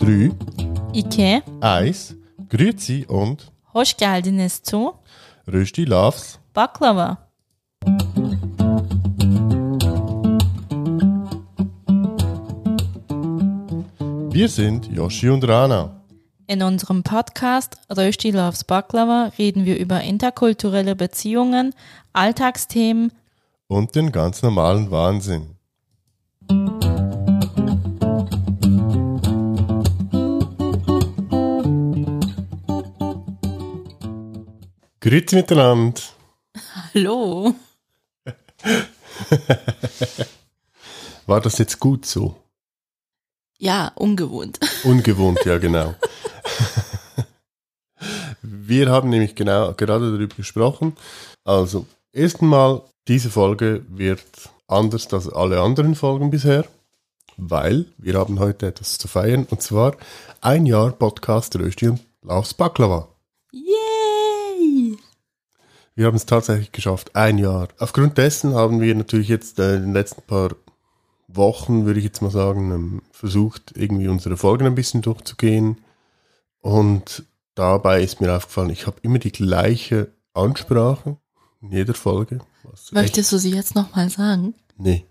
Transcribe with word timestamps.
Drei, 0.00 0.30
İki, 0.94 1.42
eins, 1.60 2.12
Grüezi 2.50 3.06
und 3.08 3.38
hoş 3.64 3.94
geldiniz 3.96 4.60
zu 4.62 4.94
Rösti 5.48 5.90
Loves. 5.90 6.38
Baklava. 6.56 7.16
Wir 14.32 14.48
sind 14.48 14.86
Yoshi 14.96 15.30
und 15.30 15.48
Rana. 15.48 15.90
In 16.46 16.62
unserem 16.62 17.02
Podcast 17.02 17.76
Rösti 17.90 18.30
Loves 18.30 18.64
Baklava 18.64 19.32
reden 19.38 19.64
wir 19.64 19.78
über 19.78 20.00
interkulturelle 20.00 20.94
Beziehungen, 20.94 21.72
Alltagsthemen, 22.12 23.10
Und 23.72 23.94
den 23.94 24.12
ganz 24.12 24.42
normalen 24.42 24.90
Wahnsinn. 24.90 25.56
Grüezi 35.00 35.36
miteinander. 35.36 36.02
Hallo. 36.92 37.54
War 41.24 41.40
das 41.40 41.56
jetzt 41.56 41.78
gut 41.80 42.04
so? 42.04 42.36
Ja, 43.56 43.90
ungewohnt. 43.94 44.60
Ungewohnt, 44.84 45.42
ja 45.46 45.56
genau. 45.56 45.94
Wir 48.42 48.90
haben 48.90 49.08
nämlich 49.08 49.34
genau 49.34 49.72
gerade 49.72 50.12
darüber 50.12 50.36
gesprochen. 50.36 50.94
Also, 51.42 51.86
erstens 52.12 52.42
mal, 52.42 52.82
diese 53.08 53.30
Folge 53.30 53.84
wird 53.88 54.24
anders 54.68 55.12
als 55.12 55.28
alle 55.28 55.60
anderen 55.60 55.94
Folgen 55.94 56.30
bisher, 56.30 56.64
weil 57.36 57.86
wir 57.98 58.14
haben 58.14 58.38
heute 58.38 58.68
etwas 58.68 58.98
zu 58.98 59.08
feiern 59.08 59.46
und 59.50 59.60
zwar 59.60 59.96
ein 60.40 60.66
Jahr 60.66 60.92
Podcast 60.92 61.56
Rösti 61.58 61.88
und 61.88 62.00
Laufs 62.22 62.54
Baklava. 62.54 63.08
Yay! 63.50 64.96
Wir 65.96 66.06
haben 66.06 66.16
es 66.16 66.26
tatsächlich 66.26 66.70
geschafft, 66.70 67.16
ein 67.16 67.38
Jahr. 67.38 67.68
Aufgrund 67.78 68.16
dessen 68.18 68.54
haben 68.54 68.80
wir 68.80 68.94
natürlich 68.94 69.28
jetzt 69.28 69.58
äh, 69.58 69.76
in 69.76 69.82
den 69.82 69.92
letzten 69.92 70.22
paar 70.22 70.54
Wochen, 71.26 71.84
würde 71.84 71.98
ich 71.98 72.04
jetzt 72.04 72.22
mal 72.22 72.30
sagen, 72.30 72.70
ähm, 72.70 73.02
versucht, 73.10 73.72
irgendwie 73.76 74.08
unsere 74.08 74.36
Folgen 74.36 74.66
ein 74.66 74.74
bisschen 74.74 75.02
durchzugehen. 75.02 75.78
Und 76.60 77.24
dabei 77.56 78.02
ist 78.02 78.20
mir 78.20 78.34
aufgefallen, 78.34 78.70
ich 78.70 78.86
habe 78.86 78.98
immer 79.02 79.18
die 79.18 79.32
gleiche 79.32 80.12
Ansprache 80.34 81.16
in 81.60 81.72
jeder 81.72 81.94
Folge. 81.94 82.38
Was 82.64 82.84
echt, 82.84 82.92
Möchtest 82.92 83.32
du 83.32 83.38
sie 83.38 83.50
jetzt 83.50 83.74
nochmal 83.74 84.08
sagen? 84.10 84.54
nee, 84.76 85.04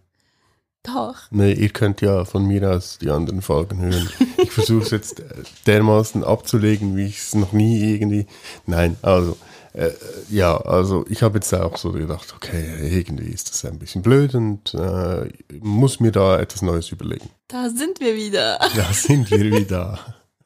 Doch. 0.84 1.16
nee, 1.30 1.54
ihr 1.54 1.70
könnt 1.70 2.02
ja 2.02 2.26
von 2.26 2.46
mir 2.46 2.72
aus 2.72 2.98
die 3.00 3.10
anderen 3.10 3.42
Folgen 3.42 3.80
hören. 3.80 4.10
Ich 4.38 4.52
versuche 4.52 4.84
es 4.84 4.92
jetzt 4.92 5.20
äh, 5.20 5.44
dermaßen 5.68 6.24
abzulegen, 6.24 6.98
wie 6.98 7.06
ich 7.06 7.20
es 7.20 7.36
noch 7.36 7.52
nie 7.52 7.94
irgendwie. 7.94 8.26
Nein, 8.66 8.98
also 9.02 9.38
äh, 9.74 9.92
ja, 10.30 10.58
also 10.58 11.06
ich 11.08 11.24
habe 11.24 11.38
jetzt 11.38 11.54
auch 11.54 11.78
so 11.78 11.92
gedacht, 11.92 12.34
okay, 12.36 12.90
irgendwie 12.90 13.30
ist 13.30 13.50
das 13.50 13.64
ein 13.66 13.80
bisschen 13.80 14.02
blöd 14.02 14.36
und 14.36 14.74
äh, 14.74 15.30
muss 15.62 16.00
mir 16.00 16.12
da 16.12 16.40
etwas 16.40 16.62
Neues 16.62 16.92
überlegen. 16.92 17.30
Da 17.48 17.70
sind 17.70 18.00
wir 18.00 18.16
wieder. 18.16 18.60
Da 18.76 18.92
sind 18.94 19.30
wir 19.32 19.52
wieder. 19.52 20.00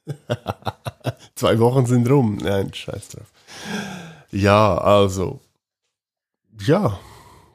Zwei 1.36 1.58
Wochen 1.59 1.86
sind 1.86 2.09
rum. 2.09 2.38
Nein, 2.42 2.73
scheiß 2.73 3.09
drauf. 3.09 3.31
Ja, 4.31 4.78
also. 4.78 5.40
Ja, 6.61 7.00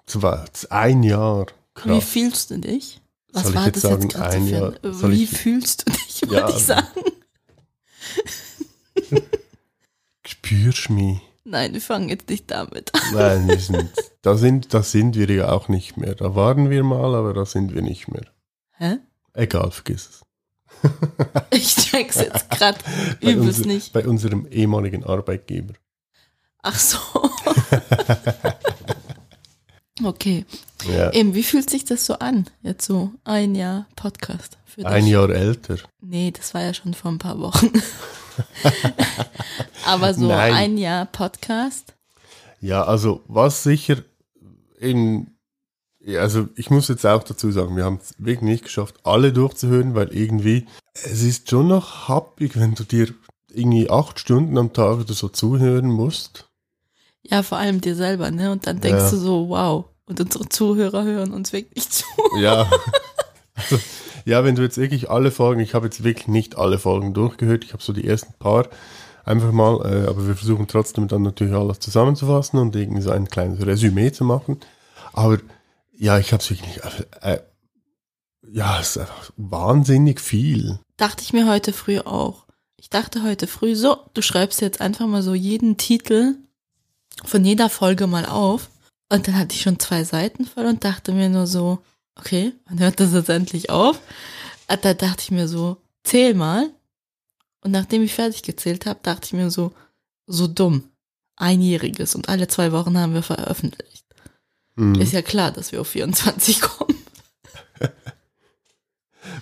zwei, 0.06 0.44
ein 0.70 1.02
Jahr. 1.02 1.46
Wie 1.84 1.88
Krass. 1.98 2.04
fühlst 2.04 2.50
du 2.50 2.58
dich? 2.58 3.00
Was 3.32 3.44
Soll 3.44 3.52
ich 3.52 3.56
war 3.58 3.66
jetzt 3.66 3.76
das 3.76 3.82
sagen, 3.90 4.02
jetzt 4.02 4.14
gerade 4.14 4.36
ein 4.36 4.46
Jahr? 4.48 4.72
Soll 4.82 5.12
Wie 5.12 5.24
ich- 5.24 5.30
fühlst 5.30 5.86
du 5.88 5.92
dich, 5.92 6.22
wollte 6.28 6.34
Ja, 6.34 6.48
ich 6.48 6.64
sagen. 6.64 6.86
Spürst 10.26 10.88
du 10.88 10.92
mich? 10.94 11.20
Nein, 11.44 11.72
wir 11.72 11.80
fangen 11.80 12.08
jetzt 12.08 12.28
nicht 12.28 12.50
damit 12.50 12.94
an. 12.94 13.00
Nein, 13.14 13.48
wir 13.48 13.58
sind, 13.58 13.90
da 14.22 14.36
sind, 14.36 14.74
da 14.74 14.82
sind 14.82 15.16
wir 15.16 15.30
ja 15.30 15.50
auch 15.50 15.68
nicht 15.68 15.96
mehr. 15.96 16.14
Da 16.14 16.34
waren 16.34 16.70
wir 16.70 16.84
mal, 16.84 17.14
aber 17.14 17.32
da 17.34 17.46
sind 17.46 17.74
wir 17.74 17.82
nicht 17.82 18.08
mehr. 18.08 18.26
Hä? 18.76 18.98
Egal, 19.32 19.70
vergiss 19.70 20.08
es. 20.10 20.20
Ich 21.50 21.74
check's 21.76 22.16
jetzt 22.16 22.48
gerade 22.50 22.78
übelst 23.20 23.60
unser- 23.60 23.66
nicht. 23.66 23.92
bei 23.92 24.06
unserem 24.06 24.46
ehemaligen 24.46 25.04
Arbeitgeber. 25.04 25.74
Ach 26.62 26.78
so. 26.78 26.98
okay. 30.04 30.44
Ja. 30.88 31.12
Eben, 31.12 31.34
wie 31.34 31.42
fühlt 31.42 31.68
sich 31.70 31.84
das 31.84 32.06
so 32.06 32.14
an? 32.14 32.46
Jetzt 32.62 32.86
so 32.86 33.12
ein 33.24 33.54
Jahr 33.54 33.86
Podcast 33.96 34.58
für 34.64 34.86
Ein 34.86 35.04
dich? 35.04 35.12
Jahr 35.12 35.28
älter. 35.30 35.76
Nee, 36.00 36.30
das 36.30 36.54
war 36.54 36.62
ja 36.62 36.74
schon 36.74 36.94
vor 36.94 37.10
ein 37.10 37.18
paar 37.18 37.38
Wochen. 37.40 37.68
Aber 39.86 40.14
so 40.14 40.28
Nein. 40.28 40.54
ein 40.54 40.78
Jahr 40.78 41.06
Podcast. 41.06 41.94
Ja, 42.60 42.84
also 42.84 43.22
was 43.26 43.62
sicher 43.62 43.96
in 44.78 45.30
also 46.16 46.48
ich 46.56 46.70
muss 46.70 46.88
jetzt 46.88 47.04
auch 47.04 47.22
dazu 47.22 47.52
sagen, 47.52 47.76
wir 47.76 47.84
haben 47.84 47.98
es 48.02 48.14
wirklich 48.16 48.40
nicht 48.40 48.64
geschafft, 48.64 48.94
alle 49.04 49.34
durchzuhören, 49.34 49.94
weil 49.94 50.08
irgendwie 50.14 50.66
es 50.94 51.22
ist 51.22 51.50
schon 51.50 51.68
noch 51.68 52.08
happig, 52.08 52.58
wenn 52.58 52.74
du 52.74 52.84
dir 52.84 53.12
irgendwie 53.52 53.90
acht 53.90 54.18
Stunden 54.18 54.56
am 54.56 54.72
Tag 54.72 55.00
oder 55.00 55.12
so 55.12 55.28
zuhören 55.28 55.90
musst. 55.90 56.48
Ja, 57.22 57.42
vor 57.42 57.58
allem 57.58 57.82
dir 57.82 57.94
selber, 57.94 58.30
ne? 58.30 58.50
Und 58.50 58.66
dann 58.66 58.80
denkst 58.80 59.04
Ja. 59.04 59.10
du 59.10 59.16
so, 59.18 59.48
wow. 59.50 59.84
Und 60.10 60.20
unsere 60.20 60.48
Zuhörer 60.48 61.04
hören 61.04 61.32
uns 61.32 61.52
wirklich 61.52 61.88
zu. 61.88 62.04
Ja. 62.38 62.68
Also, 63.54 63.78
ja, 64.24 64.42
wenn 64.42 64.54
du 64.54 64.62
jetzt 64.62 64.78
wirklich 64.78 65.10
alle 65.10 65.30
Folgen, 65.30 65.60
ich 65.60 65.74
habe 65.74 65.84
jetzt 65.84 66.02
wirklich 66.02 66.28
nicht 66.28 66.56
alle 66.56 66.78
Folgen 66.78 67.12
durchgehört, 67.12 67.62
ich 67.62 67.74
habe 67.74 67.82
so 67.82 67.92
die 67.92 68.06
ersten 68.06 68.32
paar 68.38 68.68
einfach 69.26 69.52
mal, 69.52 69.80
äh, 69.84 70.08
aber 70.08 70.26
wir 70.26 70.34
versuchen 70.34 70.66
trotzdem 70.66 71.08
dann 71.08 71.22
natürlich 71.22 71.52
alles 71.52 71.78
zusammenzufassen 71.78 72.58
und 72.58 72.74
irgendwie 72.74 73.02
so 73.02 73.10
ein 73.10 73.28
kleines 73.28 73.66
Resümee 73.66 74.12
zu 74.12 74.24
machen. 74.24 74.60
Aber 75.12 75.40
ja, 75.92 76.18
ich 76.18 76.32
habe 76.32 76.42
es 76.42 76.48
wirklich, 76.48 76.80
äh, 77.20 77.34
äh, 77.34 77.40
ja, 78.50 78.80
es 78.80 78.96
ist 78.96 78.98
einfach 78.98 79.30
wahnsinnig 79.36 80.22
viel. 80.22 80.78
Dachte 80.96 81.22
ich 81.22 81.34
mir 81.34 81.46
heute 81.46 81.74
früh 81.74 81.98
auch. 81.98 82.46
Ich 82.78 82.88
dachte 82.88 83.22
heute 83.22 83.46
früh, 83.46 83.76
so, 83.76 83.98
du 84.14 84.22
schreibst 84.22 84.62
jetzt 84.62 84.80
einfach 84.80 85.06
mal 85.06 85.22
so 85.22 85.34
jeden 85.34 85.76
Titel 85.76 86.36
von 87.26 87.44
jeder 87.44 87.68
Folge 87.68 88.06
mal 88.06 88.24
auf. 88.24 88.70
Und 89.10 89.26
dann 89.26 89.36
hatte 89.36 89.54
ich 89.54 89.62
schon 89.62 89.78
zwei 89.78 90.04
Seiten 90.04 90.46
voll 90.46 90.66
und 90.66 90.84
dachte 90.84 91.12
mir 91.12 91.28
nur 91.28 91.46
so, 91.46 91.80
okay, 92.14 92.52
wann 92.66 92.80
hört 92.80 93.00
das 93.00 93.12
jetzt 93.12 93.28
endlich 93.28 93.68
auf? 93.68 94.00
Und 94.68 94.84
Da 94.84 94.94
dachte 94.94 95.22
ich 95.22 95.30
mir 95.30 95.48
so, 95.48 95.76
zähl 96.04 96.34
mal. 96.34 96.70
Und 97.62 97.72
nachdem 97.72 98.02
ich 98.02 98.14
fertig 98.14 98.42
gezählt 98.42 98.86
habe, 98.86 99.00
dachte 99.02 99.26
ich 99.26 99.32
mir 99.32 99.50
so, 99.50 99.72
so 100.26 100.46
dumm. 100.46 100.84
Einjähriges 101.36 102.14
und 102.14 102.28
alle 102.28 102.48
zwei 102.48 102.70
Wochen 102.70 102.98
haben 102.98 103.14
wir 103.14 103.22
veröffentlicht. 103.22 104.04
Mhm. 104.76 104.94
Ist 104.96 105.12
ja 105.12 105.22
klar, 105.22 105.50
dass 105.50 105.72
wir 105.72 105.80
auf 105.80 105.88
24 105.88 106.60
kommen. 106.60 106.89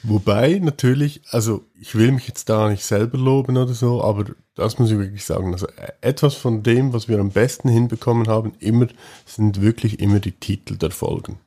Wobei 0.08 0.58
natürlich, 0.62 1.20
also 1.30 1.64
ich 1.78 1.94
will 1.94 2.12
mich 2.12 2.26
jetzt 2.26 2.48
da 2.48 2.68
nicht 2.68 2.84
selber 2.84 3.18
loben 3.18 3.56
oder 3.56 3.74
so, 3.74 4.02
aber 4.02 4.24
das 4.54 4.78
muss 4.78 4.90
ich 4.90 4.98
wirklich 4.98 5.24
sagen. 5.24 5.52
Also 5.52 5.66
äh, 5.68 5.92
etwas 6.00 6.34
von 6.34 6.62
dem, 6.62 6.92
was 6.92 7.08
wir 7.08 7.18
am 7.18 7.30
besten 7.30 7.68
hinbekommen 7.68 8.28
haben, 8.28 8.52
immer 8.58 8.88
sind 9.26 9.60
wirklich 9.60 10.00
immer 10.00 10.20
die 10.20 10.32
Titel 10.32 10.76
der 10.76 10.90
Folgen. 10.90 11.38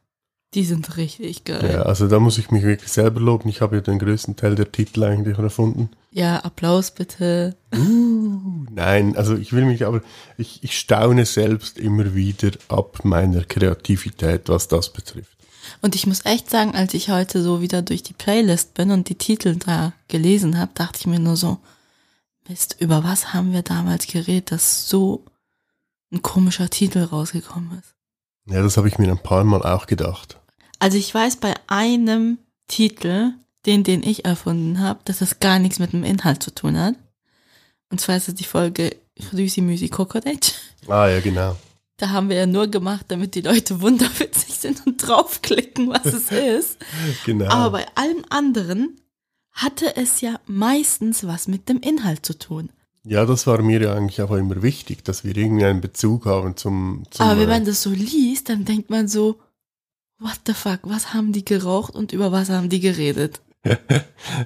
Die 0.54 0.66
sind 0.66 0.98
richtig 0.98 1.46
geil. 1.46 1.70
Ja, 1.72 1.82
also 1.84 2.10
da 2.10 2.20
muss 2.20 2.38
ich 2.38 2.52
mich 2.52 2.64
wirklich 2.64 2.92
selber 2.92 3.22
loben. 3.22 3.48
Ich 3.48 3.62
habe 3.62 3.78
ja 3.78 3.82
den 3.82 4.00
größten 4.00 4.36
Teil 4.36 4.56
der 4.56 4.70
Titel 4.70 5.04
eigentlich 5.04 5.38
erfunden. 5.38 5.90
Ja, 6.12 6.40
Applaus 6.40 6.92
bitte. 6.92 7.56
Uh, 7.74 8.66
nein, 8.70 9.16
also 9.16 9.36
ich 9.38 9.54
will 9.54 9.64
mich 9.64 9.86
aber, 9.86 10.02
ich, 10.38 10.62
ich 10.62 10.78
staune 10.78 11.26
selbst 11.26 11.80
immer 11.80 12.16
wieder 12.16 12.52
ab 12.68 13.00
meiner 13.04 13.46
Kreativität, 13.46 14.50
was 14.50 14.68
das 14.68 14.92
betrifft. 14.92 15.38
Und 15.82 15.96
ich 15.96 16.08
muss 16.08 16.26
echt 16.26 16.50
sagen, 16.50 16.76
als 16.76 16.94
ich 16.94 17.10
heute 17.10 17.42
so 17.42 17.62
wieder 17.62 17.82
durch 17.82 18.04
die 18.04 18.14
Playlist 18.14 18.74
bin 18.74 18.92
und 18.92 19.10
die 19.10 19.16
Titel 19.16 19.56
da 19.56 19.94
gelesen 20.08 20.58
habe, 20.58 20.72
dachte 20.74 21.00
ich 21.00 21.08
mir 21.08 21.20
nur 21.20 21.38
so, 21.38 21.58
Mist, 22.48 22.76
über 22.80 23.04
was 23.04 23.34
haben 23.34 23.54
wir 23.54 23.62
damals 23.62 24.08
geredet, 24.08 24.52
dass 24.52 24.90
so 24.90 25.24
ein 26.12 26.22
komischer 26.22 26.70
Titel 26.70 27.04
rausgekommen 27.04 27.80
ist. 27.80 27.96
Ja, 28.52 28.62
das 28.62 28.78
habe 28.78 28.88
ich 28.88 28.98
mir 28.98 29.12
ein 29.12 29.22
paar 29.22 29.44
Mal 29.44 29.62
auch 29.62 29.86
gedacht. 29.86 30.40
Also 30.80 30.98
ich 30.98 31.14
weiß 31.14 31.38
bei 31.38 31.54
einem 31.68 32.40
Titel, 32.68 33.34
den, 33.66 33.84
den 33.84 34.04
ich 34.04 34.26
erfunden 34.26 34.80
habe, 34.80 35.00
dass 35.06 35.22
es 35.22 35.40
gar 35.40 35.60
nichts 35.60 35.80
mit 35.80 35.94
dem 35.94 36.04
Inhalt 36.04 36.42
zu 36.42 36.54
tun 36.54 36.78
hat. 36.78 36.96
Und 37.90 38.02
zwar 38.02 38.18
ist 38.18 38.28
es 38.28 38.36
die 38.36 38.44
Folge 38.44 38.96
Rüsi 39.34 39.62
Müsi 39.62 39.90
Kokodetsch. 39.90 40.54
Ah 40.88 41.08
ja, 41.08 41.20
genau. 41.20 41.56
Da 42.02 42.10
haben 42.10 42.30
wir 42.30 42.36
ja 42.36 42.48
nur 42.48 42.66
gemacht, 42.66 43.06
damit 43.10 43.36
die 43.36 43.42
Leute 43.42 43.80
wunderwitzig 43.80 44.56
sind 44.56 44.88
und 44.88 44.98
draufklicken, 44.98 45.88
was 45.90 46.06
es 46.06 46.32
ist. 46.32 46.78
Genau. 47.28 47.46
Aber 47.46 47.78
bei 47.78 47.86
allem 47.94 48.26
anderen 48.32 49.00
hatte 49.52 49.96
es 49.96 50.20
ja 50.20 50.40
meistens 50.48 51.28
was 51.28 51.48
mit 51.48 51.70
dem 51.70 51.80
Inhalt 51.80 52.26
zu 52.26 52.40
tun. 52.40 52.72
Ja, 53.04 53.26
das 53.28 53.46
war 53.46 53.62
mir 53.62 53.84
ja 53.84 53.94
eigentlich 53.94 54.20
auch 54.24 54.32
immer 54.32 54.64
wichtig, 54.64 55.06
dass 55.06 55.24
wir 55.24 55.38
irgendwie 55.38 55.66
einen 55.66 55.80
Bezug 55.80 56.26
haben 56.26 56.58
zum, 56.58 57.04
zum 57.12 57.24
Aber 57.24 57.40
wenn 57.40 57.50
man 57.50 57.66
das 57.66 57.84
so 57.84 57.92
liest, 57.92 58.50
dann 58.50 58.66
denkt 58.66 58.90
man 58.90 59.08
so, 59.08 59.40
what 60.18 60.40
the 60.48 60.54
fuck, 60.54 60.80
was 60.82 61.14
haben 61.14 61.34
die 61.34 61.46
geraucht 61.46 61.94
und 61.94 62.14
über 62.14 62.32
was 62.32 62.50
haben 62.50 62.70
die 62.70 62.80
geredet? 62.80 63.42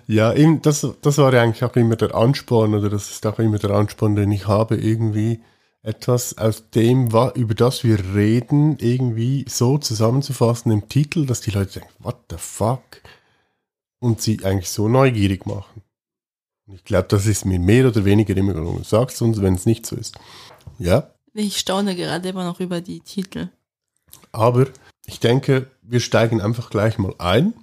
Ja, 0.07 0.34
eben, 0.34 0.62
das, 0.62 0.86
das 1.02 1.18
war 1.19 1.34
ja 1.34 1.42
eigentlich 1.42 1.63
auch 1.63 1.75
immer 1.78 1.96
der 1.96 2.16
Ansporn, 2.16 2.74
oder 2.74 2.90
das 2.90 3.12
ist 3.12 3.25
auch 3.25 3.40
immer 3.40 3.60
der 3.60 3.72
Ansporn, 3.72 4.16
den 4.18 4.31
ich 4.31 4.46
habe, 4.46 4.75
irgendwie 4.75 5.40
etwas 5.85 6.37
aus 6.37 6.69
dem, 6.71 7.07
über 7.35 7.53
das 7.53 7.83
wir 7.83 8.15
reden, 8.15 8.77
irgendwie 8.79 9.45
so 9.47 9.77
zusammenzufassen 9.77 10.71
im 10.71 10.89
Titel, 10.89 11.25
dass 11.25 11.41
die 11.41 11.51
Leute 11.51 11.79
denken, 11.79 11.93
what 11.99 12.17
the 12.29 12.37
fuck? 12.37 12.81
Und 13.99 14.21
sie 14.21 14.43
eigentlich 14.43 14.69
so 14.69 14.87
neugierig 14.87 15.45
machen. 15.45 15.81
Ich 16.67 16.83
glaube, 16.83 17.07
das 17.09 17.27
ist 17.27 17.45
mir 17.45 17.59
mehr 17.59 17.87
oder 17.87 18.03
weniger 18.05 18.35
immer 18.35 18.53
gelungen. 18.53 18.83
Sag's 18.83 19.21
uns, 19.21 19.41
wenn 19.41 19.53
es 19.53 19.65
nicht 19.65 19.85
so 19.85 19.95
ist. 19.95 20.17
Ja, 20.79 21.11
Ich 21.33 21.57
staune 21.59 21.95
gerade 21.95 22.29
immer 22.29 22.43
noch 22.43 22.59
über 22.59 22.81
die 22.81 23.01
Titel. 23.01 23.49
aber 24.31 24.67
ich 25.05 25.19
denke, 25.19 25.69
wir 25.83 25.99
steigen 25.99 26.41
einfach 26.41 26.71
gleich 26.71 26.97
mal 26.97 27.13
ein, 27.19 27.53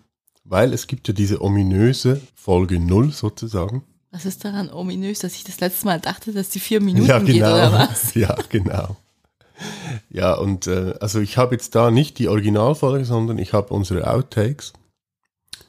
weil 0.45 0.73
es 0.73 0.87
gibt 0.87 1.09
ja 1.09 1.15
diese 1.15 1.43
ominöse 1.43 2.21
Folge 2.37 2.79
0 2.79 3.11
sozusagen. 3.13 3.83
Was 4.13 4.27
ist 4.27 4.45
daran 4.45 4.71
ominös, 4.71 5.21
dass 5.21 5.35
ich 5.35 5.43
das 5.45 5.61
letzte 5.61 5.87
Mal 5.87 5.99
dachte, 5.99 6.33
dass 6.33 6.51
die 6.51 6.61
vier 6.61 6.83
Minuten 6.83 7.25
geht 7.25 7.37
genau. 7.37 7.55
oder 7.55 7.73
was? 7.73 8.15
Ja, 8.15 8.37
genau. 8.51 8.97
Ja, 10.11 10.35
und 10.35 10.67
äh, 10.67 10.95
also 11.01 11.21
ich 11.21 11.39
habe 11.39 11.55
jetzt 11.55 11.75
da 11.75 11.91
nicht 11.91 12.19
die 12.19 12.29
Originalfolge, 12.29 13.07
sondern 13.07 13.39
ich 13.39 13.55
habe 13.55 13.73
unsere 13.73 14.11
Outtakes 14.11 14.75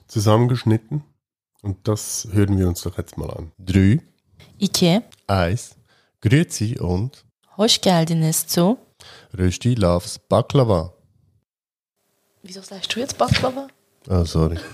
zusammengeschnitten. 0.07 1.03
Und 1.61 1.87
das 1.87 2.27
hören 2.33 2.57
wir 2.57 2.67
uns 2.67 2.81
doch 2.81 2.97
jetzt 2.97 3.17
mal 3.17 3.29
an. 3.29 3.53
Drei, 3.57 4.01
İki, 4.59 4.99
eins, 5.27 5.75
Grüezi 6.21 6.77
und 6.79 7.23
hoş 7.57 7.79
geldiniz 7.81 8.47
zu. 8.47 8.77
Rösti 9.37 9.75
loves 9.75 10.19
Baklava. 10.19 10.93
Wieso 12.41 12.61
sagst 12.61 12.93
du 12.93 12.99
jetzt 12.99 13.17
Baklava? 13.17 13.67
Oh, 14.09 14.25
sorry. 14.25 14.57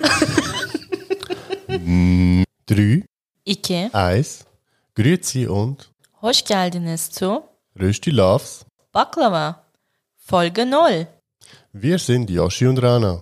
Mm, 1.68 2.44
Drei, 2.65 3.06
İki, 3.50 3.90
eins, 3.94 4.42
Grüezi 4.96 5.50
und 5.50 5.80
hoş 6.13 6.44
geldiniz 6.44 7.10
zu. 7.10 7.44
Rösti 7.80 8.18
loves. 8.18 8.66
Baklava. 8.94 9.66
Folge 10.18 10.72
0. 10.72 11.07
Wir 11.74 12.00
sind 12.00 12.30
Yoshi 12.30 12.68
und 12.68 12.81
Rana. 12.84 13.22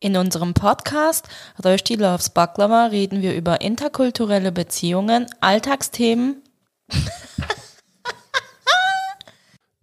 In 0.00 0.14
unserem 0.16 0.54
Podcast 0.54 1.28
Rösti 1.64 1.96
Loves 1.98 2.30
Baklava 2.30 2.86
reden 2.86 3.20
wir 3.22 3.34
über 3.34 3.60
interkulturelle 3.60 4.52
Beziehungen, 4.56 5.26
Alltagsthemen. 5.42 6.42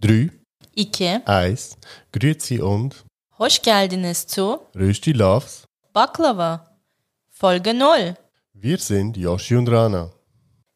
Drei, 0.02 0.30
İki, 0.76 1.22
eins, 1.26 1.78
Grüezi 2.12 2.64
und 2.64 2.96
hoş 3.32 3.62
geldiniz 3.62 4.28
zu. 4.28 4.64
Rösti 4.76 5.20
loves. 5.20 5.66
Baklava. 5.96 6.80
Folge 7.30 7.80
0. 7.80 8.27
Wir 8.60 8.80
sind 8.80 9.18
Yoshi 9.18 9.56
und 9.56 9.70
Rana. 9.70 10.10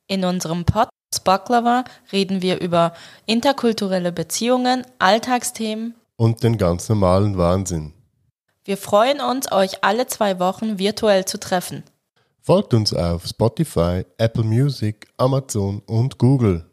In 0.08 0.24
unserem 0.24 0.66
Podcast 0.66 1.24
Baklava 1.24 1.84
reden 2.12 2.44
wir 2.44 2.62
über 2.62 2.94
interkulturelle 3.26 4.12
Beziehungen, 4.12 4.86
Alltagsthemen. 5.00 5.96
Und 6.16 6.44
den 6.44 6.58
ganz 6.60 6.90
normalen 6.90 7.40
Wahnsinn. 7.40 7.94
Wir 8.64 8.78
freuen 8.78 9.20
uns, 9.20 9.52
euch 9.52 9.84
alle 9.84 10.06
zwei 10.06 10.38
Wochen 10.38 10.78
virtuell 10.78 11.26
zu 11.26 11.40
treffen. 11.40 11.84
Folgt 12.42 12.76
uns 12.76 12.94
auf 12.94 13.26
Spotify, 13.26 14.06
Apple 14.20 14.44
Music, 14.44 15.08
Amazon 15.18 15.82
und 15.88 16.20
Google. 16.20 16.66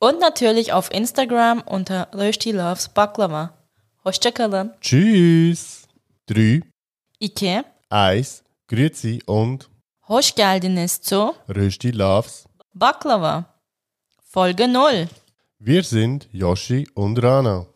Und 0.00 0.18
natürlich 0.18 0.72
auf 0.72 0.90
Instagram 0.92 1.62
unter 1.64 2.08
Rösti 2.12 2.50
Loves 2.50 2.88
Baklava. 2.88 3.50
Hoşçakalın. 4.04 4.74
Tschüss. 4.80 5.84
Drei, 6.30 6.62
İki, 7.20 7.62
eins, 7.90 8.42
Grüezi 8.68 9.20
und 9.26 9.73
hoş 10.08 10.34
geldiniz 10.34 11.00
zu 11.00 11.34
Rösti 11.48 11.98
loves. 11.98 12.46
Baklava. 12.74 13.44
Folge 14.22 14.72
0. 14.72 15.08
Wir 15.60 15.82
sind 15.82 16.28
Yoshi 16.32 16.86
und 16.94 17.22
Rana. 17.22 17.66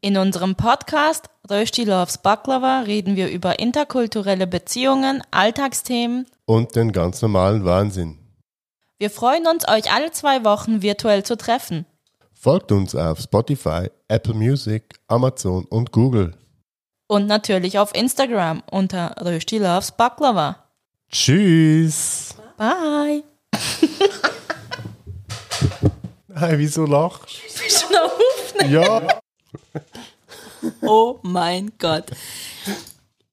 In 0.00 0.16
unserem 0.16 0.54
Podcast 0.54 1.28
Rösti 1.50 1.84
Loves 1.84 2.18
Baklava 2.18 2.80
reden 2.80 3.16
wir 3.16 3.28
über 3.28 3.58
interkulturelle 3.58 4.46
Beziehungen, 4.46 5.22
Alltagsthemen. 5.30 6.26
Und 6.44 6.76
den 6.76 6.92
ganz 6.92 7.22
normalen 7.22 7.64
Wahnsinn. 7.64 8.18
Wir 8.98 9.10
freuen 9.10 9.46
uns, 9.46 9.66
euch 9.68 9.92
alle 9.92 10.12
zwei 10.12 10.44
Wochen 10.44 10.82
virtuell 10.82 11.24
zu 11.24 11.36
treffen. 11.36 11.86
Folgt 12.32 12.70
uns 12.70 12.94
auf 12.94 13.18
Spotify, 13.18 13.90
Apple 14.06 14.34
Music, 14.34 14.94
Amazon 15.08 15.64
und 15.64 15.90
Google. 15.90 16.34
Und 17.08 17.26
natürlich 17.26 17.78
auf 17.78 17.94
Instagram 17.94 18.62
unter 18.70 19.16
Rösti 19.20 19.58
Loves 19.58 19.92
Baklava. 19.92 20.67
Tschüss. 21.10 22.34
Bye. 22.56 23.22
Hey, 26.34 26.58
wieso 26.58 26.84
lachst 26.86 27.40
Bist 27.62 27.84
du 27.88 27.92
noch 27.94 28.12
auf? 28.12 28.54
du? 28.60 28.66
Ja. 28.66 29.20
Oh 30.82 31.18
mein 31.22 31.72
Gott. 31.78 32.04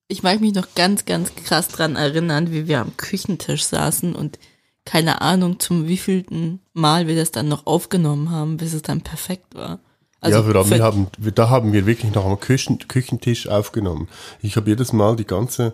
Ich 0.08 0.24
mag 0.24 0.40
mich 0.40 0.54
noch 0.54 0.68
ganz, 0.76 1.06
ganz 1.06 1.34
krass 1.36 1.68
dran 1.68 1.96
erinnern, 1.96 2.52
wie 2.52 2.68
wir 2.68 2.80
am 2.80 2.96
Küchentisch 2.98 3.64
saßen 3.66 4.16
und 4.16 4.40
keine 4.86 5.22
Ahnung, 5.22 5.60
zum 5.60 5.88
wievielten 5.88 6.62
Mal 6.74 7.08
wir 7.08 7.16
das 7.16 7.32
dann 7.32 7.48
noch 7.48 7.66
aufgenommen 7.66 8.30
haben, 8.30 8.58
bis 8.58 8.74
es 8.74 8.84
dann 8.84 9.02
perfekt 9.02 9.56
war. 9.56 9.80
Also 10.22 10.38
ja, 10.40 10.44
für- 10.44 10.70
wir 10.70 10.84
haben, 10.84 11.08
wir, 11.18 11.32
da 11.32 11.50
haben 11.50 11.74
wir 11.74 11.86
wirklich 11.88 12.14
noch 12.14 12.26
am 12.26 12.40
Küchen, 12.40 12.78
Küchentisch 12.88 13.48
aufgenommen. 13.48 14.08
Ich 14.42 14.56
habe 14.56 14.70
jedes 14.70 14.94
Mal 14.94 15.16
die 15.16 15.26
ganze, 15.26 15.74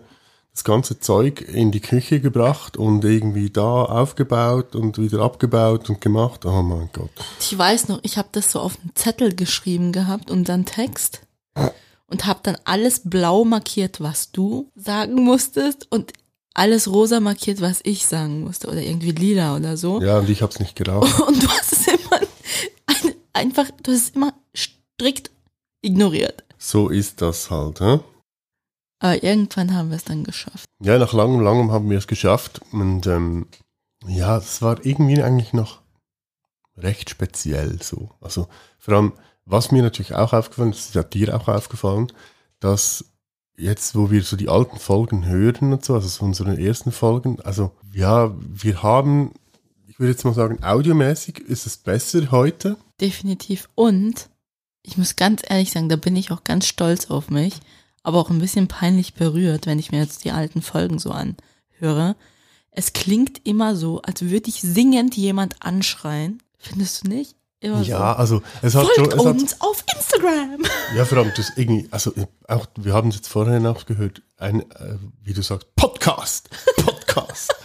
das 0.54 0.64
ganze 0.64 1.00
Zeug 1.00 1.42
in 1.42 1.72
die 1.72 1.80
Küche 1.80 2.20
gebracht 2.20 2.76
und 2.76 3.06
irgendwie 3.06 3.50
da 3.50 3.84
aufgebaut 3.84 4.76
und 4.76 4.98
wieder 4.98 5.22
abgebaut 5.22 5.90
und 5.90 6.02
gemacht. 6.02 6.46
Oh 6.46 6.62
mein 6.62 6.90
Gott. 6.92 7.10
Ich 7.40 7.58
weiß 7.58 7.88
noch, 7.88 8.00
ich 8.04 8.18
habe 8.18 8.30
das 8.34 8.52
so 8.52 8.60
auf 8.60 8.78
einen 8.82 8.92
Zettel 8.96 9.34
geschrieben 9.34 9.92
gehabt 9.94 10.30
und 10.30 10.50
dann 10.50 10.66
Text 10.66 11.22
und 12.08 12.26
habe 12.26 12.42
dann 12.44 12.58
alles 12.66 13.02
blau 13.06 13.46
markiert, 13.46 14.02
was 14.02 14.32
du 14.32 14.70
sagen 14.76 15.24
musstest 15.24 15.88
und 15.90 16.12
alles 16.54 16.92
rosa 16.92 17.22
markiert, 17.22 17.62
was 17.62 17.80
ich 17.84 18.06
sagen 18.06 18.44
musste 18.44 18.68
oder 18.68 18.82
irgendwie 18.82 19.12
lila 19.12 19.56
oder 19.56 19.78
so. 19.78 20.02
Ja, 20.02 20.20
und 20.20 20.30
ich 20.30 20.42
habe 20.42 20.52
es 20.52 20.60
nicht 20.60 20.76
geraucht. 20.76 21.20
Und 21.28 21.42
du 21.42 21.48
hast 21.48 21.72
es 21.72 21.88
immer 21.88 22.20
ein, 22.88 23.14
einfach, 23.32 23.72
du 23.82 23.92
hast 23.94 24.02
es 24.02 24.10
immer 24.10 24.34
strikt 24.54 25.32
ignoriert. 25.82 26.44
So 26.58 26.90
ist 26.90 27.22
das 27.22 27.50
halt. 27.50 27.80
Hä? 27.80 28.00
Aber 29.02 29.24
irgendwann 29.24 29.74
haben 29.74 29.90
wir 29.90 29.98
es 29.98 30.04
dann 30.04 30.24
geschafft. 30.24 30.66
Ja, 30.80 31.00
nach 31.00 31.12
langem, 31.12 31.42
langem 31.42 31.72
haben 31.72 31.90
wir 31.90 31.98
es 31.98 32.06
geschafft. 32.06 32.62
Und 32.72 33.08
ähm, 33.08 33.48
ja, 34.06 34.38
es 34.38 34.62
war 34.62 34.86
irgendwie 34.86 35.24
eigentlich 35.24 35.54
noch 35.54 35.82
recht 36.78 37.10
speziell 37.10 37.82
so. 37.82 38.12
Also 38.22 38.48
vor 38.78 38.94
allem, 38.94 39.14
was 39.46 39.72
mir 39.72 39.82
natürlich 39.82 40.14
auch 40.14 40.34
aufgefallen 40.34 40.70
ist, 40.70 40.90
ist 40.90 40.96
ja 40.96 41.02
dir 41.02 41.36
auch 41.36 41.48
aufgefallen, 41.48 42.12
dass 42.60 43.06
jetzt, 43.58 43.96
wo 43.96 44.12
wir 44.12 44.22
so 44.22 44.36
die 44.36 44.50
alten 44.50 44.78
Folgen 44.78 45.26
hören 45.26 45.74
und 45.74 45.84
so, 45.84 45.96
also 45.96 46.08
so 46.08 46.24
unsere 46.24 46.62
ersten 46.62 46.92
Folgen, 46.92 47.42
also 47.42 47.72
ja, 47.92 48.32
wir 48.40 48.84
haben, 48.84 49.34
ich 49.88 50.00
würde 50.00 50.12
jetzt 50.12 50.26
mal 50.26 50.36
sagen, 50.36 50.64
audiomäßig 50.64 51.40
ist 51.40 51.66
es 51.66 51.78
besser 51.78 52.30
heute. 52.30 52.78
Definitiv. 53.02 53.68
Und 53.74 54.30
ich 54.84 54.96
muss 55.00 55.16
ganz 55.16 55.42
ehrlich 55.48 55.72
sagen, 55.72 55.90
da 55.90 55.96
bin 55.96 56.16
ich 56.16 56.30
auch 56.30 56.44
ganz 56.44 56.68
stolz 56.68 57.10
auf 57.10 57.32
mich, 57.32 57.56
aber 58.04 58.20
auch 58.20 58.30
ein 58.30 58.40
bisschen 58.40 58.68
peinlich 58.68 59.14
berührt, 59.14 59.66
wenn 59.66 59.80
ich 59.80 59.92
mir 59.92 60.00
jetzt 60.00 60.24
die 60.24 60.32
alten 60.32 60.62
Folgen 60.62 61.00
so 61.00 61.12
anhöre. 61.12 62.16
Es 62.72 62.94
klingt 62.94 63.46
immer 63.46 63.76
so, 63.76 64.02
als 64.02 64.22
würde 64.22 64.50
ich 64.50 64.62
singend 64.62 65.16
jemand 65.18 65.56
anschreien. 65.62 66.42
Findest 66.58 67.04
du 67.04 67.10
nicht? 67.10 67.36
Immer 67.60 67.82
Ja, 67.82 68.14
so. 68.14 68.20
also 68.20 68.42
es 68.62 68.76
hat 68.76 68.88
schon, 68.96 69.06
Folgt 69.06 69.14
es 69.20 69.26
hat, 69.26 69.36
uns 69.40 69.62
auf 69.62 69.84
Instagram. 69.96 70.64
Ja, 70.96 71.06
vor 71.06 71.20
allem 71.20 71.32
das 71.38 71.52
irgendwie, 71.56 71.88
also 71.92 72.12
auch, 72.48 72.66
wir 72.76 72.94
haben 72.94 73.10
es 73.10 73.16
jetzt 73.16 73.28
vorhin 73.28 73.66
auch 73.66 73.86
gehört, 73.86 74.22
ein, 74.38 74.62
äh, 74.72 74.98
wie 75.24 75.34
du 75.34 75.42
sagst, 75.42 75.74
Podcast, 75.76 76.50
Podcast. 76.78 77.54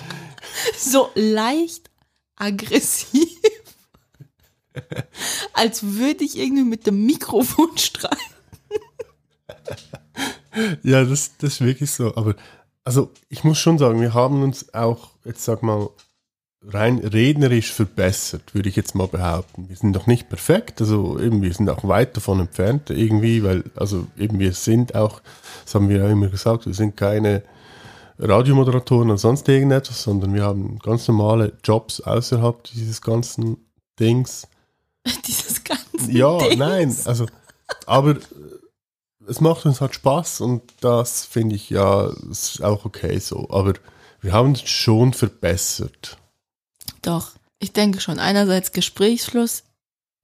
So 0.79 1.11
leicht 1.15 1.91
aggressiv. 2.37 3.29
Als 5.53 5.83
würde 5.83 6.25
ich 6.25 6.37
irgendwie 6.39 6.65
mit 6.65 6.87
dem 6.87 7.07
Mikrofon 7.07 7.77
streiten. 7.79 8.26
Ja, 10.83 11.05
das, 11.05 11.37
das 11.39 11.55
ist 11.55 11.61
wirklich 11.61 11.91
so. 11.91 12.15
Aber 12.17 12.35
also 12.85 13.11
ich 13.29 13.45
muss 13.45 13.59
schon 13.59 13.79
sagen, 13.79 14.01
wir 14.01 14.15
haben 14.15 14.43
uns 14.43 14.73
auch, 14.75 15.11
jetzt 15.25 15.45
sag 15.45 15.63
mal, 15.63 15.89
rein 16.69 16.99
rednerisch 16.99 17.73
verbessert, 17.73 18.55
würde 18.55 18.69
ich 18.69 18.77
jetzt 18.77 18.95
mal 18.95 19.07
behaupten. 19.07 19.69
Wir 19.69 19.77
sind 19.77 19.93
doch 19.95 20.07
nicht 20.07 20.29
perfekt, 20.29 20.81
also 20.81 21.19
eben, 21.21 21.43
wir 21.43 21.53
sind 21.53 21.69
auch 21.71 21.87
weit 21.87 22.17
davon 22.17 22.41
entfernt 22.41 22.91
irgendwie, 22.91 23.45
weil, 23.45 23.65
also 23.77 24.07
eben 24.19 24.39
wir 24.39 24.53
sind 24.53 24.95
auch, 24.95 25.21
das 25.65 25.75
haben 25.75 25.89
wir 25.89 25.99
ja 25.99 26.09
immer 26.09 26.29
gesagt, 26.29 26.67
wir 26.67 26.75
sind 26.75 26.97
keine 26.97 27.43
Radiomoderatoren 28.19 29.11
oder 29.11 29.19
sonst 29.19 29.49
irgendetwas, 29.49 30.03
sondern 30.03 30.35
wir 30.35 30.43
haben 30.43 30.79
ganz 30.79 31.07
normale 31.07 31.53
Jobs 31.63 32.01
außerhalb 32.01 32.65
dieses 32.65 33.01
ganzen 33.03 33.59
Dings. 34.01 34.47
Dieses 35.27 35.63
ganze 35.63 36.11
Ja, 36.11 36.37
Dings. 36.39 36.57
nein, 36.57 36.97
also, 37.05 37.27
aber 37.87 38.17
es 39.29 39.41
macht 39.41 39.67
uns 39.67 39.81
halt 39.81 39.95
Spaß 39.95 40.41
und 40.41 40.63
das 40.81 41.25
finde 41.25 41.57
ich 41.57 41.71
ja 41.71 42.11
ist 42.31 42.63
auch 42.63 42.85
okay 42.85 43.19
so. 43.19 43.49
Aber 43.51 43.75
wir 44.21 44.33
haben 44.33 44.53
es 44.53 44.69
schon 44.69 45.13
verbessert. 45.13 46.17
Doch, 47.03 47.33
ich 47.59 47.73
denke 47.73 48.01
schon. 48.01 48.19
Einerseits 48.19 48.73
Gesprächsfluss 48.73 49.65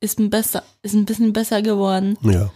ist 0.01 0.19
ein, 0.19 0.31
besser, 0.31 0.63
ist 0.83 0.95
ein 0.95 1.05
bisschen 1.05 1.33
besser 1.33 1.63
geworden, 1.63 2.19
Ja. 2.23 2.51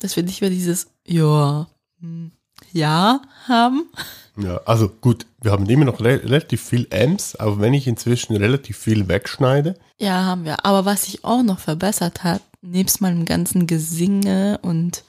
dass 0.00 0.16
wir 0.16 0.22
nicht 0.22 0.40
mehr 0.42 0.50
dieses 0.50 0.88
Ja, 1.06 1.66
hm, 2.00 2.32
Ja 2.72 3.22
haben. 3.48 3.88
Ja, 4.36 4.58
also 4.66 4.88
gut, 4.88 5.26
wir 5.42 5.50
haben 5.52 5.68
immer 5.68 5.84
noch 5.86 6.00
re 6.00 6.22
relativ 6.22 6.62
viel 6.62 6.86
M's, 6.90 7.36
auch 7.36 7.58
wenn 7.58 7.74
ich 7.74 7.86
inzwischen 7.86 8.36
relativ 8.36 8.76
viel 8.78 9.08
wegschneide. 9.08 9.74
Ja, 9.98 10.24
haben 10.24 10.44
wir. 10.44 10.64
Aber 10.64 10.84
was 10.84 11.04
sich 11.04 11.24
auch 11.24 11.42
noch 11.42 11.58
verbessert 11.58 12.22
hat, 12.22 12.42
nebst 12.62 13.00
meinem 13.00 13.24
ganzen 13.24 13.66
Gesinge 13.66 14.58
und 14.62 15.04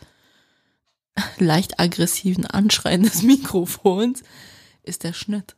leicht 1.38 1.80
aggressiven 1.80 2.46
Anschreien 2.46 3.03
des 3.03 3.24
Mikrofons, 3.24 4.24
ist 4.84 5.03
der 5.03 5.13
Schnitt. 5.13 5.56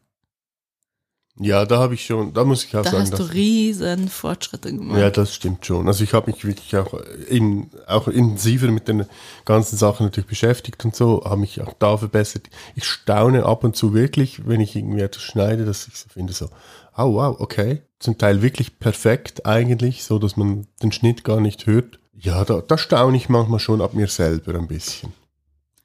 Ja, 1.40 1.66
da 1.66 1.80
habe 1.80 1.96
ich 1.96 2.06
schon, 2.06 2.32
da 2.34 2.44
muss 2.44 2.64
ich 2.64 2.76
auch 2.76 2.84
Da 2.84 2.92
sagen, 2.92 3.12
hast 3.12 3.18
du 3.18 3.24
riesen 3.24 4.08
Fortschritte 4.08 4.72
gemacht. 4.72 5.00
ja, 5.00 5.10
das 5.10 5.34
stimmt 5.34 5.66
schon. 5.66 5.88
Also 5.88 6.04
ich 6.04 6.14
habe 6.14 6.30
mich 6.30 6.46
wirklich 6.46 6.76
auch, 6.78 6.94
in, 7.28 7.72
auch 7.88 8.08
intensiver 8.08 8.68
mit 8.68 8.88
den 8.88 9.08
ganzen 9.44 9.76
Sachen 9.76 10.06
natürlich 10.06 10.30
beschäftigt 10.30 10.86
und 10.86 10.96
so, 10.96 11.24
habe 11.26 11.38
mich 11.38 11.60
auch 11.62 11.74
da 11.80 11.98
verbessert. 11.98 12.50
Ich 12.76 12.86
staune 12.86 13.46
ab 13.48 13.64
und 13.64 13.76
zu 13.76 13.96
wirklich, 13.96 14.48
wenn 14.48 14.62
ich 14.62 14.76
irgendwie 14.76 15.02
etwas 15.02 15.24
schneide, 15.24 15.66
dass 15.66 15.88
ich 15.88 15.98
so 15.98 16.08
finde, 16.08 16.34
so, 16.34 16.50
oh 16.96 17.16
wow, 17.16 17.36
okay. 17.40 17.82
Zum 17.98 18.20
Teil 18.20 18.44
wirklich 18.44 18.78
perfekt 18.78 19.48
eigentlich, 19.48 20.04
so 20.04 20.20
dass 20.20 20.38
man 20.38 20.68
den 20.84 20.92
Schnitt 20.92 21.24
gar 21.24 21.42
nicht 21.42 21.66
hört. 21.66 21.98
Ja, 22.16 22.46
da, 22.46 22.62
da 22.62 22.78
staune 22.78 23.18
ich 23.18 23.28
manchmal 23.28 23.60
schon 23.60 23.82
ab 23.82 23.96
mir 23.96 24.08
selber 24.08 24.54
ein 24.54 24.68
bisschen. 24.68 25.14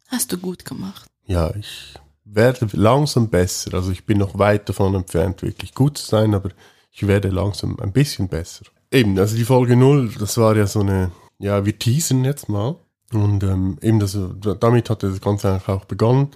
Hast 0.08 0.32
du 0.32 0.38
gut 0.38 0.64
gemacht. 0.64 1.06
ja, 1.26 1.54
ich 1.54 1.94
werde 2.24 2.68
langsam 2.72 3.28
besser. 3.28 3.74
Also 3.74 3.90
ich 3.90 4.04
bin 4.04 4.18
noch 4.18 4.38
weit 4.38 4.68
davon 4.68 4.94
entfernt, 4.94 5.42
wirklich 5.42 5.74
gut 5.74 5.98
zu 5.98 6.06
sein, 6.06 6.34
aber 6.34 6.50
ich 6.90 7.06
werde 7.06 7.28
langsam 7.28 7.78
ein 7.80 7.92
bisschen 7.92 8.28
besser. 8.28 8.64
Eben, 8.90 9.18
also 9.18 9.36
die 9.36 9.44
Folge 9.44 9.76
0, 9.76 10.14
das 10.18 10.36
war 10.38 10.56
ja 10.56 10.66
so 10.66 10.80
eine, 10.80 11.12
ja, 11.38 11.64
wir 11.64 11.78
teasen 11.78 12.24
jetzt 12.24 12.48
mal. 12.48 12.76
Und 13.12 13.42
ähm, 13.42 13.78
eben 13.80 14.00
das, 14.00 14.18
damit 14.60 14.90
hat 14.90 15.02
das 15.02 15.20
Ganze 15.20 15.50
eigentlich 15.50 15.68
auch 15.68 15.84
begonnen. 15.86 16.28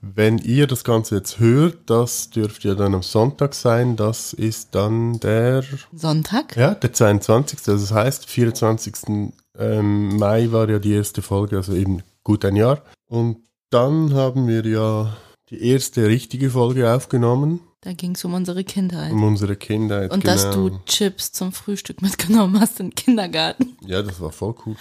Wenn 0.00 0.38
ihr 0.38 0.66
das 0.66 0.82
Ganze 0.82 1.16
jetzt 1.16 1.38
hört, 1.38 1.90
das 1.90 2.30
dürfte 2.30 2.68
ja 2.68 2.74
dann 2.74 2.94
am 2.94 3.02
Sonntag 3.02 3.54
sein. 3.54 3.96
Das 3.96 4.32
ist 4.32 4.74
dann 4.74 5.20
der, 5.20 5.62
Sonntag? 5.92 6.56
ja, 6.56 6.74
der 6.74 6.92
22. 6.92 7.58
Also 7.68 7.72
das 7.72 7.92
heißt, 7.92 8.26
24. 8.26 9.32
Ähm, 9.58 10.16
Mai 10.16 10.50
war 10.50 10.68
ja 10.68 10.78
die 10.78 10.94
erste 10.94 11.22
Folge, 11.22 11.56
also 11.58 11.74
eben 11.74 12.02
gut 12.24 12.44
ein 12.44 12.56
Jahr. 12.56 12.82
Und 13.10 13.38
dann 13.70 14.14
haben 14.14 14.46
wir 14.46 14.64
ja 14.64 15.16
die 15.50 15.68
erste 15.68 16.06
richtige 16.06 16.48
Folge 16.50 16.94
aufgenommen, 16.94 17.58
Da 17.80 17.92
ging 17.92 18.14
es 18.14 18.24
um 18.24 18.34
unsere 18.34 18.62
Kindheit. 18.62 19.10
um 19.10 19.24
unsere 19.24 19.56
Kindheit. 19.56 20.12
Und 20.12 20.22
genau. 20.22 20.32
dass 20.32 20.50
du 20.54 20.78
Chips 20.86 21.32
zum 21.32 21.50
Frühstück 21.50 22.02
mitgenommen 22.02 22.60
hast 22.60 22.78
in 22.78 22.90
den 22.90 22.94
Kindergarten. 22.94 23.76
Ja, 23.84 24.00
das 24.02 24.20
war 24.20 24.30
voll 24.30 24.54
cool. 24.64 24.76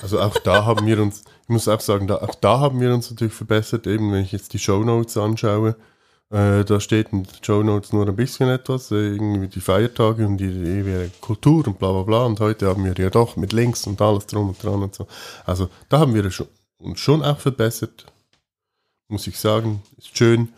Also 0.00 0.18
auch 0.18 0.38
da 0.38 0.64
haben 0.64 0.86
wir 0.86 0.98
uns, 1.02 1.24
ich 1.42 1.48
muss 1.50 1.68
auch 1.68 1.80
sagen, 1.80 2.06
da, 2.06 2.16
auch 2.16 2.34
da 2.36 2.58
haben 2.58 2.80
wir 2.80 2.94
uns 2.94 3.10
natürlich 3.10 3.34
verbessert, 3.34 3.86
eben 3.86 4.12
wenn 4.12 4.24
ich 4.24 4.32
jetzt 4.32 4.54
die 4.54 4.58
Shownotes 4.58 5.18
anschaue. 5.18 5.76
Äh, 6.30 6.64
da 6.64 6.80
steht 6.80 7.12
in 7.12 7.24
den 7.24 7.44
Shownotes 7.44 7.92
nur 7.92 8.08
ein 8.08 8.16
bisschen 8.16 8.48
etwas, 8.48 8.90
äh, 8.92 8.94
irgendwie 8.94 9.48
die 9.48 9.60
Feiertage 9.60 10.26
und 10.26 10.38
die, 10.38 10.48
die 10.48 10.70
ewige 10.70 11.10
Kultur 11.20 11.66
und 11.66 11.78
bla 11.78 11.92
bla 11.92 12.02
bla. 12.02 12.24
Und 12.24 12.40
heute 12.40 12.66
haben 12.68 12.84
wir 12.84 12.94
ja 12.96 13.10
doch 13.10 13.36
mit 13.36 13.52
Links 13.52 13.86
und 13.86 14.00
alles 14.00 14.26
drum 14.26 14.48
und 14.48 14.62
dran 14.62 14.82
und 14.82 14.94
so. 14.94 15.06
Also 15.44 15.68
da 15.90 15.98
haben 15.98 16.14
wir 16.14 16.30
schon, 16.30 16.46
uns 16.78 17.00
schon 17.00 17.22
auch 17.22 17.38
verbessert, 17.38 18.06
muss 19.08 19.26
ich 19.26 19.38
sagen. 19.38 19.82
Ist 19.96 20.16
schön. 20.16 20.52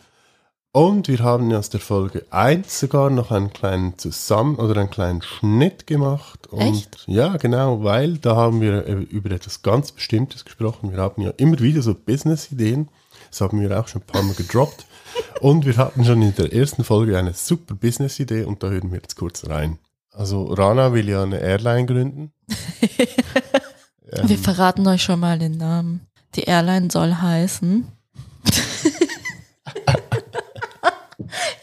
Und 0.73 1.09
wir 1.09 1.19
haben 1.19 1.53
aus 1.53 1.69
der 1.69 1.81
Folge 1.81 2.25
1 2.29 2.79
sogar 2.79 3.09
noch 3.09 3.31
einen 3.31 3.51
kleinen 3.51 3.97
Zusammen- 3.97 4.55
oder 4.55 4.79
einen 4.79 4.89
kleinen 4.89 5.21
Schnitt 5.21 5.85
gemacht. 5.85 6.47
Und 6.47 6.61
Echt? 6.61 7.03
Ja, 7.07 7.35
genau, 7.35 7.83
weil 7.83 8.17
da 8.19 8.37
haben 8.37 8.61
wir 8.61 8.87
äh, 8.87 8.93
über 8.93 9.31
etwas 9.31 9.63
ganz 9.63 9.91
Bestimmtes 9.91 10.45
gesprochen. 10.45 10.91
Wir 10.91 10.99
haben 10.99 11.21
ja 11.21 11.31
immer 11.31 11.59
wieder 11.59 11.81
so 11.81 11.93
Business-Ideen. 11.93 12.87
Das 13.29 13.41
haben 13.41 13.59
wir 13.59 13.77
auch 13.77 13.89
schon 13.89 14.01
ein 14.01 14.07
paar 14.07 14.23
Mal 14.23 14.33
gedroppt. 14.33 14.85
Und 15.41 15.65
wir 15.65 15.75
hatten 15.75 16.05
schon 16.05 16.21
in 16.21 16.35
der 16.35 16.53
ersten 16.53 16.85
Folge 16.85 17.17
eine 17.17 17.33
super 17.33 17.75
Business-Idee 17.75 18.45
und 18.45 18.63
da 18.63 18.69
hören 18.69 18.91
wir 18.91 18.99
jetzt 18.99 19.17
kurz 19.17 19.49
rein. 19.49 19.77
Also 20.11 20.45
Rana 20.45 20.93
will 20.93 21.09
ja 21.09 21.23
eine 21.23 21.39
Airline 21.39 21.85
gründen. 21.85 22.31
Wir 24.23 24.37
verraten 24.37 24.85
euch 24.87 25.03
schon 25.03 25.21
mal 25.21 25.39
den 25.39 25.57
Namen. 25.57 26.07
Die 26.35 26.43
Airline 26.43 26.89
soll 26.89 27.13
heißen. 27.15 27.87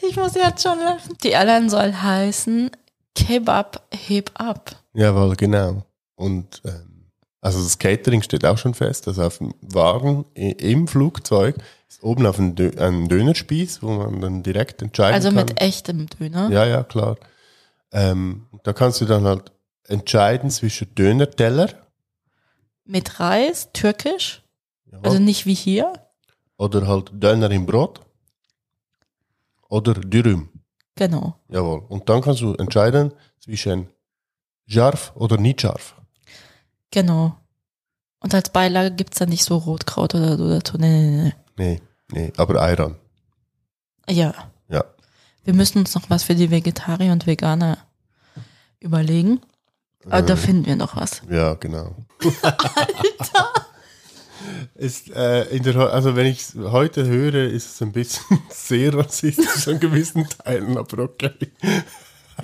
ich 0.08 0.16
muss 0.16 0.34
jetzt 0.34 0.62
schon 0.62 0.78
lachen. 0.78 1.16
Die 1.22 1.30
Airline 1.30 1.70
soll 1.70 1.92
heißen 1.92 2.70
Kebab 3.14 3.82
heb 3.92 4.30
ab. 4.34 4.76
Jawohl, 4.94 5.36
genau. 5.36 5.82
Und 6.16 6.60
ähm, 6.64 7.06
also 7.40 7.62
das 7.62 7.78
Catering 7.78 8.22
steht 8.22 8.44
auch 8.44 8.58
schon 8.58 8.74
fest. 8.74 9.08
Also 9.08 9.22
auf 9.24 9.38
dem 9.38 9.54
Wagen 9.60 10.24
im 10.34 10.86
Flugzeug 10.88 11.56
ist 11.88 12.02
oben 12.02 12.26
auf 12.26 12.38
ein, 12.38 12.54
Dö 12.54 12.70
ein 12.78 13.08
Dönerspieß, 13.08 13.82
wo 13.82 13.90
man 13.90 14.20
dann 14.20 14.42
direkt 14.42 14.82
entscheiden 14.82 15.14
Also 15.14 15.28
kann. 15.28 15.36
mit 15.46 15.60
echtem 15.60 16.06
Döner. 16.08 16.50
Ja, 16.50 16.66
ja, 16.66 16.82
klar. 16.82 17.16
Ähm, 17.92 18.46
da 18.64 18.72
kannst 18.72 19.00
du 19.00 19.06
dann 19.06 19.24
halt 19.24 19.50
entscheiden 19.86 20.50
zwischen 20.50 20.94
Dönerteller 20.94 21.70
Mit 22.84 23.18
Reis, 23.20 23.70
türkisch. 23.72 24.42
Jawohl, 24.90 25.06
Also 25.06 25.18
nicht 25.18 25.46
wie 25.46 25.54
hier. 25.54 25.92
oder 26.56 26.86
halt 26.86 27.10
Döner 27.12 27.50
im 27.50 27.66
Brot 27.66 28.00
oder 29.68 29.94
Dürüm. 29.94 30.48
Genau. 30.96 31.36
Jawohl. 31.48 31.84
Und 31.88 32.08
dann 32.08 32.20
kannst 32.22 32.40
du 32.40 32.54
entscheiden 32.54 33.12
zwischen 33.40 33.88
scharf 34.66 35.12
oder 35.14 35.36
nicht 35.36 35.60
scharf. 35.60 35.94
Genau. 36.90 37.36
Und 38.20 38.34
als 38.34 38.50
Beilage 38.50 38.94
gibt's 38.96 39.18
da 39.18 39.26
nicht 39.26 39.44
so 39.44 39.56
Rotkraut 39.58 40.14
oder 40.14 40.36
so 40.36 40.48
dazu. 40.48 40.76
Nee, 40.78 41.02
nee, 41.02 41.22
nee. 41.22 41.32
Nee, 41.56 41.80
nee, 42.12 42.32
aber 42.36 42.60
Ayran. 42.60 42.96
Ja. 44.08 44.34
Ja. 44.68 44.84
Wir 45.44 45.54
müssen 45.54 45.78
uns 45.78 45.94
noch 45.94 46.10
was 46.10 46.24
für 46.24 46.34
die 46.34 46.50
Vegetarier 46.50 47.12
und 47.12 47.26
Veganer 47.26 47.78
überlegen. 48.80 49.40
Aber 50.06 50.22
da 50.22 50.34
Äh, 50.34 50.36
finden 50.36 50.66
wir 50.66 50.76
noch 50.76 50.96
was. 50.96 51.22
Ja, 51.30 51.54
genau. 51.54 51.94
Ist, 54.74 55.10
äh, 55.10 55.44
in 55.48 55.62
der, 55.64 55.76
also 55.76 56.16
wenn 56.16 56.26
ich 56.26 56.40
es 56.40 56.54
heute 56.56 57.06
höre, 57.06 57.48
ist 57.50 57.74
es 57.74 57.82
ein 57.82 57.92
bisschen 57.92 58.38
sehr 58.50 58.94
rassistisch 58.94 59.68
an 59.68 59.80
gewissen 59.80 60.26
Teilen, 60.28 60.76
aber 60.78 61.02
okay. 61.04 61.32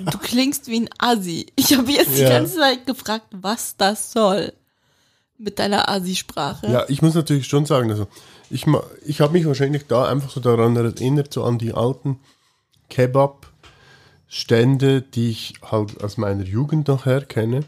Du 0.01 0.19
klingst 0.19 0.67
wie 0.67 0.81
ein 0.81 0.89
Assi. 0.99 1.47
Ich 1.55 1.77
habe 1.77 1.91
jetzt 1.93 2.17
die 2.17 2.23
Ja. 2.23 2.31
ganze 2.31 2.57
Zeit 2.59 2.85
gefragt, 2.87 3.27
was 3.31 3.77
das 3.77 4.11
soll. 4.13 4.53
Mit 5.39 5.59
deiner 5.59 5.89
Assi-Sprache. 5.89 6.67
Ja, 6.69 6.85
ich 6.89 7.03
muss 7.03 7.15
natürlich 7.15 7.47
schon 7.47 7.67
sagen, 7.67 7.91
also 7.91 8.07
ich, 8.51 8.67
ich 9.05 9.21
habe 9.21 9.33
mich 9.33 9.47
wahrscheinlich 9.47 9.87
da 9.87 10.07
einfach 10.09 10.31
so 10.31 10.41
daran 10.41 10.77
erinnert, 10.77 11.33
so 11.33 11.45
an 11.45 11.59
die 11.59 11.73
alten 11.75 12.19
Kebab-Stände, 12.89 15.03
die 15.03 15.31
ich 15.31 15.55
halt 15.63 16.03
aus 16.03 16.17
meiner 16.17 16.45
Jugend 16.45 16.89
noch 16.89 17.07
her 17.07 17.23
kenne. 17.25 17.65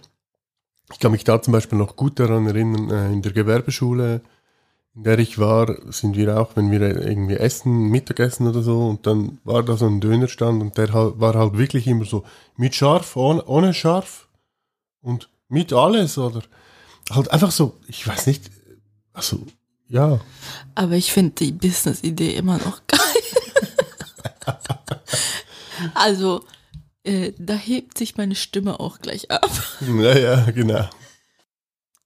Ich 0.93 0.99
kann 0.99 1.13
mich 1.13 1.25
da 1.25 1.41
zum 1.43 1.53
Beispiel 1.53 1.79
noch 1.79 1.97
gut 1.97 2.21
daran 2.21 2.47
erinnern, 2.47 2.91
äh, 2.91 3.13
in 3.13 3.23
der 3.23 3.33
Gewerbeschule, 3.33 4.21
in 4.95 5.03
der 5.03 5.19
ich 5.19 5.39
war, 5.39 5.77
sind 5.93 6.17
wir 6.17 6.39
auch, 6.41 6.57
wenn 6.57 6.71
wir 6.71 6.81
irgendwie 6.81 7.37
essen, 7.37 7.89
Mittagessen 7.91 8.47
oder 8.47 8.63
so, 8.63 8.89
und 8.89 9.07
dann 9.07 9.39
war 9.45 9.63
da 9.63 9.77
so 9.77 9.87
ein 9.87 10.01
Dönerstand 10.01 10.63
und 10.63 10.79
der 10.79 10.93
war 10.95 11.35
halt 11.35 11.59
wirklich 11.59 11.87
immer 11.87 12.05
so 12.05 12.25
mit 12.57 12.75
scharf, 12.75 13.17
ohne, 13.17 13.45
ohne 13.45 13.75
scharf 13.75 14.29
und 15.03 15.29
mit 15.49 15.73
alles 15.73 16.19
oder 16.19 16.43
halt 17.11 17.31
einfach 17.31 17.51
so, 17.51 17.75
ich 17.89 18.07
weiß 18.07 18.27
nicht, 18.29 18.51
also 19.13 19.39
ja, 19.89 20.21
Aber 20.75 20.95
ich 20.95 21.13
finde 21.13 21.33
die 21.39 21.53
Business-Idee 21.53 22.35
immer 22.35 22.59
noch 22.59 22.81
geil. 22.87 23.01
also, 25.95 26.45
äh, 27.07 27.33
da 27.39 27.55
hebt 27.55 27.97
sich 27.97 28.17
meine 28.17 28.35
Stimme 28.35 28.81
auch 28.81 28.99
gleich 28.99 29.31
ab. 29.31 29.51
ja, 29.81 30.19
ja, 30.19 30.51
genau. 30.51 30.89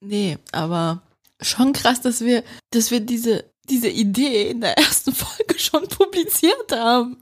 Nee, 0.00 0.38
aber 0.52 1.02
schon 1.40 1.72
krass, 1.72 2.00
dass 2.00 2.20
wir, 2.20 2.42
dass 2.70 2.90
wir 2.90 3.00
diese, 3.00 3.44
diese 3.68 3.88
Idee 3.88 4.50
in 4.50 4.60
der 4.60 4.76
ersten 4.78 5.12
Folge 5.14 5.58
schon 5.58 5.86
publiziert 5.88 6.72
haben. 6.72 7.16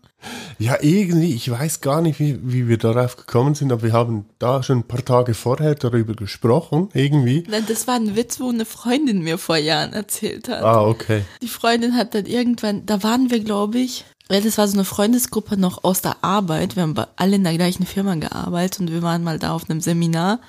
Ja, 0.58 0.76
irgendwie, 0.80 1.32
ich 1.32 1.49
weiß 1.49 1.80
gar 1.80 2.02
nicht, 2.02 2.18
wie, 2.18 2.40
wie 2.42 2.66
wir 2.66 2.78
darauf 2.78 3.16
gekommen 3.16 3.54
sind, 3.54 3.70
aber 3.70 3.85
wir 3.85 3.92
haben 3.92 4.26
da 4.40 4.64
schon 4.64 4.78
ein 4.78 4.88
paar 4.88 5.04
Tage 5.04 5.35
vorher 5.35 5.76
darüber 5.76 6.14
gesprochen, 6.14 6.88
irgendwie. 6.92 7.44
Nein, 7.49 7.64
das 7.68 7.87
war 7.87 7.94
ein 7.94 8.16
Witz, 8.16 8.40
wo 8.40 8.49
eine 8.49 8.64
Freundin 8.64 9.23
mir 9.23 9.38
vor 9.38 9.56
Jahren 9.56 9.92
erzählt 9.92 10.49
hat. 10.49 10.64
Ah, 10.64 10.85
okay. 10.85 11.23
Die 11.42 11.49
Freundin 11.49 11.94
hat 11.94 12.14
dann 12.14 12.26
irgendwann, 12.26 12.85
da 12.87 13.04
waren 13.04 13.30
wir, 13.30 13.38
glaube 13.38 13.78
ich, 13.78 14.04
ja, 14.30 14.40
das 14.40 14.58
war 14.58 14.68
so 14.68 14.75
eine 14.75 14.85
Freundesgruppe 14.85 15.56
noch 15.56 15.85
aus 15.85 16.02
der 16.02 16.23
Arbeit. 16.23 16.76
Wir 16.76 16.82
haben 16.82 16.94
alle 17.16 17.37
in 17.37 17.44
der 17.44 17.54
gleichen 17.54 17.87
Firma 17.87 18.14
gearbeitet 18.14 18.80
und 18.80 18.90
wir 18.90 19.02
waren 19.02 19.25
mal 19.25 19.38
da 19.38 19.52
auf 19.52 19.68
einem 19.68 19.80
Seminar. 19.80 20.40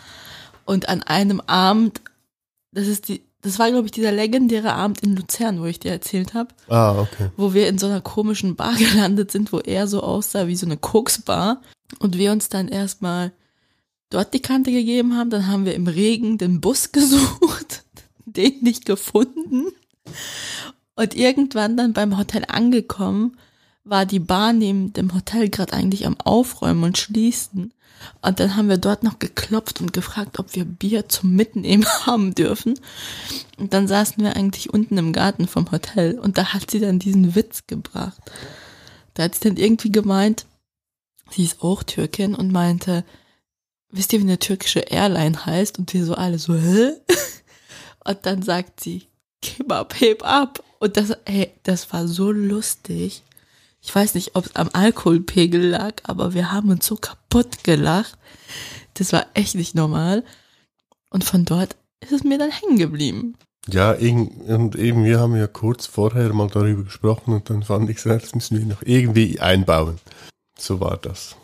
Und 0.66 0.90
an 0.90 1.02
einem 1.04 1.42
Abend, 1.42 2.02
das 2.72 2.88
ist 2.88 3.08
die, 3.08 3.22
das 3.42 3.58
war, 3.58 3.70
glaube 3.72 3.86
ich, 3.86 3.92
dieser 3.92 4.12
legendäre 4.12 4.74
Abend 4.74 5.02
in 5.02 5.16
Luzern, 5.16 5.62
wo 5.62 5.66
ich 5.66 5.80
dir 5.80 5.92
erzählt 5.92 6.34
habe, 6.34 6.54
Ah, 6.68 7.00
okay. 7.00 7.30
wo 7.38 7.54
wir 7.54 7.70
in 7.70 7.78
so 7.78 7.86
einer 7.88 8.02
komischen 8.02 8.56
Bar 8.58 8.76
gelandet 8.78 9.32
sind, 9.32 9.54
wo 9.54 9.60
er 9.60 9.88
so 9.88 10.04
aussah 10.04 10.48
wie 10.48 10.56
so 10.58 10.66
eine 10.66 10.78
Koksbar 10.78 11.62
und 12.00 12.18
wir 12.18 12.32
uns 12.34 12.50
dann 12.50 12.68
erstmal 12.68 13.32
dort 14.10 14.34
die 14.34 14.42
Kante 14.42 14.72
gegeben 14.72 15.16
haben. 15.16 15.30
Dann 15.30 15.48
haben 15.48 15.66
wir 15.66 15.74
im 15.76 15.88
Regen 15.88 16.38
den 16.38 16.60
Bus 16.60 16.92
gesucht, 16.92 17.84
den 18.26 18.62
nicht 18.62 18.86
gefunden. 18.86 19.68
Und 20.96 21.16
irgendwann 21.16 21.78
dann 21.78 21.94
beim 21.94 22.18
Hotel 22.18 22.44
angekommen, 22.48 23.38
war 23.90 24.06
die 24.06 24.20
Bar 24.20 24.54
neben 24.54 24.94
dem 24.94 25.14
Hotel 25.14 25.50
gerade 25.50 25.74
eigentlich 25.74 26.06
am 26.06 26.20
Aufräumen 26.20 26.84
und 26.84 26.98
Schließen. 26.98 27.74
Und 28.22 28.40
dann 28.40 28.56
haben 28.56 28.70
wir 28.70 28.78
dort 28.78 29.04
noch 29.04 29.20
geklopft 29.20 29.82
und 29.82 29.92
gefragt, 29.92 30.40
ob 30.40 30.56
wir 30.56 30.66
Bier 30.66 31.10
zum 31.10 31.36
Mitnehmen 31.36 31.86
haben 32.06 32.34
dürfen. 32.36 32.80
Und 33.58 33.74
dann 33.74 33.88
saßen 33.88 34.24
wir 34.24 34.36
eigentlich 34.36 34.74
unten 34.74 34.98
im 34.98 35.14
Garten 35.14 35.48
vom 35.48 35.72
Hotel 35.72 36.18
und 36.18 36.38
da 36.38 36.54
hat 36.54 36.72
sie 36.72 36.80
dann 36.80 37.00
diesen 37.00 37.36
Witz 37.36 37.68
gebracht. 37.68 38.22
Da 39.14 39.24
hat 39.24 39.36
sie 39.36 39.50
dann 39.50 39.58
irgendwie 39.58 39.92
gemeint, 39.92 40.46
sie 41.32 41.44
ist 41.44 41.62
auch 41.62 41.84
Türkin 41.84 42.36
und 42.36 42.52
meinte, 42.52 43.04
wisst 43.92 44.14
ihr, 44.14 44.20
wie 44.20 44.24
eine 44.24 44.40
türkische 44.40 44.80
Airline 44.80 45.46
heißt? 45.46 45.80
Und 45.80 45.94
wir 45.94 46.06
so 46.06 46.16
alle 46.16 46.40
so, 46.40 46.56
hä? 46.56 46.92
Und 48.06 48.26
dann 48.26 48.42
sagt 48.42 48.80
sie, 48.80 49.08
Kebab, 49.42 50.00
heb 50.00 50.24
ab. 50.24 50.64
Und 50.80 50.98
das, 50.98 51.16
hey, 51.26 51.52
das 51.64 51.92
war 51.92 52.08
so 52.08 52.32
lustig. 52.32 53.24
Ich 53.82 53.96
weiß 53.96 54.14
nicht, 54.16 54.36
ob 54.36 54.46
es 54.46 54.56
am 54.56 54.70
Alkoholpegel 54.74 55.70
lag, 55.70 55.96
aber 56.04 56.34
wir 56.34 56.52
haben 56.52 56.70
uns 56.70 56.86
so 56.86 56.96
kaputt 56.96 57.64
gelacht. 57.64 58.18
Das 58.96 59.14
war 59.14 59.26
echt 59.34 59.56
nicht 59.56 59.76
normal. 59.76 60.24
Und 61.10 61.24
von 61.24 61.46
dort 61.46 61.76
ist 62.02 62.12
es 62.12 62.24
mir 62.24 62.38
dann 62.38 62.52
hängen 62.52 62.78
geblieben. 62.78 63.36
Ja, 63.68 63.92
und 63.92 64.76
eben 64.76 65.04
wir 65.04 65.20
haben 65.20 65.36
ja 65.36 65.48
kurz 65.48 65.86
vorher 65.86 66.34
mal 66.34 66.50
darüber 66.50 66.84
gesprochen 66.84 67.34
und 67.34 67.50
dann 67.50 67.64
fand 67.64 67.90
ich, 67.90 68.02
das 68.02 68.34
müssen 68.34 68.58
wir 68.58 68.66
noch 68.66 68.82
irgendwie 68.84 69.40
einbauen. 69.40 70.00
So 70.58 70.80
war 70.80 70.98
das. 70.98 71.36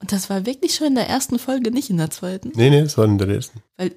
Und 0.00 0.12
das 0.12 0.28
war 0.28 0.44
wirklich 0.46 0.74
schon 0.74 0.88
in 0.88 0.94
der 0.96 1.08
ersten 1.08 1.38
Folge, 1.38 1.70
nicht 1.70 1.90
in 1.90 1.96
der 1.96 2.10
zweiten. 2.10 2.52
Nee, 2.54 2.70
nee, 2.70 2.82
das 2.82 2.98
war 2.98 3.06
in 3.06 3.18
der 3.18 3.28
ersten. 3.28 3.62
Weil 3.76 3.94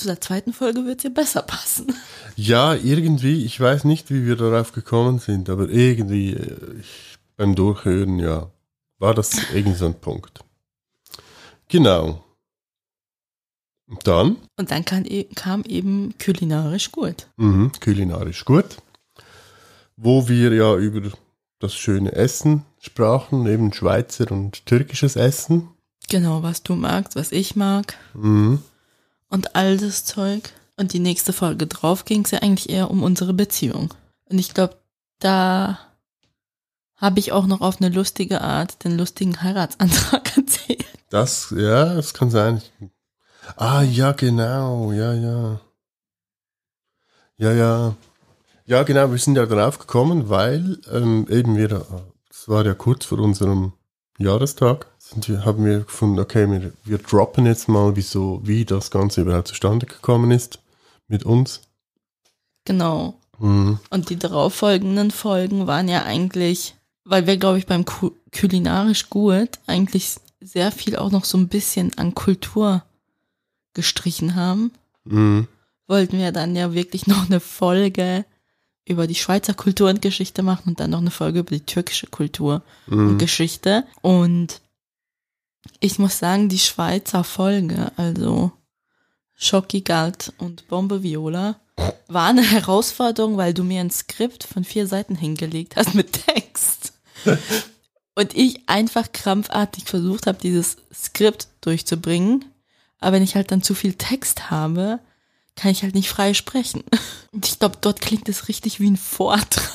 zu 0.00 0.06
der 0.06 0.20
zweiten 0.20 0.52
Folge 0.52 0.84
wird 0.86 0.98
es 0.98 1.04
ja 1.04 1.10
besser 1.10 1.42
passen. 1.42 1.94
Ja, 2.36 2.74
irgendwie, 2.74 3.44
ich 3.44 3.58
weiß 3.60 3.84
nicht, 3.84 4.10
wie 4.10 4.26
wir 4.26 4.36
darauf 4.36 4.72
gekommen 4.72 5.18
sind, 5.18 5.48
aber 5.50 5.68
irgendwie 5.68 6.32
äh, 6.34 6.80
ich, 6.80 7.16
beim 7.36 7.54
Durchhören, 7.54 8.18
ja, 8.18 8.50
war 8.98 9.14
das 9.14 9.30
irgendwie 9.54 9.76
so 9.78 9.86
ein 9.86 9.94
Punkt. 10.00 10.40
Genau. 11.68 12.24
Und 13.88 14.06
dann, 14.06 14.36
Und 14.56 14.70
dann 14.70 14.84
kam, 14.84 15.04
e- 15.04 15.24
kam 15.34 15.62
eben 15.64 16.14
kulinarisch 16.24 16.92
gut. 16.92 17.26
mhm, 17.36 17.72
kulinarisch 17.82 18.44
gut, 18.44 18.76
wo 19.96 20.28
wir 20.28 20.52
ja 20.54 20.76
über 20.76 21.10
das 21.58 21.74
schöne 21.74 22.12
Essen 22.12 22.64
sprachen, 22.80 23.46
eben 23.46 23.72
Schweizer 23.72 24.30
und 24.30 24.64
türkisches 24.64 25.16
Essen. 25.16 25.68
Genau, 26.08 26.42
was 26.42 26.62
du 26.62 26.74
magst, 26.74 27.16
was 27.16 27.32
ich 27.32 27.56
mag 27.56 27.94
Mhm. 28.14 28.62
Und 29.30 29.56
all 29.56 29.78
das 29.78 30.04
Zeug. 30.04 30.52
Und 30.76 30.92
die 30.92 30.98
nächste 30.98 31.32
Folge 31.32 31.66
drauf 31.66 32.04
ging 32.04 32.24
es 32.24 32.30
ja 32.30 32.40
eigentlich 32.40 32.68
eher 32.70 32.90
um 32.90 33.02
unsere 33.02 33.32
Beziehung. 33.32 33.94
Und 34.26 34.38
ich 34.38 34.54
glaube, 34.54 34.76
da 35.18 35.78
habe 36.96 37.18
ich 37.18 37.32
auch 37.32 37.46
noch 37.46 37.60
auf 37.60 37.80
eine 37.80 37.94
lustige 37.94 38.40
Art 38.42 38.84
den 38.84 38.98
lustigen 38.98 39.42
Heiratsantrag 39.42 40.36
erzählt. 40.36 40.84
Das, 41.08 41.54
ja, 41.56 41.94
das 41.94 42.14
kann 42.14 42.30
sein. 42.30 42.62
Ah, 43.56 43.82
ja, 43.82 44.12
genau, 44.12 44.92
ja, 44.92 45.12
ja. 45.14 45.60
Ja, 47.36 47.52
ja. 47.52 47.94
Ja, 48.66 48.82
genau, 48.84 49.10
wir 49.10 49.18
sind 49.18 49.36
ja 49.36 49.46
darauf 49.46 49.78
gekommen, 49.78 50.28
weil 50.28 50.78
ähm, 50.92 51.26
eben 51.28 51.56
wir, 51.56 51.68
das 52.28 52.48
war 52.48 52.64
ja 52.64 52.74
kurz 52.74 53.06
vor 53.06 53.18
unserem 53.18 53.72
Jahrestag, 54.20 54.86
sind 54.98 55.28
wir, 55.28 55.44
haben 55.44 55.64
wir 55.64 55.80
gefunden, 55.80 56.18
okay, 56.18 56.48
wir, 56.50 56.72
wir 56.84 56.98
droppen 56.98 57.46
jetzt 57.46 57.68
mal, 57.68 57.96
wieso, 57.96 58.40
wie 58.44 58.64
das 58.64 58.90
Ganze 58.90 59.22
überhaupt 59.22 59.48
zustande 59.48 59.86
gekommen 59.86 60.30
ist 60.30 60.58
mit 61.08 61.24
uns. 61.24 61.62
Genau. 62.64 63.14
Mhm. 63.38 63.78
Und 63.88 64.10
die 64.10 64.18
darauffolgenden 64.18 65.10
Folgen 65.10 65.66
waren 65.66 65.88
ja 65.88 66.04
eigentlich, 66.04 66.76
weil 67.04 67.26
wir, 67.26 67.38
glaube 67.38 67.58
ich, 67.58 67.66
beim 67.66 67.84
Ku 67.84 68.12
kulinarisch 68.32 69.10
gut 69.10 69.58
eigentlich 69.66 70.16
sehr 70.40 70.70
viel 70.70 70.96
auch 70.96 71.10
noch 71.10 71.24
so 71.24 71.36
ein 71.36 71.48
bisschen 71.48 71.96
an 71.98 72.14
Kultur 72.14 72.84
gestrichen 73.74 74.34
haben, 74.34 74.72
Mhm. 75.04 75.48
wollten 75.88 76.18
wir 76.18 76.30
dann 76.30 76.54
ja 76.54 76.74
wirklich 76.74 77.06
noch 77.06 77.26
eine 77.26 77.40
Folge 77.40 78.24
über 78.84 79.06
die 79.06 79.14
Schweizer 79.14 79.54
Kultur 79.54 79.88
und 79.90 80.02
Geschichte 80.02 80.42
machen 80.42 80.70
und 80.70 80.80
dann 80.80 80.90
noch 80.90 81.00
eine 81.00 81.10
Folge 81.10 81.40
über 81.40 81.54
die 81.54 81.64
türkische 81.66 82.06
Kultur 82.08 82.62
und 82.86 83.14
Mhm. 83.14 83.18
Geschichte. 83.18 83.84
Und 84.02 84.60
ich 85.80 85.98
muss 85.98 86.18
sagen, 86.18 86.48
die 86.48 86.58
Schweizer 86.58 87.22
Folge, 87.22 87.92
also 87.96 88.52
Schocki 89.34 89.82
Galt 89.82 90.32
und 90.38 90.66
Bombe 90.68 91.02
Viola, 91.02 91.60
war 92.08 92.28
eine 92.28 92.42
Herausforderung, 92.42 93.36
weil 93.36 93.54
du 93.54 93.64
mir 93.64 93.80
ein 93.80 93.90
Skript 93.90 94.44
von 94.44 94.64
vier 94.64 94.86
Seiten 94.86 95.14
hingelegt 95.14 95.76
hast 95.76 95.94
mit 95.94 96.12
Text. 96.26 96.92
Und 98.16 98.34
ich 98.34 98.68
einfach 98.68 99.12
krampfartig 99.12 99.84
versucht 99.84 100.26
habe, 100.26 100.36
dieses 100.42 100.76
Skript 100.92 101.48
durchzubringen. 101.62 102.44
Aber 102.98 103.12
wenn 103.12 103.22
ich 103.22 103.34
halt 103.34 103.50
dann 103.50 103.62
zu 103.62 103.74
viel 103.74 103.94
Text 103.94 104.50
habe, 104.50 104.98
kann 105.60 105.72
ich 105.72 105.82
halt 105.82 105.94
nicht 105.94 106.08
frei 106.08 106.32
sprechen. 106.32 106.82
Und 107.32 107.46
ich 107.46 107.58
glaube, 107.58 107.76
dort 107.80 108.00
klingt 108.00 108.28
es 108.28 108.48
richtig 108.48 108.80
wie 108.80 108.90
ein 108.90 108.96
Vortrag. 108.96 109.70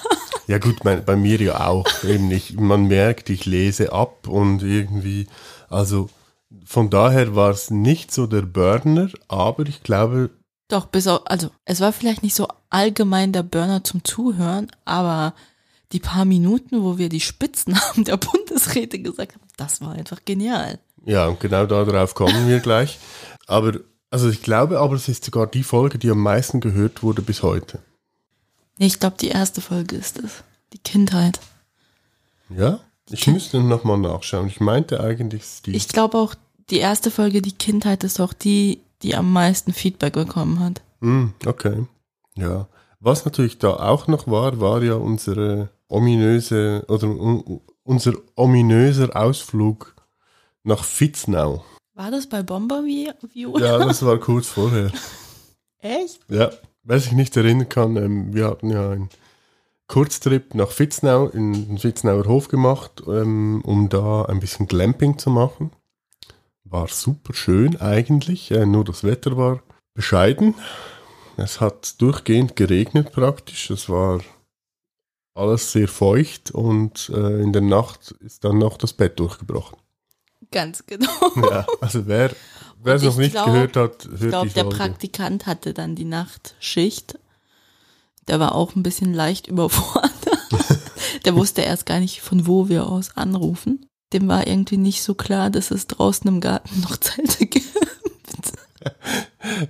Ja 0.47 0.57
gut, 0.57 0.83
mein, 0.83 1.05
bei 1.05 1.15
mir 1.15 1.39
ja 1.41 1.67
auch. 1.67 1.85
Eben 2.03 2.31
ich, 2.31 2.55
man 2.55 2.85
merkt, 2.87 3.29
ich 3.29 3.45
lese 3.45 3.93
ab 3.93 4.27
und 4.27 4.61
irgendwie, 4.61 5.27
also 5.69 6.09
von 6.65 6.89
daher 6.89 7.35
war 7.35 7.49
es 7.49 7.71
nicht 7.71 8.11
so 8.11 8.27
der 8.27 8.43
Burner, 8.43 9.09
aber 9.27 9.63
ich 9.67 9.81
glaube, 9.83 10.29
Doch, 10.67 10.85
bis 10.87 11.07
auf, 11.07 11.21
also 11.25 11.49
es 11.65 11.79
war 11.79 11.93
vielleicht 11.93 12.21
nicht 12.23 12.35
so 12.35 12.47
allgemein 12.69 13.31
der 13.31 13.43
Burner 13.43 13.83
zum 13.83 14.03
Zuhören, 14.03 14.71
aber 14.85 15.33
die 15.91 15.99
paar 15.99 16.25
Minuten, 16.25 16.83
wo 16.83 16.97
wir 16.97 17.09
die 17.09 17.21
Spitznamen 17.21 18.03
der 18.05 18.17
Bundesräte 18.17 18.99
gesagt 18.99 19.33
haben, 19.33 19.47
das 19.57 19.81
war 19.81 19.93
einfach 19.93 20.25
genial. 20.25 20.79
ja, 21.05 21.27
und 21.27 21.39
genau 21.39 21.65
darauf 21.65 22.13
kommen 22.15 22.47
wir 22.47 22.59
gleich. 22.59 22.99
Aber, 23.47 23.73
also 24.15 24.29
ich 24.29 24.41
glaube 24.41 24.79
aber, 24.79 24.95
es 24.95 25.09
ist 25.09 25.25
sogar 25.25 25.45
die 25.45 25.61
Folge, 25.61 25.97
die 25.97 26.09
am 26.09 26.21
meisten 26.21 26.61
gehört 26.61 27.03
wurde 27.03 27.21
bis 27.21 27.43
heute. 27.43 27.79
Ich 28.77 28.97
glaube, 29.01 29.17
die 29.19 29.27
erste 29.27 29.59
Folge 29.59 29.97
ist 29.97 30.19
es. 30.19 30.45
Die 30.71 30.77
Kindheit. 30.77 31.41
Ja? 32.47 32.79
Ich 33.09 33.27
müsste 33.27 33.59
nochmal 33.59 33.97
nachschauen. 33.97 34.47
Ich 34.47 34.61
meinte 34.61 35.01
eigentlich 35.01 35.41
es 35.41 35.55
ist 35.55 35.65
die. 35.65 35.75
Ich 35.75 35.89
glaube 35.89 36.17
auch, 36.17 36.33
die 36.69 36.77
erste 36.77 37.11
Folge, 37.11 37.41
die 37.41 37.51
Kindheit, 37.51 38.05
ist 38.05 38.21
auch 38.21 38.31
die, 38.31 38.79
die 39.01 39.17
am 39.17 39.33
meisten 39.33 39.73
Feedback 39.73 40.13
bekommen 40.13 40.61
hat. 40.61 40.81
Hm, 41.01 41.33
okay. 41.45 41.85
Ja. 42.35 42.69
Was 43.01 43.25
natürlich 43.25 43.57
da 43.57 43.73
auch 43.73 44.07
noch 44.07 44.27
war, 44.27 44.61
war 44.61 44.81
ja 44.81 44.93
unsere 44.93 45.71
ominöse 45.89 46.85
oder 46.87 47.09
un, 47.09 47.59
unser 47.83 48.13
ominöser 48.37 49.13
Ausflug 49.13 49.93
nach 50.63 50.85
Fitznau. 50.85 51.65
War 51.95 52.11
das 52.11 52.27
bei 52.27 52.43
Bomber 52.43 52.83
wie 52.83 53.09
Viola? 53.33 53.65
Ja, 53.65 53.85
das 53.85 54.05
war 54.05 54.19
kurz 54.19 54.49
vorher. 54.49 54.91
Echt? 55.79 56.19
Ja, 56.29 56.51
wer 56.83 56.99
sich 56.99 57.13
nicht 57.13 57.35
erinnern 57.37 57.69
kann, 57.69 57.95
ähm, 57.95 58.33
wir 58.33 58.47
hatten 58.47 58.69
ja 58.69 58.91
einen 58.91 59.09
Kurztrip 59.87 60.55
nach 60.55 60.71
Fitznau, 60.71 61.27
in 61.27 61.53
den 61.53 61.77
Fitznauer 61.77 62.25
Hof 62.25 62.49
gemacht, 62.49 63.03
ähm, 63.07 63.61
um 63.63 63.87
da 63.87 64.25
ein 64.25 64.41
bisschen 64.41 64.67
Glamping 64.67 65.17
zu 65.17 65.29
machen. 65.29 65.71
War 66.65 66.89
super 66.89 67.33
schön 67.33 67.79
eigentlich, 67.79 68.51
äh, 68.51 68.65
nur 68.65 68.83
das 68.83 69.05
Wetter 69.05 69.37
war 69.37 69.63
bescheiden. 69.93 70.53
Es 71.37 71.61
hat 71.61 72.01
durchgehend 72.01 72.57
geregnet 72.57 73.13
praktisch, 73.13 73.69
es 73.69 73.87
war 73.87 74.19
alles 75.33 75.71
sehr 75.71 75.87
feucht 75.87 76.51
und 76.51 77.09
äh, 77.15 77.41
in 77.41 77.53
der 77.53 77.61
Nacht 77.61 78.11
ist 78.19 78.43
dann 78.43 78.57
noch 78.57 78.77
das 78.77 78.91
Bett 78.91 79.17
durchgebrochen. 79.19 79.77
Ganz 80.51 80.85
genau. 80.85 81.09
Ja, 81.49 81.65
also 81.81 82.05
wer 82.07 82.31
wer 82.83 82.95
es 82.95 83.01
Und 83.01 83.07
noch 83.07 83.13
ich 83.15 83.19
nicht 83.19 83.31
glaub- 83.31 83.45
gehört 83.47 83.75
hat, 83.75 84.07
hört 84.19 84.45
Ich 84.45 84.53
glaube, 84.53 84.69
der. 84.73 84.77
Praktikant 84.77 85.45
hatte 85.45 85.73
dann 85.73 85.95
die 85.95 86.05
Nachtschicht. 86.05 87.17
Der 88.27 88.39
war 88.39 88.55
auch 88.55 88.75
ein 88.75 88.83
bisschen 88.83 89.13
leicht 89.13 89.47
überfordert. 89.47 90.11
der 91.25 91.35
wusste 91.35 91.61
erst 91.61 91.85
gar 91.85 91.99
nicht, 91.99 92.21
von 92.21 92.47
wo 92.47 92.69
wir 92.69 92.87
aus 92.87 93.15
anrufen. 93.17 93.85
Dem 94.13 94.27
war 94.27 94.47
irgendwie 94.47 94.77
nicht 94.77 95.03
so 95.03 95.13
klar, 95.15 95.49
dass 95.49 95.71
es 95.71 95.87
draußen 95.87 96.27
im 96.27 96.41
Garten 96.41 96.81
noch 96.81 96.97
Zelte 96.97 97.45
gibt. 97.45 97.65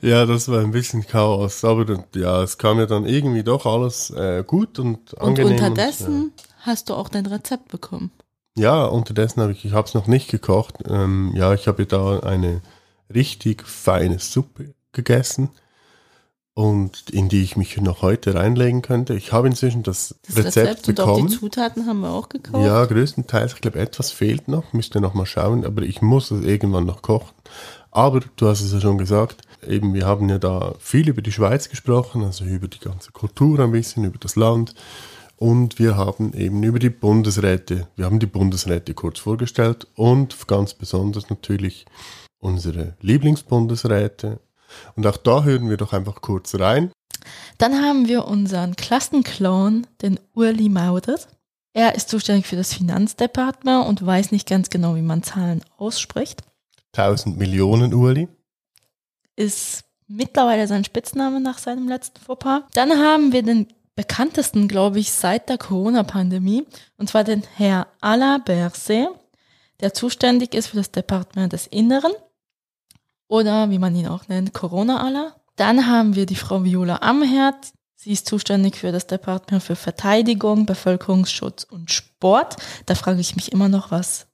Ja, 0.01 0.25
das 0.25 0.47
war 0.49 0.59
ein 0.59 0.71
bisschen 0.71 1.05
Chaos, 1.05 1.63
aber 1.63 1.85
dann- 1.85 2.03
ja, 2.15 2.41
es 2.43 2.57
kam 2.57 2.79
ja 2.79 2.85
dann 2.85 3.05
irgendwie 3.05 3.43
doch 3.43 3.65
alles 3.65 4.09
äh, 4.09 4.43
gut 4.45 4.79
und 4.79 5.13
Und 5.13 5.21
angenehm. 5.21 5.51
unterdessen 5.53 6.33
hast 6.61 6.89
du 6.89 6.93
auch 6.95 7.09
dein 7.09 7.25
Rezept 7.25 7.69
bekommen. 7.69 8.11
Ja, 8.57 8.85
unterdessen 8.85 9.41
habe 9.41 9.51
ich, 9.51 9.65
ich 9.65 9.73
habe 9.73 9.87
es 9.87 9.93
noch 9.93 10.07
nicht 10.07 10.29
gekocht. 10.29 10.75
Ähm, 10.87 11.33
ja, 11.35 11.53
ich 11.53 11.67
habe 11.67 11.85
da 11.85 12.19
eine 12.19 12.61
richtig 13.13 13.63
feine 13.67 14.19
Suppe 14.19 14.73
gegessen 14.91 15.49
und 16.53 17.09
in 17.09 17.27
die 17.27 17.43
ich 17.43 17.57
mich 17.57 17.75
noch 17.81 18.01
heute 18.01 18.33
reinlegen 18.33 18.81
könnte. 18.81 19.13
Ich 19.13 19.33
habe 19.33 19.47
inzwischen 19.47 19.83
das, 19.83 20.15
Das 20.25 20.37
Rezept, 20.37 20.67
Rezept, 20.67 20.87
und 20.87 20.99
auch 21.01 21.05
bekommen. 21.07 21.27
die 21.27 21.37
Zutaten 21.37 21.85
haben 21.85 21.99
wir 21.99 22.11
auch 22.11 22.29
gekauft. 22.29 22.65
Ja, 22.65 22.85
größtenteils. 22.85 23.53
Ich 23.55 23.61
glaube, 23.61 23.79
etwas 23.79 24.11
fehlt 24.11 24.47
noch. 24.47 24.71
Müsste 24.71 25.01
noch 25.01 25.13
mal 25.13 25.25
schauen. 25.25 25.65
Aber 25.65 25.81
ich 25.81 26.01
muss 26.01 26.31
es 26.31 26.45
irgendwann 26.45 26.85
noch 26.85 27.01
kochen. 27.01 27.35
Aber 27.91 28.21
du 28.37 28.47
hast 28.47 28.61
es 28.61 28.71
ja 28.71 28.79
schon 28.79 28.97
gesagt. 28.97 29.41
Eben, 29.67 29.93
wir 29.93 30.05
haben 30.05 30.29
ja 30.29 30.37
da 30.37 30.75
viel 30.79 31.09
über 31.09 31.21
die 31.21 31.31
Schweiz 31.31 31.69
gesprochen, 31.69 32.23
also 32.23 32.45
über 32.45 32.69
die 32.69 32.79
ganze 32.79 33.11
Kultur 33.11 33.59
ein 33.59 33.71
bisschen, 33.71 34.05
über 34.05 34.17
das 34.17 34.37
Land. 34.37 34.75
Und 35.37 35.79
wir 35.79 35.97
haben 35.97 36.33
eben 36.33 36.63
über 36.63 36.79
die 36.79 36.89
Bundesräte, 36.89 37.87
wir 37.95 38.05
haben 38.05 38.19
die 38.19 38.25
Bundesräte 38.25 38.93
kurz 38.93 39.19
vorgestellt 39.19 39.87
und 39.95 40.47
ganz 40.47 40.73
besonders 40.73 41.29
natürlich 41.29 41.85
unsere 42.39 42.95
Lieblingsbundesräte. 43.01 44.39
Und 44.95 45.05
auch 45.05 45.17
da 45.17 45.43
hören 45.43 45.69
wir 45.69 45.77
doch 45.77 45.93
einfach 45.93 46.21
kurz 46.21 46.55
rein. 46.55 46.91
Dann 47.57 47.81
haben 47.81 48.07
wir 48.07 48.25
unseren 48.25 48.75
Klassenclown, 48.75 49.87
den 50.01 50.19
Urli 50.33 50.69
Maudert. 50.69 51.27
Er 51.73 51.95
ist 51.95 52.09
zuständig 52.09 52.47
für 52.47 52.55
das 52.55 52.73
Finanzdepartement 52.73 53.87
und 53.87 54.05
weiß 54.05 54.31
nicht 54.31 54.47
ganz 54.47 54.69
genau, 54.69 54.95
wie 54.95 55.01
man 55.01 55.23
Zahlen 55.23 55.61
ausspricht. 55.77 56.43
1000 56.95 57.37
Millionen 57.37 57.93
Uli. 57.93 58.29
Ist 59.35 59.83
mittlerweile 60.07 60.67
sein 60.67 60.85
Spitzname 60.85 61.41
nach 61.41 61.57
seinem 61.57 61.89
letzten 61.89 62.21
Fauxpas. 62.21 62.61
Dann 62.73 62.91
haben 62.91 63.33
wir 63.33 63.43
den 63.43 63.67
bekanntesten, 63.95 64.67
glaube 64.67 64.99
ich, 64.99 65.11
seit 65.11 65.49
der 65.49 65.57
Corona-Pandemie, 65.57 66.65
und 66.97 67.09
zwar 67.09 67.23
den 67.23 67.43
Herr 67.55 67.87
Alain 68.01 68.43
Berset, 68.43 69.07
der 69.79 69.93
zuständig 69.93 70.53
ist 70.53 70.67
für 70.67 70.77
das 70.77 70.91
Departement 70.91 71.53
des 71.53 71.67
Inneren 71.67 72.11
oder 73.27 73.69
wie 73.69 73.79
man 73.79 73.95
ihn 73.95 74.07
auch 74.07 74.27
nennt, 74.27 74.53
Corona-Alain. 74.53 75.31
Dann 75.55 75.87
haben 75.87 76.15
wir 76.15 76.25
die 76.25 76.35
Frau 76.35 76.63
Viola 76.63 76.97
Amherd. 76.97 77.55
Sie 77.95 78.11
ist 78.11 78.27
zuständig 78.27 78.75
für 78.75 78.91
das 78.91 79.07
Departement 79.07 79.63
für 79.63 79.75
Verteidigung, 79.75 80.65
Bevölkerungsschutz 80.65 81.63
und 81.63 81.91
Sport. 81.91 82.57
Da 82.85 82.95
frage 82.95 83.21
ich 83.21 83.35
mich 83.35 83.51
immer 83.51 83.69
noch, 83.69 83.91
was 83.91 84.27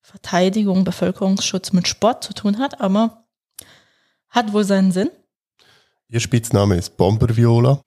Verteidigung, 0.00 0.84
Bevölkerungsschutz 0.84 1.72
mit 1.72 1.88
Sport 1.88 2.24
zu 2.24 2.32
tun 2.32 2.58
hat, 2.58 2.80
aber 2.80 3.24
hat 4.30 4.52
wohl 4.52 4.64
seinen 4.64 4.92
Sinn. 4.92 5.10
Ihr 6.08 6.20
Spitzname 6.20 6.76
ist 6.76 6.96
Bomber 6.96 7.36
Viola. 7.36 7.82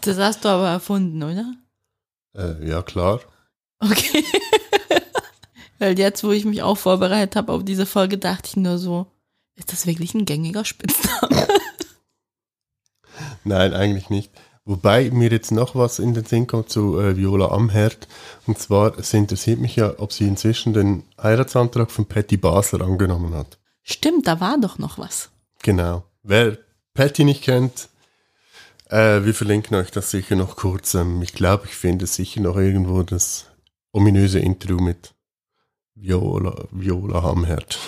Das 0.00 0.18
hast 0.18 0.44
du 0.44 0.48
aber 0.48 0.68
erfunden, 0.68 1.22
oder? 1.22 1.54
Äh, 2.34 2.68
ja, 2.68 2.82
klar. 2.82 3.20
Okay. 3.80 4.24
Weil 5.78 5.98
jetzt, 5.98 6.24
wo 6.24 6.30
ich 6.30 6.44
mich 6.44 6.62
auch 6.62 6.78
vorbereitet 6.78 7.36
habe 7.36 7.52
auf 7.52 7.64
diese 7.64 7.86
Folge, 7.86 8.18
dachte 8.18 8.48
ich 8.48 8.56
nur 8.56 8.78
so, 8.78 9.06
ist 9.56 9.72
das 9.72 9.86
wirklich 9.86 10.14
ein 10.14 10.24
gängiger 10.24 10.64
Spitzname? 10.64 11.46
Nein, 13.44 13.74
eigentlich 13.74 14.10
nicht. 14.10 14.30
Wobei 14.64 15.10
mir 15.10 15.30
jetzt 15.30 15.52
noch 15.52 15.76
was 15.76 16.00
in 16.00 16.12
den 16.12 16.24
Sinn 16.24 16.48
kommt 16.48 16.70
zu 16.70 16.98
äh, 16.98 17.16
Viola 17.16 17.52
Amherd. 17.52 18.08
Und 18.46 18.58
zwar, 18.58 18.98
es 18.98 19.14
interessiert 19.14 19.60
mich 19.60 19.76
ja, 19.76 19.94
ob 19.98 20.12
sie 20.12 20.26
inzwischen 20.26 20.72
den 20.72 21.04
Heiratsantrag 21.22 21.90
von 21.90 22.06
Patty 22.06 22.36
Basler 22.36 22.84
angenommen 22.84 23.32
hat. 23.34 23.58
Stimmt, 23.82 24.26
da 24.26 24.40
war 24.40 24.58
doch 24.58 24.78
noch 24.78 24.98
was. 24.98 25.30
Genau. 25.62 26.02
Wer 26.24 26.58
Patty 26.94 27.22
nicht 27.22 27.42
kennt, 27.42 27.88
äh, 28.90 29.24
wir 29.24 29.34
verlinken 29.34 29.76
euch 29.76 29.90
das 29.90 30.10
sicher 30.10 30.36
noch 30.36 30.56
kurz. 30.56 30.94
Ähm, 30.94 31.22
ich 31.22 31.32
glaube, 31.32 31.66
ich 31.66 31.74
finde 31.74 32.06
sicher 32.06 32.40
noch 32.40 32.56
irgendwo 32.56 33.02
das 33.02 33.46
ominöse 33.92 34.38
Interview 34.38 34.78
mit 34.78 35.14
Viola, 35.94 36.66
Viola 36.70 37.20
Amherd. 37.20 37.78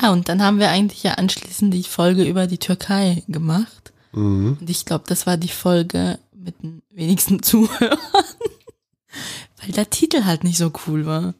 Ja, 0.00 0.10
und 0.12 0.28
dann 0.28 0.42
haben 0.42 0.58
wir 0.58 0.70
eigentlich 0.70 1.02
ja 1.02 1.14
anschließend 1.14 1.74
die 1.74 1.82
Folge 1.82 2.24
über 2.24 2.46
die 2.46 2.58
Türkei 2.58 3.22
gemacht. 3.28 3.92
mhm. 4.12 4.58
Und 4.60 4.70
ich 4.70 4.84
glaube, 4.84 5.04
das 5.08 5.26
war 5.26 5.36
die 5.36 5.48
Folge 5.48 6.18
mit 6.32 6.62
den 6.62 6.82
wenigsten 6.90 7.42
Zuhörern. 7.42 7.98
Weil 9.60 9.72
der 9.72 9.90
Titel 9.90 10.24
halt 10.24 10.44
nicht 10.44 10.56
so 10.56 10.72
cool 10.86 11.04
war. 11.04 11.34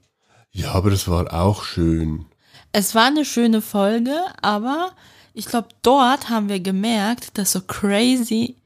Ja, 0.50 0.72
aber 0.72 0.90
das 0.90 1.08
war 1.08 1.32
auch 1.32 1.62
schön. 1.62 2.26
Es 2.72 2.94
war 2.94 3.06
eine 3.06 3.24
schöne 3.24 3.62
Folge, 3.62 4.16
aber 4.42 4.92
ich 5.40 5.46
glaube, 5.46 5.68
dort 5.80 6.28
haben 6.28 6.50
wir 6.50 6.60
gemerkt, 6.60 7.38
dass 7.38 7.52
so 7.52 7.62
crazy 7.62 8.56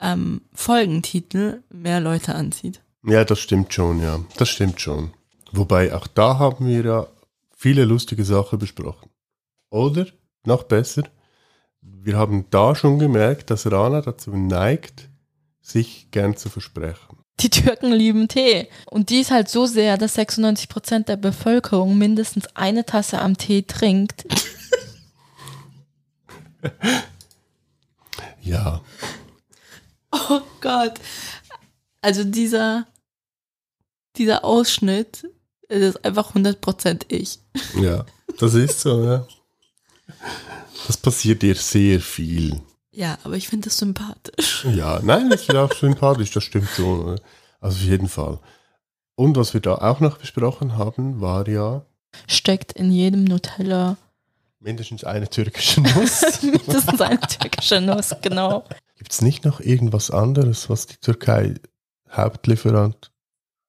ähm, 0.00 0.40
Folgentitel 0.54 1.64
mehr 1.68 1.98
Leute 1.98 2.36
anzieht. 2.36 2.80
Ja, 3.02 3.24
das 3.24 3.40
stimmt 3.40 3.74
schon, 3.74 4.00
ja. 4.00 4.20
Das 4.36 4.48
stimmt 4.48 4.80
schon. 4.80 5.10
Wobei 5.50 5.92
auch 5.92 6.06
da 6.06 6.38
haben 6.38 6.68
wir 6.68 6.84
ja 6.84 7.06
viele 7.56 7.84
lustige 7.84 8.24
Sachen 8.24 8.60
besprochen. 8.60 9.10
Oder, 9.68 10.06
noch 10.44 10.62
besser, 10.62 11.02
wir 11.82 12.16
haben 12.16 12.46
da 12.50 12.76
schon 12.76 13.00
gemerkt, 13.00 13.50
dass 13.50 13.70
Rana 13.70 14.00
dazu 14.00 14.30
neigt, 14.30 15.08
sich 15.60 16.12
gern 16.12 16.36
zu 16.36 16.50
versprechen. 16.50 17.18
Die 17.40 17.50
Türken 17.50 17.90
lieben 17.90 18.28
Tee. 18.28 18.68
Und 18.86 19.10
die 19.10 19.20
ist 19.20 19.32
halt 19.32 19.48
so 19.48 19.66
sehr, 19.66 19.96
dass 19.96 20.16
96% 20.16 21.06
der 21.06 21.16
Bevölkerung 21.16 21.98
mindestens 21.98 22.46
eine 22.54 22.86
Tasse 22.86 23.20
am 23.20 23.36
Tee 23.36 23.62
trinkt. 23.62 24.24
Ja, 28.42 28.80
Oh 30.12 30.40
Gott. 30.60 30.94
Also 32.00 32.24
dieser, 32.24 32.86
dieser 34.16 34.44
Ausschnitt, 34.44 35.26
ist 35.68 36.04
einfach 36.04 36.34
100% 36.34 37.04
ich. 37.08 37.38
ja, 37.80 38.04
das 38.38 38.54
ist 38.54 38.80
so, 38.80 39.04
ja. 39.04 39.26
Das 40.86 40.96
passiert 40.96 41.42
dir 41.42 41.54
sehr 41.54 42.00
viel. 42.00 42.60
Ja, 42.90 43.18
aber 43.22 43.36
ich 43.36 43.48
finde 43.48 43.68
das 43.68 43.78
sympathisch. 43.78 44.66
Ja, 44.74 45.00
nein, 45.02 45.30
das 45.30 45.42
ist 45.42 45.52
ja 45.52 45.64
auch 45.64 45.72
sympathisch, 45.72 46.32
das 46.32 46.44
stimmt 46.44 46.68
schon. 46.68 47.00
oder? 47.00 47.22
Also 47.60 47.76
auf 47.76 47.82
jeden 47.82 48.08
Fall. 48.08 48.40
Und 49.14 49.36
was 49.36 49.54
wir 49.54 49.60
da 49.60 49.76
auch 49.76 50.00
noch 50.00 50.18
besprochen 50.18 50.76
haben, 50.76 51.20
war 51.20 51.46
ja 51.48 51.84
Steckt 52.26 52.72
in 52.72 52.90
jedem 52.90 53.22
Nutella 53.24 53.96
mindestens 54.60 55.04
eine 55.04 55.28
türkische 55.28 55.80
Nuss. 55.80 56.42
mindestens 56.42 57.00
eine 57.00 57.20
türkische 57.20 57.80
Nuss, 57.80 58.14
genau. 58.22 58.64
Gibt 58.96 59.12
es 59.12 59.22
nicht 59.22 59.44
noch 59.44 59.60
irgendwas 59.60 60.10
anderes, 60.10 60.70
was 60.70 60.86
die 60.86 60.96
Türkei 60.96 61.54
Hauptlieferant, 62.10 63.12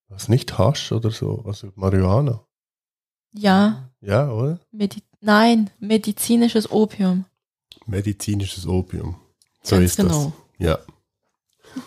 was 0.10 0.28
nicht 0.28 0.58
Hasch 0.58 0.92
oder 0.92 1.12
so, 1.12 1.44
also 1.46 1.72
Marihuana? 1.76 2.46
Ja, 3.34 3.90
Ja, 4.02 4.30
oder? 4.30 4.60
Medi 4.72 5.02
nein, 5.22 5.70
medizinisches 5.80 6.70
Opium. 6.70 7.26
Medizinisches 7.86 8.68
Opium. 8.68 9.16
So 9.64 9.76
Ganz 9.76 9.92
ist 9.92 9.98
genau. 9.98 10.34
das. 10.58 10.68
Ja. 10.68 10.80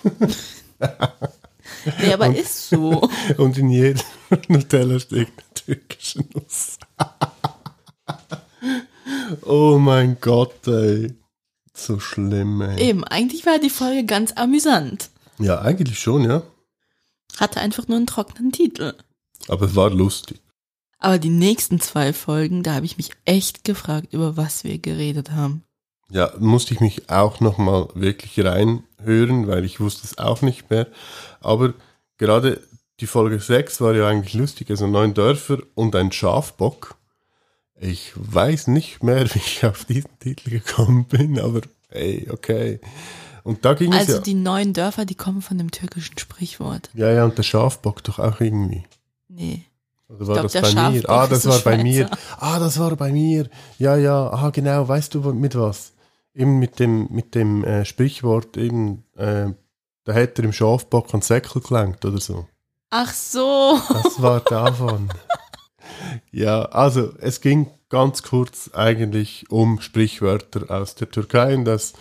Nee, 2.01 2.12
aber 2.12 2.35
ist 2.35 2.69
so. 2.69 3.09
Und 3.37 3.59
in 3.59 3.71
jedem 3.71 4.03
Nutella 4.49 4.99
steckt 4.99 5.33
eine 5.38 5.55
türkische 5.55 6.25
Nuss. 6.35 6.79
Oh 9.43 9.79
mein 9.79 10.19
Gott, 10.21 10.67
ey. 10.67 11.15
So 11.75 11.99
schlimm, 11.99 12.61
ey. 12.61 12.81
Eben, 12.81 13.05
eigentlich 13.05 13.47
war 13.47 13.59
die 13.59 13.71
Folge 13.71 14.05
ganz 14.05 14.33
amüsant. 14.33 15.11
Ja, 15.39 15.61
eigentlich 15.61 15.99
schon, 15.99 16.25
ja. 16.25 16.43
Hatte 17.39 17.61
einfach 17.61 17.89
nur 17.89 17.97
einen 17.97 18.07
trockenen 18.07 18.53
Titel. 18.53 18.95
Aber 19.49 19.67
es 19.67 19.75
war 19.75 19.91
lustig. 19.91 20.41
Aber 20.99 21.19
die 21.19 21.31
nächsten 21.31 21.81
zwei 21.81 22.13
Folgen, 22.13 22.63
da 22.63 22.75
habe 22.75 22.87
ich 22.87 22.97
mich 22.97 23.11
echt 23.25 23.65
gefragt, 23.65 24.13
über 24.13 24.37
was 24.37 24.65
wir 24.65 24.79
geredet 24.79 25.33
haben. 25.33 25.65
Ja, 26.11 26.33
musste 26.39 26.75
ich 26.75 26.81
mich 26.81 27.11
auch 27.11 27.41
nochmal 27.41 27.89
wirklich 27.95 28.45
reinhören, 28.45 29.49
weil 29.49 29.65
ich 29.65 29.81
wusste 29.81 30.03
es 30.05 30.19
auch 30.19 30.43
nicht 30.43 30.71
mehr. 30.71 30.87
Aber 31.41 31.75
gerade 32.19 32.63
die 33.01 33.07
Folge 33.07 33.41
6 33.41 33.81
war 33.81 33.95
ja 33.95 34.09
eigentlich 34.09 34.35
lustig, 34.35 34.71
also 34.71 34.87
neun 34.87 35.15
Dörfer 35.15 35.59
und 35.75 35.97
ein 35.97 36.13
Schafbock. 36.13 36.97
Ich 37.81 38.13
weiß 38.15 38.69
nicht 38.69 39.03
mehr, 39.03 39.25
wie 39.35 39.39
ich 39.39 39.65
auf 39.65 39.85
diesen 39.85 40.19
Titel 40.19 40.51
gekommen 40.51 41.05
bin, 41.07 41.39
aber 41.39 41.63
ey, 41.91 42.29
okay. 42.31 42.81
Und 43.43 43.65
da 43.65 43.75
ging 43.75 43.93
es 43.93 44.01
Also 44.01 44.13
ja. 44.15 44.19
die 44.21 44.35
neuen 44.35 44.73
Dörfer, 44.73 45.05
die 45.05 45.15
kommen 45.15 45.43
von 45.43 45.59
dem 45.59 45.71
türkischen 45.71 46.19
Sprichwort. 46.19 46.89
Ja, 46.95 47.11
ja, 47.11 47.25
und 47.25 47.37
der 47.37 47.43
Schafbock 47.43 48.03
doch 48.03 48.19
auch 48.19 48.41
irgendwie. 48.41 48.85
Nee. 49.29 49.65
Oder 50.09 50.27
war 50.27 50.35
glaub, 50.35 50.53
das 50.53 50.75
bei 50.75 50.91
mir? 50.91 51.03
Schafbock 51.03 51.11
Ah, 51.11 51.25
ist 51.25 51.31
das 51.33 51.47
war 51.47 51.59
bei 51.61 51.83
mir. 51.83 52.11
Ah, 52.39 52.59
das 52.59 52.79
war 52.79 52.97
bei 52.97 53.13
mir. 53.13 53.51
Ja, 53.79 53.97
ja, 53.97 54.31
ah, 54.31 54.51
genau. 54.51 54.89
Weißt 54.89 55.15
du 55.15 55.21
mit 55.33 55.55
was? 55.57 55.93
Eben 56.35 56.59
mit 56.59 56.81
dem, 56.81 57.09
mit 57.11 57.35
dem 57.35 57.65
äh, 57.65 57.85
Sprichwort, 57.85 58.57
eben, 58.57 59.05
äh, 59.17 59.49
da 60.05 60.13
hätte 60.13 60.43
er 60.43 60.47
im 60.47 60.53
Schafbock 60.53 61.13
einen 61.13 61.23
Säckel 61.23 61.61
gelangt 61.61 62.05
oder 62.05 62.21
so. 62.21 62.47
Ach 62.91 63.13
so. 63.13 63.79
Das 63.93 64.23
war 64.23 64.41
davon. 64.41 65.11
ja, 66.33 66.62
also 66.67 67.12
es 67.19 67.40
ging 67.40 67.69
ganz 67.88 68.23
kurz 68.23 68.71
eigentlich 68.73 69.51
um 69.51 69.81
Sprichwörter 69.81 70.71
aus 70.71 70.95
der 70.95 71.11
Türkei 71.11 71.55
und 71.55 71.69
aus 71.69 71.93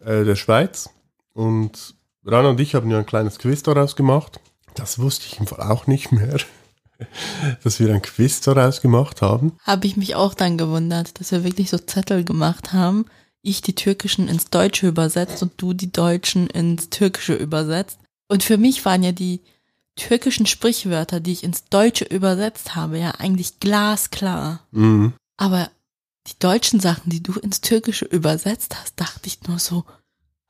äh, 0.00 0.24
der 0.24 0.36
Schweiz. 0.36 0.90
Und 1.34 1.94
Rana 2.24 2.50
und 2.50 2.60
ich 2.60 2.74
haben 2.74 2.90
ja 2.90 2.98
ein 2.98 3.06
kleines 3.06 3.38
Quiz 3.38 3.62
daraus 3.62 3.96
gemacht. 3.96 4.40
Das 4.74 4.98
wusste 4.98 5.26
ich 5.26 5.38
im 5.38 5.46
Fall 5.46 5.70
auch 5.70 5.86
nicht 5.86 6.12
mehr, 6.12 6.38
dass 7.64 7.80
wir 7.80 7.92
ein 7.92 8.02
Quiz 8.02 8.40
daraus 8.40 8.80
gemacht 8.80 9.22
haben. 9.22 9.56
Habe 9.62 9.86
ich 9.86 9.96
mich 9.96 10.14
auch 10.14 10.34
dann 10.34 10.58
gewundert, 10.58 11.20
dass 11.20 11.32
wir 11.32 11.44
wirklich 11.44 11.70
so 11.70 11.78
Zettel 11.78 12.24
gemacht 12.24 12.72
haben. 12.72 13.06
ich 13.40 13.62
die 13.62 13.74
türkischen 13.74 14.28
ins 14.28 14.50
Deutsche 14.50 14.88
übersetzt 14.88 15.42
und 15.42 15.52
du 15.58 15.72
die 15.72 15.92
deutschen 15.92 16.48
ins 16.48 16.90
Türkische 16.90 17.34
übersetzt. 17.34 17.98
Und 18.28 18.42
für 18.42 18.58
mich 18.58 18.84
waren 18.84 19.02
ja 19.02 19.12
die 19.12 19.40
türkischen 19.98 20.46
Sprichwörter, 20.46 21.20
die 21.20 21.32
ich 21.32 21.44
ins 21.44 21.64
Deutsche 21.64 22.04
übersetzt 22.04 22.74
habe, 22.74 22.98
ja 22.98 23.10
eigentlich 23.12 23.60
glasklar. 23.60 24.60
Mhm. 24.70 25.12
Aber 25.36 25.70
die 26.26 26.38
deutschen 26.38 26.80
Sachen, 26.80 27.10
die 27.10 27.22
du 27.22 27.32
ins 27.38 27.60
Türkische 27.60 28.04
übersetzt 28.04 28.76
hast, 28.78 28.98
dachte 29.00 29.26
ich 29.26 29.42
nur 29.46 29.58
so, 29.58 29.84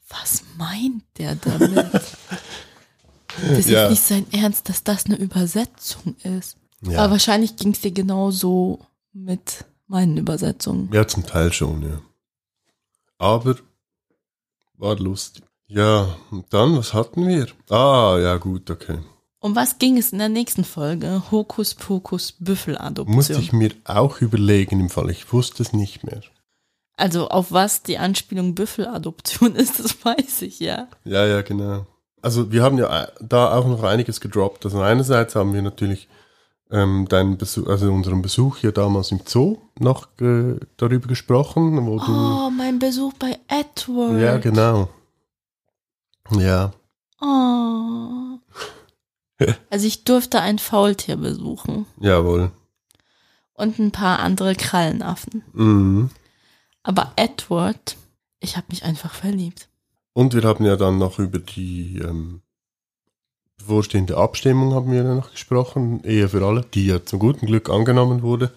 was 0.08 0.42
meint 0.56 1.02
der 1.18 1.34
damit? 1.34 1.90
Das 3.54 3.66
Ja. 3.68 3.84
ist 3.84 3.90
nicht 3.90 4.02
sein 4.02 4.26
Ernst, 4.32 4.68
dass 4.68 4.82
das 4.82 5.06
eine 5.06 5.14
Übersetzung 5.16 6.16
ist. 6.24 6.56
Ja. 6.80 6.98
Aber 7.04 7.12
wahrscheinlich 7.12 7.54
ging 7.56 7.72
es 7.72 7.80
dir 7.80 7.92
genauso 7.92 8.80
mit 9.12 9.64
meinen 9.87 10.16
Übersetzungen. 10.16 10.88
Ja, 10.92 11.06
zum 11.06 11.24
Teil 11.24 11.52
schon, 11.52 11.82
ja. 11.82 12.00
Aber 13.18 13.56
war 14.76 14.96
lustig. 14.96 15.44
Ja, 15.68 16.16
und 16.32 16.52
dann, 16.52 16.76
was 16.78 16.94
hatten 16.94 17.28
wir? 17.28 17.46
Ah, 17.68 18.18
ja, 18.18 18.38
gut, 18.38 18.70
okay. 18.70 18.98
Um 19.40 19.55
was 19.55 19.79
ging 19.79 19.96
es 19.98 20.12
in 20.12 20.18
der 20.18 20.29
nächsten 20.29 20.64
Folge? 20.64 21.22
Hokus 21.31 21.74
Pokus 21.74 22.33
Büffeladoption. 22.33 23.14
Musste 23.14 23.35
ich 23.35 23.53
mir 23.53 23.70
auch 23.85 24.20
überlegen 24.20 24.81
im 24.81 24.90
Fall. 24.90 25.11
Ich 25.11 25.33
wusste 25.33 25.62
es 25.62 25.72
nicht 25.72 26.03
mehr. 26.05 26.20
Also 26.96 27.29
auf 27.29 27.53
was 27.53 27.83
die 27.85 27.98
Anspielung 27.98 28.55
Büffeladoption 28.57 29.55
ist, 29.55 29.79
das 29.79 30.05
weiß 30.05 30.42
ich 30.42 30.59
ja. 30.59 30.88
Ja, 31.05 31.24
ja, 31.27 31.42
genau. 31.42 31.87
Also 32.20 32.51
wir 32.51 32.64
haben 32.64 32.79
ja 32.79 33.05
äh, 33.05 33.07
da 33.20 33.57
auch 33.57 33.66
noch 33.66 33.85
einiges 33.85 34.20
gedroppt. 34.20 34.64
Also 34.64 34.81
einerseits 34.81 35.37
haben 35.37 35.55
wir 35.55 35.62
natürlich 35.62 36.09
ähm, 36.72 37.07
deinen 37.09 37.38
Besuch, 37.38 37.68
also 37.68 37.92
unseren 37.92 38.22
Besuch 38.22 38.57
hier 38.57 38.72
damals 38.72 39.12
im 39.12 39.20
Zoo 39.24 39.59
noch 39.79 40.09
äh, 40.20 40.57
darüber 40.77 41.07
gesprochen, 41.07 41.87
wo 41.87 41.98
du. 42.01 42.12
Oh, 42.12 42.51
mein 42.51 42.81
Besuch 42.81 43.12
bei 43.14 43.38
Edward. 43.46 44.20
Ja, 44.20 44.38
genau. 44.38 44.88
Ja, 46.33 46.72
Oh. 47.20 48.27
Also 49.70 49.87
ich 49.87 50.05
durfte 50.05 50.40
ein 50.40 50.59
Faultier 50.59 51.16
besuchen 51.16 51.87
jawohl. 52.01 52.51
und 53.55 53.79
ein 53.79 53.92
paar 53.92 54.18
andere 54.18 54.55
Krallenaffen. 54.55 55.44
Mhm. 55.53 56.11
Aber 56.83 57.12
Edward, 57.16 57.96
ich 58.40 58.57
habe 58.57 58.66
mich 58.70 58.85
einfach 58.85 59.14
verliebt. 59.14 59.68
Und 60.12 60.35
wir 60.35 60.42
haben 60.42 60.64
ja 60.64 60.74
dann 60.77 60.98
noch 60.98 61.18
über 61.20 61.38
die 61.38 61.98
ähm, 61.98 62.42
bevorstehende 63.59 64.16
Abstimmung 64.16 64.74
haben 64.74 64.90
wir 64.90 65.03
ja 65.05 65.14
noch 65.14 65.31
gesprochen, 65.31 66.03
Ehe 66.05 66.29
für 66.29 66.44
alle, 66.44 66.62
die 66.74 66.87
ja 66.87 67.05
zum 67.05 67.18
guten 67.18 67.46
Glück 67.46 67.68
angenommen 67.70 68.22
wurde. 68.22 68.53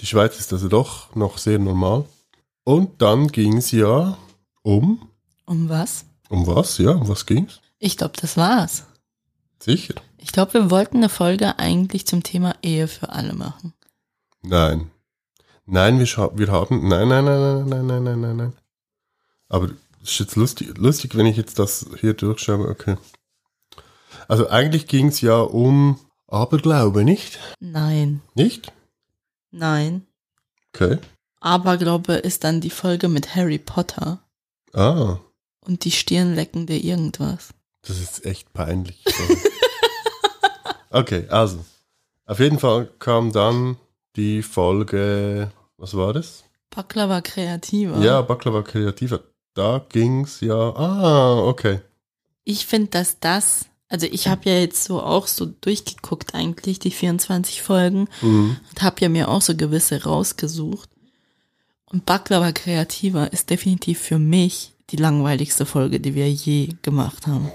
Die 0.00 0.06
Schweiz 0.06 0.38
ist 0.38 0.52
also 0.52 0.68
doch 0.68 1.14
noch 1.14 1.38
sehr 1.38 1.58
normal. 1.58 2.04
Und 2.64 3.02
dann 3.02 3.28
ging 3.28 3.58
es 3.58 3.70
ja 3.72 4.16
um, 4.62 5.06
Um 5.44 5.68
was? 5.68 6.06
um 6.30 6.46
was? 6.46 6.78
Ja, 6.78 6.92
um 6.92 7.08
was 7.08 7.26
ging's? 7.26 7.60
Ich 7.78 7.98
glaube, 7.98 8.14
das 8.20 8.36
war's. 8.38 8.84
Sicher. 9.64 9.94
Ich 10.18 10.30
glaube, 10.30 10.52
wir 10.52 10.70
wollten 10.70 10.98
eine 10.98 11.08
Folge 11.08 11.58
eigentlich 11.58 12.06
zum 12.06 12.22
Thema 12.22 12.54
Ehe 12.60 12.86
für 12.86 13.08
alle 13.08 13.32
machen. 13.32 13.72
Nein. 14.42 14.90
Nein, 15.64 15.98
wir, 15.98 16.06
wir 16.06 16.48
haben. 16.48 16.86
Nein, 16.86 17.08
nein, 17.08 17.24
nein, 17.24 17.68
nein, 17.68 17.68
nein, 17.68 17.86
nein, 17.86 18.04
nein, 18.04 18.20
nein. 18.20 18.36
nein. 18.36 18.52
Aber 19.48 19.70
es 20.02 20.10
ist 20.10 20.18
jetzt 20.18 20.36
lustig, 20.36 20.76
lustig, 20.76 21.16
wenn 21.16 21.24
ich 21.24 21.38
jetzt 21.38 21.58
das 21.58 21.86
hier 21.98 22.12
durchschaue. 22.12 22.68
Okay. 22.68 22.98
Also 24.28 24.50
eigentlich 24.50 24.86
ging 24.86 25.06
es 25.06 25.22
ja 25.22 25.40
um 25.40 25.98
Aberglaube, 26.26 27.02
nicht? 27.02 27.38
Nein. 27.58 28.20
Nicht? 28.34 28.70
Nein. 29.50 30.06
Okay. 30.74 30.98
Aberglaube 31.40 32.12
ist 32.12 32.44
dann 32.44 32.60
die 32.60 32.68
Folge 32.68 33.08
mit 33.08 33.34
Harry 33.34 33.58
Potter. 33.58 34.22
Ah. 34.74 35.20
Und 35.60 35.86
die 35.86 35.90
stirnleckende 35.90 36.76
irgendwas 36.76 37.53
das 37.86 37.98
ist 38.00 38.24
echt 38.24 38.52
peinlich. 38.52 39.02
okay, 40.90 41.26
also. 41.28 41.64
Auf 42.26 42.40
jeden 42.40 42.58
Fall 42.58 42.88
kam 42.98 43.32
dann 43.32 43.76
die 44.16 44.42
Folge, 44.42 45.50
was 45.76 45.94
war 45.94 46.12
das? 46.14 46.44
Baklava 46.70 47.20
kreativer. 47.20 47.98
Ja, 47.98 48.22
Baklava 48.22 48.62
Kreativer. 48.62 49.20
Da 49.52 49.84
ging's 49.88 50.40
ja, 50.40 50.54
ah, 50.54 51.38
okay. 51.46 51.80
Ich 52.44 52.66
finde, 52.66 52.88
dass 52.90 53.20
das, 53.20 53.66
also 53.88 54.06
ich 54.10 54.26
habe 54.28 54.48
ja 54.48 54.58
jetzt 54.58 54.84
so 54.84 55.00
auch 55.02 55.26
so 55.26 55.46
durchgeguckt 55.46 56.34
eigentlich, 56.34 56.78
die 56.78 56.90
24 56.90 57.62
Folgen 57.62 58.08
Mhm. 58.22 58.56
und 58.70 58.82
habe 58.82 59.00
ja 59.00 59.08
mir 59.08 59.28
auch 59.28 59.42
so 59.42 59.54
gewisse 59.54 60.02
rausgesucht. 60.04 60.88
Und 61.86 62.06
Baklava 62.06 62.50
kreativer 62.52 63.32
ist 63.32 63.50
definitiv 63.50 64.00
für 64.00 64.18
mich 64.18 64.72
die 64.90 64.96
langweiligste 64.96 65.66
Folge, 65.66 66.00
die 66.00 66.14
wir 66.14 66.30
je 66.30 66.70
gemacht 66.82 67.26
haben. 67.26 67.52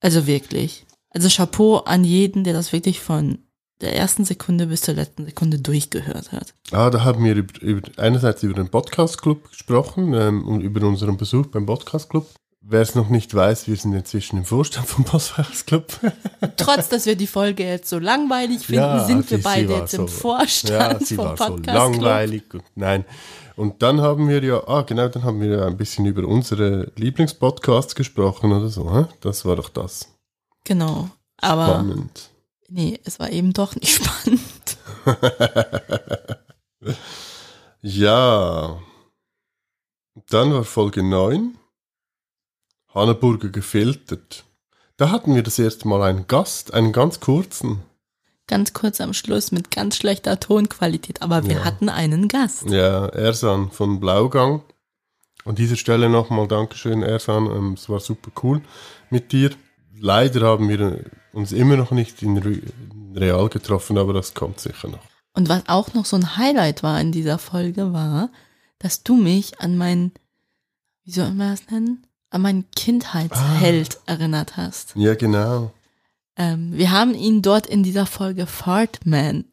Also 0.00 0.26
wirklich. 0.26 0.84
Also 1.10 1.28
Chapeau 1.28 1.78
an 1.78 2.04
jeden, 2.04 2.44
der 2.44 2.52
das 2.52 2.72
wirklich 2.72 3.00
von 3.00 3.38
der 3.80 3.94
ersten 3.94 4.24
Sekunde 4.24 4.66
bis 4.66 4.82
zur 4.82 4.94
letzten 4.94 5.24
Sekunde 5.26 5.58
durchgehört 5.58 6.32
hat. 6.32 6.54
Ah, 6.72 6.90
da 6.90 7.04
haben 7.04 7.24
wir 7.24 7.34
über, 7.34 7.60
über, 7.62 7.88
einerseits 7.98 8.42
über 8.42 8.54
den 8.54 8.68
Podcast 8.70 9.20
Club 9.20 9.50
gesprochen 9.50 10.14
ähm, 10.14 10.46
und 10.46 10.60
über 10.62 10.86
unseren 10.86 11.16
Besuch 11.16 11.46
beim 11.46 11.66
Podcast 11.66 12.08
Club. 12.10 12.26
Wer 12.68 12.80
es 12.80 12.94
noch 12.96 13.10
nicht 13.10 13.32
weiß, 13.32 13.68
wir 13.68 13.76
sind 13.76 13.92
inzwischen 13.92 14.38
im 14.38 14.44
Vorstand 14.44 14.88
vom 14.88 15.04
Podcast 15.04 15.66
Club. 15.66 15.86
Trotz, 16.56 16.88
dass 16.88 17.06
wir 17.06 17.14
die 17.16 17.26
Folge 17.28 17.64
jetzt 17.64 17.88
so 17.88 17.98
langweilig 17.98 18.60
finden, 18.66 18.80
Ja, 18.82 19.04
sind 19.04 19.30
wir 19.30 19.40
beide 19.42 19.72
jetzt 19.74 19.94
im 19.94 20.08
so- 20.08 20.14
Vorstand 20.14 20.92
ja, 21.00 21.06
sie 21.06 21.14
vom 21.14 21.26
war 21.26 21.36
so 21.36 21.44
Podcast 21.44 21.64
Club. 21.64 21.74
langweilig. 21.74 22.42
Und, 22.54 22.62
nein. 22.74 23.04
Und 23.56 23.82
dann 23.82 24.00
haben 24.02 24.28
wir 24.28 24.42
ja, 24.44 24.68
ah 24.68 24.82
genau, 24.82 25.08
dann 25.08 25.24
haben 25.24 25.40
wir 25.40 25.58
ja 25.58 25.66
ein 25.66 25.76
bisschen 25.76 26.04
über 26.06 26.26
unsere 26.28 26.92
Lieblingspodcasts 26.96 27.94
gesprochen 27.94 28.52
oder 28.52 28.68
so. 28.68 28.94
Hä? 28.94 29.06
Das 29.20 29.44
war 29.44 29.56
doch 29.56 29.70
das. 29.70 30.14
Genau. 30.64 31.08
Aber 31.38 31.66
Spannend. 31.66 32.30
nee, 32.68 33.00
es 33.04 33.18
war 33.18 33.30
eben 33.30 33.52
doch 33.52 33.74
nicht 33.74 34.02
spannend. 34.04 34.76
Ja. 37.82 38.82
Dann 40.28 40.52
war 40.52 40.64
Folge 40.64 41.04
9. 41.04 41.56
Hanneburger 42.92 43.48
gefiltert. 43.50 44.44
Da 44.96 45.10
hatten 45.10 45.36
wir 45.36 45.44
das 45.44 45.58
erste 45.60 45.86
Mal 45.86 46.02
einen 46.02 46.26
Gast, 46.26 46.74
einen 46.74 46.92
ganz 46.92 47.20
kurzen. 47.20 47.82
Ganz 48.48 48.72
kurz 48.72 49.00
am 49.00 49.12
Schluss 49.12 49.50
mit 49.50 49.70
ganz 49.72 49.96
schlechter 49.96 50.38
Tonqualität, 50.38 51.20
aber 51.22 51.44
wir 51.46 51.56
Ja. 51.56 51.64
hatten 51.64 51.88
einen 51.88 52.28
Gast. 52.28 52.70
Ja, 52.70 53.06
Ersan 53.06 53.70
von 53.72 53.98
Blaugang. 53.98 54.62
An 55.44 55.54
dieser 55.56 55.76
Stelle 55.76 56.08
nochmal 56.08 56.46
Dankeschön, 56.48 57.02
Ersan. 57.02 57.46
Ähm, 57.46 57.72
es 57.74 57.88
war 57.88 58.00
super 58.00 58.30
cool 58.42 58.62
mit 59.10 59.32
dir. 59.32 59.50
Leider 59.98 60.46
haben 60.46 60.68
wir 60.68 61.04
uns 61.32 61.52
immer 61.52 61.76
noch 61.76 61.90
nicht 61.90 62.22
in 62.22 62.36
Real 63.14 63.48
getroffen, 63.48 63.98
aber 63.98 64.12
das 64.12 64.34
kommt 64.34 64.60
sicher 64.60 64.88
noch. 64.88 65.00
Und 65.34 65.48
was 65.48 65.62
auch 65.68 65.92
noch 65.94 66.04
so 66.06 66.16
ein 66.16 66.36
Highlight 66.36 66.82
war 66.82 67.00
in 67.00 67.12
dieser 67.12 67.38
Folge 67.38 67.92
war, 67.92 68.30
dass 68.78 69.02
du 69.02 69.16
mich 69.16 69.60
an 69.60 69.76
meinen, 69.76 70.12
wie 71.04 71.12
soll 71.12 71.30
man 71.32 71.50
das 71.50 71.70
nennen? 71.70 72.06
An 72.30 72.42
meinen 72.42 72.70
Kindheitsheld 72.74 73.96
Ah. 74.06 74.12
erinnert 74.12 74.56
hast. 74.56 74.92
Ja, 74.96 75.14
genau. 75.14 75.72
Ähm, 76.36 76.72
wir 76.72 76.90
haben 76.90 77.14
ihn 77.14 77.42
dort 77.42 77.66
in 77.66 77.82
dieser 77.82 78.06
Folge 78.06 78.46
Fartman 78.46 79.44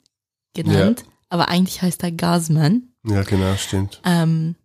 genannt, 0.53 1.05
aber 1.29 1.47
eigentlich 1.47 1.81
heißt 1.81 2.03
er 2.03 2.11
Gasman. 2.11 2.93
Ja, 3.05 3.23
genau, 3.23 3.55
stimmt. 3.55 4.01
Ähm, 4.03 4.55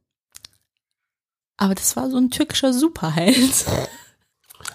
aber 1.56 1.74
das 1.74 1.96
war 1.96 2.10
so 2.10 2.16
ein 2.16 2.30
türkischer 2.30 2.72
Superheld. 2.72 3.66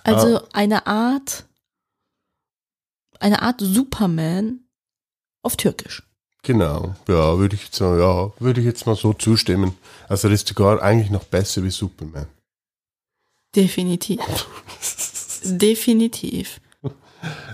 Also 0.06 0.42
eine 0.54 0.88
Art, 0.88 1.46
eine 3.20 3.42
Art 3.42 3.62
Superman 3.62 4.62
auf 5.44 5.56
Türkisch. 5.56 6.04
Genau, 6.42 6.96
ja, 7.08 7.38
würde 7.38 7.56
ich 7.56 7.66
jetzt 7.66 7.76
sagen, 7.76 8.00
ja, 8.00 8.32
würde 8.40 8.60
ich 8.60 8.66
jetzt 8.66 8.86
mal 8.86 8.96
so 8.96 9.14
zustimmen. 9.14 9.78
Also 10.10 10.28
er 10.28 10.34
ist 10.34 10.48
sogar 10.48 10.82
eigentlich 10.82 11.10
noch 11.10 11.24
besser 11.24 11.64
wie 11.64 11.70
Superman. 11.70 12.28
Definitiv. 13.56 14.20
Definitiv. 15.44 16.60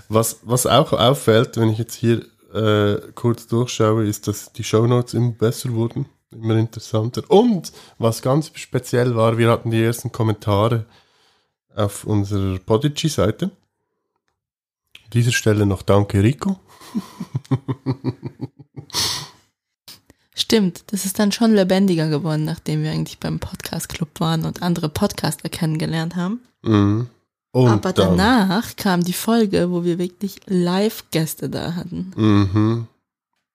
Was, 0.08 0.40
was 0.42 0.66
auch 0.66 0.92
auffällt, 0.92 1.56
wenn 1.56 1.70
ich 1.70 1.78
jetzt 1.78 1.94
hier 1.94 2.24
äh, 2.52 3.00
kurz 3.14 3.46
durchschaue, 3.46 4.06
ist, 4.06 4.26
dass 4.28 4.52
die 4.52 4.64
Shownotes 4.64 5.14
immer 5.14 5.30
besser 5.30 5.72
wurden, 5.72 6.06
immer 6.30 6.56
interessanter. 6.56 7.22
Und 7.28 7.72
was 7.98 8.22
ganz 8.22 8.50
speziell 8.54 9.14
war, 9.14 9.38
wir 9.38 9.50
hatten 9.50 9.70
die 9.70 9.82
ersten 9.82 10.10
Kommentare 10.10 10.86
auf 11.74 12.04
unserer 12.04 12.58
Podigy-Seite. 12.58 13.46
An 13.46 15.10
dieser 15.12 15.32
Stelle 15.32 15.66
noch 15.66 15.82
danke 15.82 16.22
Rico. 16.22 16.58
Stimmt, 20.34 20.84
das 20.88 21.04
ist 21.04 21.18
dann 21.18 21.30
schon 21.30 21.54
lebendiger 21.54 22.08
geworden, 22.08 22.44
nachdem 22.44 22.82
wir 22.82 22.90
eigentlich 22.90 23.20
beim 23.20 23.38
Podcast 23.38 23.88
Club 23.88 24.08
waren 24.18 24.44
und 24.44 24.62
andere 24.62 24.88
Podcaster 24.88 25.48
kennengelernt 25.48 26.16
haben. 26.16 26.40
Mhm. 26.62 27.08
Und 27.52 27.68
Aber 27.68 27.92
dann, 27.92 28.16
danach 28.16 28.76
kam 28.76 29.02
die 29.02 29.12
Folge, 29.12 29.70
wo 29.70 29.82
wir 29.84 29.98
wirklich 29.98 30.36
Live-Gäste 30.46 31.50
da 31.50 31.74
hatten. 31.74 32.12
Mhm. 32.16 32.86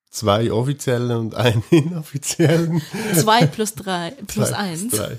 zwei 0.10 0.52
offiziellen 0.52 1.12
und 1.18 1.36
einen 1.36 1.64
inoffiziellen. 1.70 2.82
Zwei 3.14 3.46
plus 3.46 3.74
drei, 3.76 4.12
plus 4.28 4.50
Zwei 4.50 4.56
eins. 4.58 4.92
drei. 4.94 5.18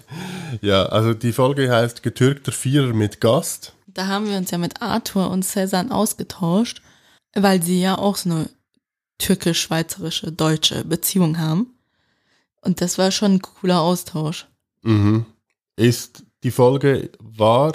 Ja, 0.60 0.86
also 0.86 1.14
die 1.14 1.32
Folge 1.32 1.70
heißt 1.70 2.02
Getürkter 2.02 2.52
Vierer 2.52 2.92
mit 2.92 3.20
Gast. 3.20 3.72
Da 3.86 4.08
haben 4.08 4.28
wir 4.28 4.36
uns 4.36 4.50
ja 4.50 4.58
mit 4.58 4.82
Arthur 4.82 5.30
und 5.30 5.42
Cezanne 5.42 5.94
ausgetauscht, 5.94 6.82
weil 7.34 7.62
sie 7.62 7.80
ja 7.80 7.96
auch 7.96 8.16
so 8.16 8.30
eine 8.30 8.50
türkisch-schweizerische, 9.18 10.32
deutsche 10.32 10.84
Beziehung 10.84 11.38
haben. 11.38 11.74
Und 12.60 12.80
das 12.80 12.98
war 12.98 13.10
schon 13.10 13.34
ein 13.34 13.42
cooler 13.42 13.80
Austausch. 13.80 14.46
Mhm. 14.82 15.24
Ist 15.76 16.24
die 16.42 16.50
Folge 16.50 17.10
war 17.20 17.72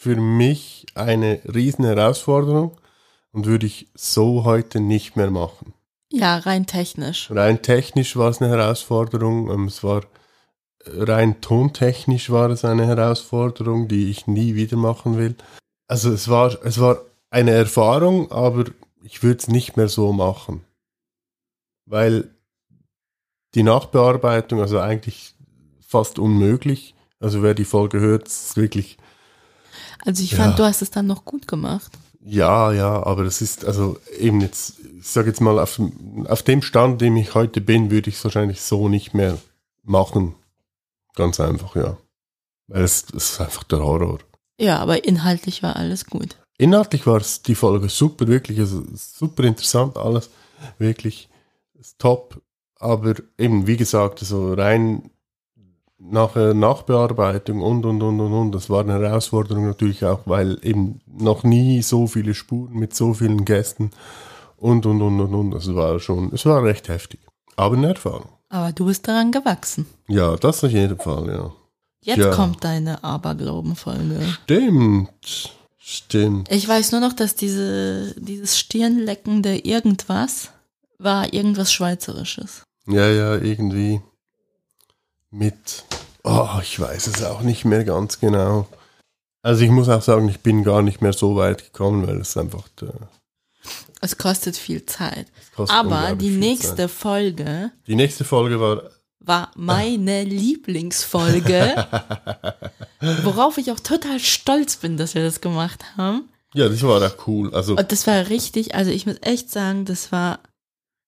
für 0.00 0.16
mich 0.16 0.86
eine 0.94 1.42
riesen 1.44 1.84
Herausforderung 1.84 2.74
und 3.32 3.44
würde 3.44 3.66
ich 3.66 3.88
so 3.94 4.44
heute 4.44 4.80
nicht 4.80 5.14
mehr 5.14 5.30
machen. 5.30 5.74
Ja, 6.10 6.38
rein 6.38 6.64
technisch. 6.64 7.30
Rein 7.30 7.60
technisch 7.60 8.16
war 8.16 8.30
es 8.30 8.40
eine 8.40 8.50
Herausforderung, 8.50 9.50
ähm, 9.50 9.66
es 9.66 9.84
war 9.84 10.04
rein 10.86 11.42
tontechnisch 11.42 12.30
war 12.30 12.48
es 12.48 12.64
eine 12.64 12.86
Herausforderung, 12.86 13.88
die 13.88 14.08
ich 14.08 14.26
nie 14.26 14.54
wieder 14.54 14.78
machen 14.78 15.18
will. 15.18 15.36
Also 15.86 16.10
es 16.12 16.30
war 16.30 16.56
es 16.64 16.80
war 16.80 17.02
eine 17.28 17.50
Erfahrung, 17.50 18.32
aber 18.32 18.64
ich 19.02 19.22
würde 19.22 19.40
es 19.40 19.48
nicht 19.48 19.76
mehr 19.76 19.88
so 19.88 20.14
machen. 20.14 20.64
Weil 21.84 22.30
die 23.54 23.64
Nachbearbeitung, 23.64 24.62
also 24.62 24.78
eigentlich 24.78 25.34
fast 25.86 26.18
unmöglich. 26.18 26.94
Also 27.18 27.42
wer 27.42 27.52
die 27.52 27.66
Folge 27.66 28.00
hört, 28.00 28.28
ist 28.28 28.56
wirklich 28.56 28.96
Also 30.04 30.22
ich 30.22 30.32
Ja. 30.32 30.38
fand, 30.38 30.58
du 30.58 30.64
hast 30.64 30.82
es 30.82 30.90
dann 30.90 31.06
noch 31.06 31.24
gut 31.24 31.46
gemacht. 31.48 31.92
Ja, 32.22 32.70
ja, 32.72 33.02
aber 33.04 33.22
es 33.22 33.40
ist, 33.40 33.64
also 33.64 33.96
eben 34.18 34.40
jetzt, 34.42 34.74
ich 34.98 35.06
sage 35.08 35.28
jetzt 35.28 35.40
mal, 35.40 35.58
auf, 35.58 35.80
auf 36.26 36.42
dem 36.42 36.60
Stand, 36.62 37.00
dem 37.00 37.16
ich 37.16 37.34
heute 37.34 37.60
bin, 37.60 37.90
würde 37.90 38.10
ich 38.10 38.16
es 38.16 38.24
wahrscheinlich 38.24 38.60
so 38.60 38.88
nicht 38.88 39.14
mehr 39.14 39.38
machen. 39.82 40.34
Ganz 41.14 41.40
einfach, 41.40 41.76
ja. 41.76 41.96
Weil 42.66 42.84
es, 42.84 43.04
es 43.16 43.32
ist 43.32 43.40
einfach 43.40 43.64
der 43.64 43.80
Horror. 43.80 44.18
Ja, 44.58 44.78
aber 44.78 45.04
inhaltlich 45.04 45.62
war 45.62 45.76
alles 45.76 46.04
gut. 46.06 46.36
Inhaltlich 46.58 47.06
war 47.06 47.16
es 47.16 47.40
die 47.40 47.54
Folge 47.54 47.88
super, 47.88 48.26
wirklich, 48.28 48.58
also 48.60 48.84
super 48.94 49.44
interessant, 49.44 49.96
alles, 49.96 50.28
wirklich 50.78 51.30
ist 51.78 51.98
top. 51.98 52.40
Aber 52.76 53.14
eben, 53.38 53.66
wie 53.66 53.78
gesagt, 53.78 54.20
also 54.20 54.52
rein 54.52 55.10
nach 56.00 56.34
äh, 56.36 56.54
Nachbearbeitung 56.54 57.60
und, 57.62 57.84
und, 57.84 58.02
und, 58.02 58.20
und, 58.20 58.32
und, 58.32 58.52
das 58.52 58.70
war 58.70 58.80
eine 58.80 58.94
Herausforderung 58.94 59.66
natürlich 59.66 60.04
auch, 60.04 60.20
weil 60.24 60.58
eben 60.62 61.00
noch 61.06 61.44
nie 61.44 61.82
so 61.82 62.06
viele 62.06 62.34
Spuren 62.34 62.72
mit 62.74 62.94
so 62.94 63.12
vielen 63.14 63.44
Gästen 63.44 63.90
und, 64.56 64.86
und, 64.86 65.02
und, 65.02 65.20
und, 65.20 65.34
und, 65.34 65.50
das 65.52 65.72
war 65.74 65.98
schon, 66.00 66.30
es 66.32 66.46
war 66.46 66.62
recht 66.62 66.88
heftig. 66.88 67.20
Aber 67.56 67.76
eine 67.76 67.88
Erfahrung. 67.88 68.30
Aber 68.48 68.72
du 68.72 68.86
bist 68.86 69.06
daran 69.06 69.30
gewachsen. 69.30 69.86
Ja, 70.08 70.36
das 70.36 70.64
auf 70.64 70.70
jeden 70.70 70.98
Fall, 70.98 71.28
ja. 71.28 71.52
Jetzt 72.02 72.18
Ja. 72.18 72.30
kommt 72.34 72.64
deine 72.64 73.04
Aberglauben-Folge. 73.04 74.20
Stimmt, 74.44 75.52
stimmt. 75.78 76.50
Ich 76.50 76.66
weiß 76.66 76.92
nur 76.92 77.00
noch, 77.02 77.12
dass 77.12 77.34
diese, 77.34 78.14
dieses 78.18 78.58
stirnleckende 78.58 79.58
irgendwas 79.66 80.50
war 80.98 81.32
irgendwas 81.32 81.72
Schweizerisches. 81.72 82.62
Ja, 82.86 83.08
ja, 83.08 83.36
irgendwie 83.36 84.00
mit, 85.30 85.84
oh, 86.24 86.58
ich 86.62 86.78
weiß 86.78 87.06
es 87.06 87.22
auch 87.22 87.42
nicht 87.42 87.64
mehr 87.64 87.84
ganz 87.84 88.18
genau. 88.20 88.66
Also 89.42 89.64
ich 89.64 89.70
muss 89.70 89.88
auch 89.88 90.02
sagen, 90.02 90.28
ich 90.28 90.40
bin 90.40 90.64
gar 90.64 90.82
nicht 90.82 91.00
mehr 91.00 91.12
so 91.12 91.36
weit 91.36 91.64
gekommen, 91.64 92.06
weil 92.06 92.20
es 92.20 92.36
einfach, 92.36 92.68
Es 94.00 94.18
kostet 94.18 94.56
viel 94.56 94.84
Zeit. 94.86 95.26
kostet 95.54 95.76
Aber 95.76 96.14
die 96.14 96.30
nächste 96.30 96.76
Zeit. 96.76 96.90
Folge 96.90 97.70
Die 97.86 97.94
nächste 97.94 98.24
Folge 98.24 98.60
war, 98.60 98.90
war 99.20 99.50
meine 99.54 100.24
Lieblingsfolge, 100.24 101.86
worauf 103.22 103.56
ich 103.56 103.70
auch 103.70 103.80
total 103.80 104.20
stolz 104.20 104.76
bin, 104.76 104.96
dass 104.96 105.14
wir 105.14 105.22
das 105.22 105.40
gemacht 105.40 105.96
haben. 105.96 106.28
ja, 106.54 106.68
das 106.68 106.82
war 106.82 107.02
auch 107.02 107.26
cool. 107.26 107.54
Also, 107.54 107.76
Und 107.76 107.92
das 107.92 108.06
war 108.06 108.28
richtig, 108.28 108.74
also 108.74 108.90
ich 108.90 109.06
muss 109.06 109.16
echt 109.22 109.50
sagen, 109.50 109.86
das 109.86 110.12
war 110.12 110.40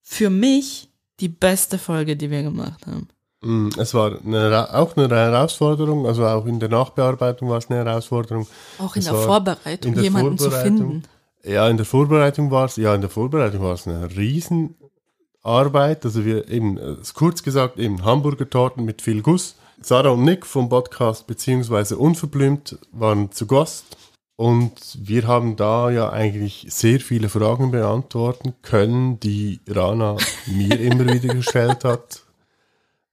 für 0.01 0.31
mich 0.31 0.89
die 1.21 1.29
beste 1.29 1.79
Folge, 1.79 2.17
die 2.17 2.31
wir 2.31 2.43
gemacht 2.43 2.87
haben. 2.87 3.09
Mh, 3.43 3.71
es 3.79 3.95
war 3.95 4.19
eine, 4.25 4.75
auch 4.75 4.97
eine 4.97 5.09
Herausforderung, 5.09 6.07
also 6.07 6.27
auch 6.27 6.47
in 6.47 6.61
der 6.61 6.69
Nachbearbeitung 6.69 7.49
war 7.49 7.59
es 7.59 7.71
eine 7.71 7.85
Herausforderung. 7.85 8.47
Auch 8.79 8.97
in 8.97 9.01
Es 9.01 9.07
der 9.07 9.15
Vorbereitung, 9.15 9.89
in 9.91 9.95
der 9.95 10.03
jemanden 10.05 10.39
zu 10.39 10.51
Vorbereitung. 10.51 10.77
finden. 10.79 11.03
Ja, 11.45 11.69
in 11.69 11.77
der 11.77 11.87
Vorbereitung 11.87 12.51
war 12.51 12.67
es, 12.67 12.77
ja, 12.77 12.95
in 12.95 13.01
der 13.01 13.11
Vorbereitung 13.11 13.63
war 13.63 13.75
es 13.75 13.87
eine 13.89 14.09
Riesenarbeit. 14.17 16.05
Also 16.05 16.25
wir 16.25 16.49
eben, 16.49 16.79
äh, 16.79 16.97
kurz 17.15 17.43
gesagt, 17.43 17.79
eben 17.79 18.05
Hamburger 18.05 18.49
Torten 18.49 18.85
mit 18.85 19.03
viel 19.03 19.23
Guss. 19.23 19.57
Sarah 19.81 20.11
und 20.11 20.23
Nick 20.23 20.47
vom 20.47 20.69
Podcast 20.69 21.27
beziehungsweise 21.27 21.97
Unverblümt 21.99 22.79
waren 22.93 23.33
zu 23.33 23.47
Gast. 23.49 23.97
Und 24.37 24.73
wir 25.01 25.27
haben 25.27 25.57
da 25.57 25.91
ja 25.91 26.11
eigentlich 26.11 26.67
sehr 26.71 27.01
viele 27.01 27.29
Fragen 27.29 27.71
beantworten 27.71 28.55
können, 28.63 29.21
die 29.21 29.61
Rana 29.69 30.17
mir 30.47 30.81
immer 30.81 31.13
wieder 31.13 31.35
gestellt 31.35 31.85
hat. 31.85 32.23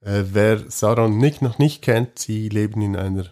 Äh, 0.01 0.23
wer 0.31 0.69
Sarah 0.69 1.05
und 1.05 1.17
Nick 1.17 1.41
noch 1.41 1.57
nicht 1.59 1.81
kennt, 1.81 2.19
sie 2.19 2.49
leben 2.49 2.81
in 2.81 2.95
einer 2.95 3.25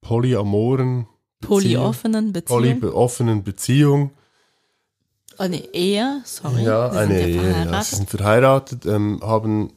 polyamoren 0.00 1.06
Beziehung 1.40 1.60
Polyoffenen 1.60 2.32
Beziehungen. 2.32 2.80
polyoffenen 2.80 3.44
Beziehung. 3.44 4.10
Eine 5.38 5.58
Ehe, 5.74 6.22
sorry. 6.24 6.62
Ja, 6.64 6.90
Sie 6.92 6.98
eine 6.98 7.20
ja 7.20 7.26
Ehe. 7.26 7.36
Ja. 7.36 7.42
verheiratet. 7.52 7.84
Sie 7.84 7.96
sind 7.96 8.10
verheiratet, 8.10 8.86
ähm, 8.86 9.20
haben 9.22 9.72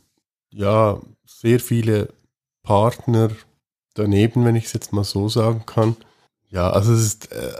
ja 0.51 0.99
sehr 1.25 1.59
viele 1.59 2.09
Partner 2.63 3.29
daneben, 3.93 4.45
wenn 4.45 4.55
ich 4.55 4.65
es 4.65 4.73
jetzt 4.73 4.93
mal 4.93 5.03
so 5.03 5.27
sagen 5.27 5.65
kann. 5.65 5.97
Ja, 6.49 6.69
also 6.69 6.93
es 6.93 7.01
ist 7.01 7.31
äh, 7.33 7.51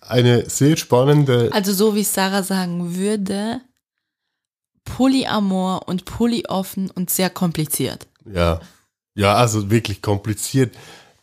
eine 0.00 0.48
sehr 0.48 0.76
spannende. 0.76 1.50
Also 1.52 1.72
so 1.74 1.94
wie 1.94 2.04
Sarah 2.04 2.42
sagen 2.42 2.96
würde, 2.96 3.60
Polyamor 4.84 5.88
und 5.88 6.04
polyoffen 6.04 6.90
und 6.90 7.10
sehr 7.10 7.30
kompliziert. 7.30 8.06
Ja, 8.24 8.60
ja, 9.14 9.34
also 9.34 9.70
wirklich 9.70 10.02
kompliziert. 10.02 10.74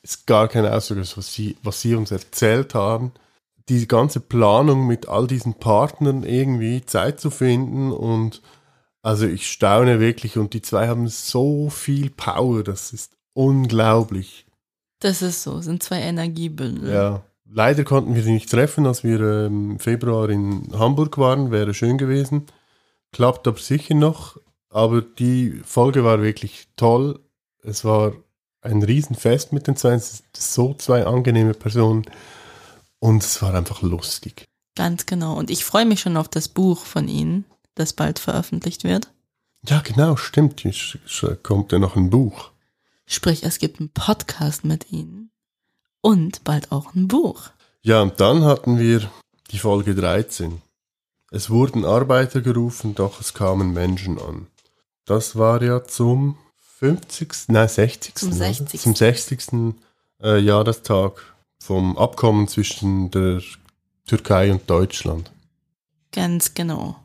Ist 0.02 0.28
gar 0.28 0.48
kein 0.48 0.65
Ausdruck, 0.65 1.00
was 1.17 1.34
sie, 1.34 1.58
was 1.63 1.82
sie 1.82 1.95
uns 1.95 2.12
erzählt 2.12 2.74
haben. 2.74 3.12
Die 3.67 3.88
ganze 3.88 4.19
Planung 4.19 4.88
mit 4.88 5.08
all 5.08 5.28
diesen 5.28 5.56
Partnern 5.56 6.24
irgendwie 6.24 6.86
Zeit 6.86 7.19
zu 7.19 7.30
finden 7.30 7.91
und 7.91 8.41
also 9.02 9.28
ich 9.28 9.50
staune 9.50 10.00
wirklich 10.00 10.38
und 10.38 10.54
die 10.54 10.62
zwei 10.62 10.88
haben 10.88 11.08
so 11.08 11.69
viel 11.69 12.10
Power, 12.10 12.63
das 12.63 12.91
ist 12.91 13.13
unglaublich. 13.34 14.45
Das 15.00 15.22
ist 15.22 15.43
so, 15.43 15.62
sind 15.62 15.84
zwei 15.84 16.02
Energiebündel. 16.02 16.91
Ja. 16.91 17.24
Leider 17.52 17.84
konnten 17.84 18.13
wir 18.13 18.22
sie 18.22 18.34
nicht 18.34 18.52
treffen, 18.52 18.86
als 18.86 19.04
wir 19.04 19.19
ähm, 19.22 19.72
im 19.72 19.80
Februar 19.80 20.30
in 20.30 20.67
Hamburg 20.78 21.17
waren, 21.17 21.50
wäre 21.50 21.74
schön 21.74 21.98
gewesen. 21.98 22.45
Klappt 23.12 23.48
aber 23.48 23.60
sicher 23.60 23.95
noch, 23.95 24.38
aber 24.69 25.02
die 25.02 25.62
Folge 25.65 26.04
war 26.04 26.22
wirklich 26.22 26.67
toll. 26.76 27.19
Es 27.63 27.84
war 27.84 28.13
ein 28.62 28.84
Riesenfest 28.84 29.54
mit 29.54 29.67
den 29.67 29.76
zwei, 29.76 29.93
es 29.93 30.24
so 30.36 30.74
zwei 30.74 31.06
angenehme 31.06 31.54
Personen 31.54 32.06
und 33.00 33.24
es 33.24 33.41
war 33.41 33.54
einfach 33.54 33.82
lustig. 33.82 34.45
Ganz 34.76 35.06
genau. 35.06 35.38
Und 35.38 35.50
ich 35.50 35.65
freue 35.65 35.86
mich 35.86 36.02
schon 36.02 36.17
auf 36.17 36.30
das 36.30 36.48
Buch 36.48 36.86
von 36.86 37.08
Ihnen, 37.08 37.45
das 37.76 37.93
bald 37.93 38.19
veröffentlicht 38.19 38.84
wird. 38.84 39.12
Ja, 39.67 39.82
genau, 39.82 40.15
stimmt. 40.15 40.63
Jetzt 40.63 40.98
kommt 41.43 41.72
ja 41.72 41.80
noch 41.80 41.95
ein 41.95 42.10
Buch. 42.10 42.52
Sprich, 43.06 43.43
es 43.43 43.60
gibt 43.60 43.80
einen 43.80 43.89
Podcast 43.89 44.63
mit 44.63 44.91
Ihnen 44.91 45.32
und 46.02 46.43
bald 46.43 46.72
auch 46.72 46.93
ein 46.93 47.08
Buch. 47.08 47.50
Ja, 47.82 48.02
und 48.02 48.19
dann 48.19 48.43
hatten 48.43 48.78
wir 48.78 49.10
die 49.52 49.60
Folge 49.60 49.95
13. 49.95 50.62
Es 51.31 51.49
wurden 51.49 51.85
Arbeiter 51.85 52.41
gerufen, 52.41 52.95
doch 52.95 53.21
es 53.21 53.33
kamen 53.33 53.71
Menschen 53.73 54.19
an. 54.19 54.47
Das 55.05 55.35
war 55.35 55.61
ja 55.61 55.83
zum 55.83 56.37
50. 56.80 57.49
Nein, 57.49 57.67
60. 57.67 58.15
Zum 58.15 58.30
oder? 58.30 58.38
60.. 58.38 58.82
Zum 58.82 58.95
60. 58.95 59.39
Äh, 60.21 60.39
Jahrestag 60.39 61.21
vom 61.59 61.97
Abkommen 61.97 62.47
zwischen 62.47 63.11
der 63.11 63.41
Türkei 64.05 64.51
und 64.51 64.69
Deutschland. 64.69 65.32
Ganz 66.11 66.53
genau. 66.53 66.95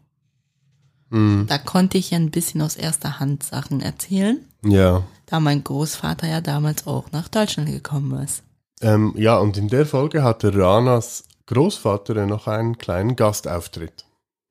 Mhm. 1.11 1.47
Da 1.49 1.59
konnte 1.59 1.99
ich 1.99 2.11
ja 2.12 2.18
ein 2.18 2.31
bisschen 2.31 2.62
aus 2.62 2.77
erster 2.77 3.20
Hand 3.20 3.43
Sachen 3.43 3.81
erzählen, 3.81 4.39
Ja. 4.62 5.03
da 5.27 5.39
mein 5.41 5.62
Großvater 5.62 6.27
ja 6.27 6.41
damals 6.41 6.87
auch 6.87 7.12
nach 7.12 7.29
Deutschland 7.29 7.68
gekommen 7.68 8.22
ist. 8.22 8.43
Ähm, 8.81 9.12
ja, 9.16 9.39
und 9.39 9.57
in 9.57 9.68
der 9.68 9.87
Folge 9.87 10.22
hatte 10.22 10.57
Ranas 10.57 11.25
Großvater 11.47 12.27
noch 12.27 12.47
einen 12.47 12.79
kleinen 12.79 13.16
Gastauftritt. 13.16 14.05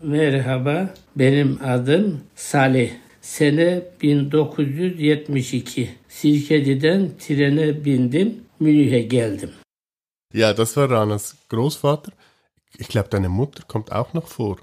Merhaba, 0.04 0.90
benim 1.16 1.60
adım 1.64 2.22
Salih. 2.36 2.92
Sene 3.22 3.82
1972. 4.02 5.90
Sirkeci'den 6.10 7.12
trene 7.20 7.86
bindim, 7.86 8.44
Münih'e 8.62 9.02
geldim. 9.02 9.50
Ja, 10.34 10.58
das 10.58 10.78
war 10.78 10.90
Ranas 10.90 11.36
Großvater. 11.50 12.12
Ich 12.78 12.88
glaube, 12.88 13.08
deine 13.12 13.30
Mutter 13.30 13.64
kommt 13.68 13.92
auch 13.92 14.14
noch 14.14 14.28
vor. 14.28 14.58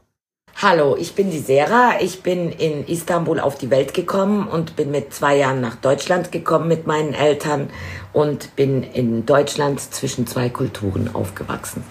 Hallo, 0.57 0.97
ich 1.01 1.14
bin 1.14 1.30
die 1.30 1.38
Sera. 1.38 2.01
Ich 2.01 2.22
bin 2.22 2.53
in 2.53 2.84
Istanbul 2.86 3.41
auf 3.41 3.57
die 3.57 3.70
Welt 3.70 3.95
gekommen 3.95 4.47
und 4.47 4.76
bin 4.76 4.91
mit 4.91 5.14
zwei 5.14 5.36
Jahren 5.38 5.61
nach 5.62 5.76
Deutschland 5.76 6.32
gekommen 6.32 6.68
mit 6.68 6.86
meinen 6.86 7.14
Eltern 7.14 7.70
und 8.12 8.57
bin 8.57 8.82
in 8.82 9.24
Deutschland 9.24 9.80
zwischen 9.80 10.26
zwei 10.26 10.51
Kulturen 10.51 11.14
aufgewachsen. 11.14 11.82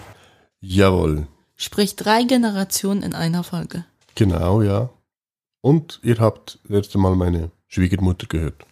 Jawohl. 0.60 1.26
Sprich 1.62 1.94
drei 1.94 2.22
Generationen 2.22 3.02
in 3.02 3.14
einer 3.14 3.44
Folge. 3.44 3.84
Genau, 4.14 4.62
ja. 4.62 4.88
Und 5.60 6.00
ihr 6.02 6.16
habt 6.16 6.58
erst 6.70 6.94
einmal 6.94 7.16
meine 7.16 7.50
Schwiegermutter 7.68 8.26
gehört. 8.26 8.64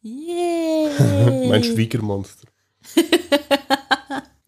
Yay! 0.00 1.48
Mein 1.48 1.64
Schwiegermonster. 1.64 2.46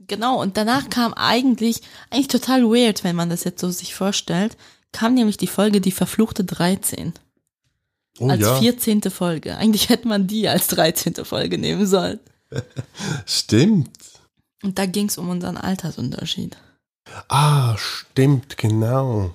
Genau, 0.08 0.42
und 0.42 0.58
danach 0.58 0.90
kam 0.90 1.14
eigentlich, 1.14 1.80
eigentlich 2.10 2.28
total 2.28 2.64
weird, 2.64 3.02
wenn 3.02 3.16
man 3.16 3.30
das 3.30 3.44
jetzt 3.44 3.62
so 3.62 3.70
sich 3.70 3.94
vorstellt, 3.94 4.58
kam 4.90 5.14
nämlich 5.14 5.38
die 5.38 5.46
Folge 5.46 5.80
Die 5.80 5.90
verfluchte 5.90 6.44
13 6.44 7.14
Oh 8.18 8.28
als 8.28 8.42
ja, 8.42 8.56
14. 8.56 9.00
Folge. 9.04 9.56
Eigentlich 9.56 9.88
hätte 9.88 10.06
man 10.08 10.26
die 10.26 10.48
als 10.48 10.66
13. 10.66 11.24
Folge 11.24 11.56
nehmen 11.56 11.86
sollen. 11.86 12.20
stimmt. 13.24 13.96
Und 14.62 14.78
da 14.78 14.84
ging 14.84 15.06
es 15.06 15.16
um 15.16 15.30
unseren 15.30 15.56
Altersunterschied. 15.56 16.58
Ah, 17.28 17.76
stimmt, 17.78 18.56
genau. 18.56 19.30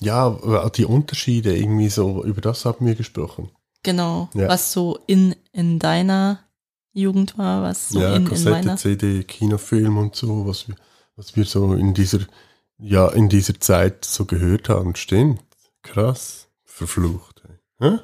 Ja, 0.00 0.26
aber 0.26 0.70
die 0.70 0.84
Unterschiede 0.84 1.56
irgendwie 1.56 1.88
so, 1.88 2.24
über 2.24 2.40
das 2.40 2.64
haben 2.64 2.86
wir 2.86 2.94
gesprochen. 2.94 3.50
Genau, 3.84 4.28
Ja. 4.34 4.48
was 4.48 4.72
so 4.72 4.98
in, 5.06 5.34
in 5.52 5.78
deiner 5.78 6.40
Jugend 6.92 7.38
war, 7.38 7.62
was 7.62 7.90
so 7.90 8.00
ja, 8.00 8.14
in, 8.14 8.22
in 8.22 8.28
Kassette, 8.28 8.50
meiner. 8.50 8.76
CD, 8.76 9.24
Kinofilm 9.24 9.96
und 9.98 10.14
so, 10.16 10.46
was 10.46 10.68
wir, 10.68 10.76
was 11.16 11.36
wir 11.36 11.44
so 11.44 11.72
in 11.74 11.94
dieser, 11.94 12.20
ja, 12.78 13.08
in 13.08 13.28
dieser 13.28 13.58
Zeit 13.60 14.04
so 14.04 14.24
gehört 14.24 14.68
haben. 14.68 14.94
Stimmt. 14.96 15.40
Krass. 15.82 16.48
Verflucht. 16.64 17.42
Hä? 17.80 17.98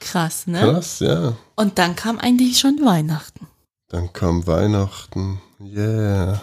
Krass, 0.00 0.46
ne? 0.46 0.60
Krass, 0.60 1.00
ja. 1.00 1.34
Und 1.56 1.78
dann 1.78 1.96
kam 1.96 2.18
eigentlich 2.18 2.58
schon 2.58 2.84
Weihnachten. 2.84 3.46
Dann 3.88 4.12
kam 4.12 4.46
Weihnachten. 4.46 5.40
Yeah. 5.60 6.40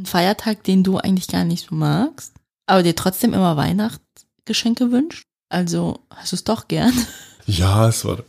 Ein 0.00 0.06
Feiertag, 0.06 0.64
den 0.64 0.82
du 0.82 0.96
eigentlich 0.98 1.28
gar 1.28 1.44
nicht 1.44 1.66
so 1.68 1.74
magst, 1.74 2.32
aber 2.66 2.82
dir 2.82 2.96
trotzdem 2.96 3.34
immer 3.34 3.56
Weihnachtsgeschenke 3.58 4.90
wünscht. 4.90 5.24
Also 5.50 6.00
hast 6.10 6.32
du 6.32 6.36
es 6.36 6.44
doch 6.44 6.68
gern. 6.68 6.92
Ja, 7.46 7.88
es 7.88 8.04
war, 8.04 8.22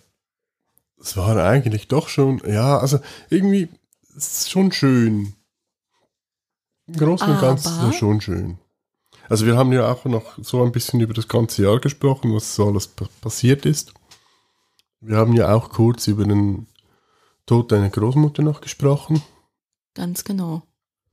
es 0.99 1.15
war 1.15 1.37
eigentlich 1.37 1.87
doch 1.87 2.07
schon, 2.07 2.41
ja, 2.47 2.79
also 2.79 2.99
irgendwie, 3.29 3.69
es 4.17 4.39
ist 4.41 4.49
schon 4.51 4.71
schön. 4.71 5.35
Im 6.87 6.95
Großen 6.97 7.27
und 7.29 7.39
Ganzen 7.39 7.67
ist 7.67 7.89
es 7.89 7.95
schon 7.99 8.19
schön. 8.21 8.57
Also 9.29 9.45
wir 9.45 9.57
haben 9.57 9.71
ja 9.73 9.91
auch 9.91 10.05
noch 10.05 10.39
so 10.41 10.63
ein 10.63 10.71
bisschen 10.71 11.01
über 11.01 11.13
das 11.13 11.27
ganze 11.27 11.61
Jahr 11.63 11.79
gesprochen, 11.79 12.33
was 12.33 12.55
so 12.55 12.67
alles 12.67 12.87
pa- 12.87 13.09
passiert 13.21 13.65
ist. 13.67 13.93
Wir 15.01 15.17
haben 15.17 15.33
ja 15.33 15.53
auch 15.53 15.69
kurz 15.69 16.07
über 16.07 16.25
den 16.25 16.65
Tod 17.45 17.71
deiner 17.71 17.89
Großmutter 17.89 18.41
noch 18.41 18.59
gesprochen. 18.61 19.21
Ganz 19.93 20.23
genau. 20.23 20.63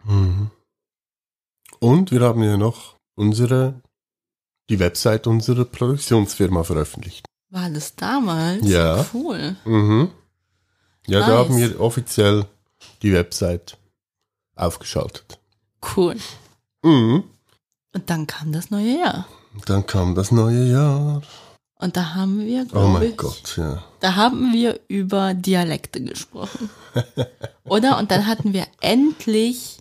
Mhm. 0.04 0.50
Und 1.80 2.10
wir 2.10 2.20
haben 2.20 2.42
ja 2.42 2.56
noch 2.56 2.96
unsere, 3.14 3.80
die 4.68 4.78
Website 4.78 5.26
unserer 5.26 5.64
Produktionsfirma 5.64 6.64
veröffentlicht. 6.64 7.24
War 7.50 7.70
das 7.70 7.94
damals? 7.96 8.66
Ja. 8.66 9.06
Cool. 9.14 9.56
Mhm. 9.64 10.10
Ja, 11.06 11.20
da 11.20 11.26
Nice. 11.28 11.36
haben 11.38 11.56
wir 11.56 11.80
offiziell 11.80 12.44
die 13.02 13.12
Website 13.12 13.78
aufgeschaltet. 14.56 15.38
Cool. 15.96 16.16
Mhm. 16.82 17.24
Und 17.94 18.10
dann 18.10 18.26
kam 18.26 18.52
das 18.52 18.70
neue 18.70 18.98
Jahr. 19.00 19.26
Dann 19.66 19.86
kam 19.86 20.14
das 20.14 20.30
neue 20.30 20.70
Jahr. 20.70 21.22
Und 21.80 21.96
da 21.96 22.14
haben 22.14 22.40
wir, 22.44 22.66
Oh 22.74 22.88
mein 22.88 23.02
ich, 23.10 23.16
Gott, 23.16 23.56
ja. 23.56 23.82
da 24.00 24.16
haben 24.16 24.52
wir 24.52 24.80
über 24.88 25.32
Dialekte 25.32 26.02
gesprochen. 26.02 26.68
Oder? 27.64 27.98
Und 27.98 28.10
dann 28.10 28.26
hatten 28.26 28.52
wir 28.52 28.66
endlich 28.80 29.78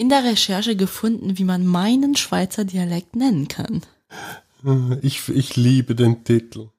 in 0.00 0.08
der 0.08 0.24
Recherche 0.24 0.76
gefunden, 0.76 1.36
wie 1.36 1.44
man 1.44 1.66
meinen 1.66 2.16
Schweizer 2.16 2.64
Dialekt 2.64 3.16
nennen 3.16 3.48
kann. 3.48 3.82
Ich, 5.02 5.28
ich 5.28 5.56
liebe 5.56 5.94
den 5.94 6.24
Titel. 6.24 6.70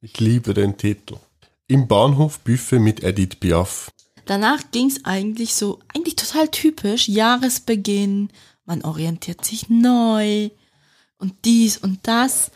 Ich 0.00 0.18
liebe 0.18 0.54
den 0.54 0.78
Titel. 0.78 1.18
Im 1.66 1.86
Bahnhof 1.86 2.40
Buffet 2.40 2.78
mit 2.78 3.02
Edith 3.02 3.36
Piaf. 3.38 3.92
Danach 4.24 4.70
ging 4.70 4.88
es 4.88 5.04
eigentlich 5.04 5.54
so, 5.54 5.80
eigentlich 5.94 6.16
total 6.16 6.48
typisch, 6.48 7.08
Jahresbeginn, 7.08 8.30
man 8.64 8.82
orientiert 8.84 9.44
sich 9.44 9.68
neu 9.68 10.48
und 11.18 11.34
dies 11.44 11.76
und 11.76 12.00
das. 12.08 12.50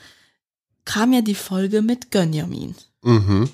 Kam 0.86 1.12
ja 1.12 1.20
die 1.20 1.34
Folge 1.34 1.82
mit 1.82 2.10
Gönjamin. 2.10 2.74
Mhm. 3.02 3.50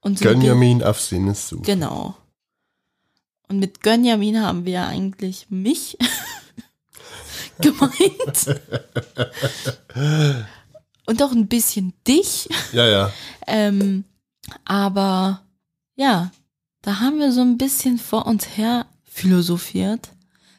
Und 0.00 0.20
so 0.20 0.24
Gönjamin 0.26 0.84
auf 0.84 1.00
Sinnessuche. 1.00 1.62
Genau. 1.62 2.16
Und 3.48 3.58
mit 3.60 3.82
Gönjamin 3.82 4.40
haben 4.42 4.64
wir 4.64 4.86
eigentlich 4.86 5.46
mich 5.50 5.96
gemeint. 7.60 8.60
Und 11.06 11.22
auch 11.22 11.30
ein 11.32 11.46
bisschen 11.46 11.92
dich. 12.06 12.48
Ja, 12.72 12.86
ja. 12.88 13.12
Ähm, 13.46 14.04
aber 14.64 15.42
ja, 15.94 16.32
da 16.82 17.00
haben 17.00 17.18
wir 17.20 17.32
so 17.32 17.40
ein 17.40 17.58
bisschen 17.58 17.98
vor 17.98 18.26
uns 18.26 18.56
her 18.56 18.86
philosophiert, 19.04 20.08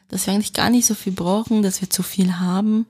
dass 0.08 0.26
wir 0.26 0.32
eigentlich 0.34 0.54
gar 0.54 0.70
nicht 0.70 0.86
so 0.86 0.94
viel 0.94 1.12
brauchen, 1.12 1.62
dass 1.62 1.80
wir 1.80 1.90
zu 1.90 2.02
viel 2.02 2.38
haben 2.38 2.86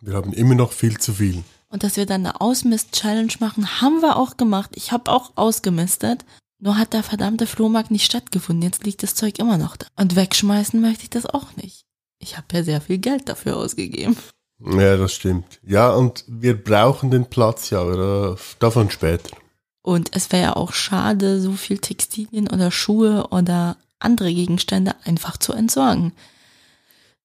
Wir 0.00 0.14
haben 0.14 0.32
immer 0.32 0.54
noch 0.56 0.72
viel 0.72 0.98
zu 0.98 1.14
viel. 1.14 1.44
und 1.68 1.84
dass 1.84 1.96
wir 1.96 2.06
dann 2.06 2.26
eine 2.26 2.40
Ausmist-Challenge 2.40 3.32
machen. 3.38 3.80
Haben 3.80 4.00
wir 4.02 4.16
auch 4.16 4.36
gemacht. 4.36 4.70
Ich 4.74 4.90
habe 4.90 5.10
auch 5.10 5.32
ausgemistet. 5.36 6.24
Nur 6.60 6.76
hat 6.76 6.92
der 6.92 7.02
verdammte 7.02 7.46
Flohmarkt 7.46 7.90
nicht 7.90 8.04
stattgefunden. 8.04 8.62
Jetzt 8.62 8.84
liegt 8.84 9.02
das 9.02 9.14
Zeug 9.14 9.38
immer 9.38 9.56
noch 9.56 9.76
da. 9.76 9.86
Und 9.96 10.14
wegschmeißen 10.14 10.80
möchte 10.80 11.04
ich 11.04 11.10
das 11.10 11.26
auch 11.26 11.56
nicht. 11.56 11.86
Ich 12.18 12.36
habe 12.36 12.46
ja 12.52 12.62
sehr 12.62 12.80
viel 12.82 12.98
Geld 12.98 13.28
dafür 13.28 13.56
ausgegeben. 13.56 14.16
Ja, 14.62 14.98
das 14.98 15.14
stimmt. 15.14 15.58
Ja, 15.66 15.90
und 15.90 16.24
wir 16.28 16.62
brauchen 16.62 17.10
den 17.10 17.24
Platz 17.24 17.70
ja, 17.70 17.80
aber 17.80 18.36
davon 18.58 18.90
später. 18.90 19.34
Und 19.82 20.14
es 20.14 20.30
wäre 20.30 20.42
ja 20.42 20.56
auch 20.56 20.74
schade, 20.74 21.40
so 21.40 21.52
viel 21.52 21.78
Textilien 21.78 22.48
oder 22.48 22.70
Schuhe 22.70 23.28
oder 23.30 23.78
andere 23.98 24.32
Gegenstände 24.32 24.94
einfach 25.04 25.38
zu 25.38 25.54
entsorgen. 25.54 26.12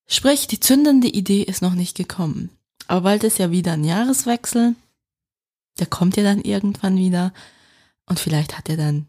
Sprich, 0.06 0.46
die 0.46 0.60
zündende 0.60 1.08
Idee 1.08 1.42
ist 1.42 1.60
noch 1.60 1.74
nicht 1.74 1.96
gekommen. 1.96 2.50
Aber 2.86 3.02
bald 3.02 3.24
ist 3.24 3.38
ja 3.38 3.50
wieder 3.50 3.72
ein 3.72 3.84
Jahreswechsel. 3.84 4.74
Der 5.78 5.86
kommt 5.86 6.16
ja 6.16 6.22
dann 6.22 6.40
irgendwann 6.40 6.96
wieder. 6.96 7.34
Und 8.06 8.18
vielleicht 8.18 8.56
hat 8.56 8.70
er 8.70 8.78
dann 8.78 9.08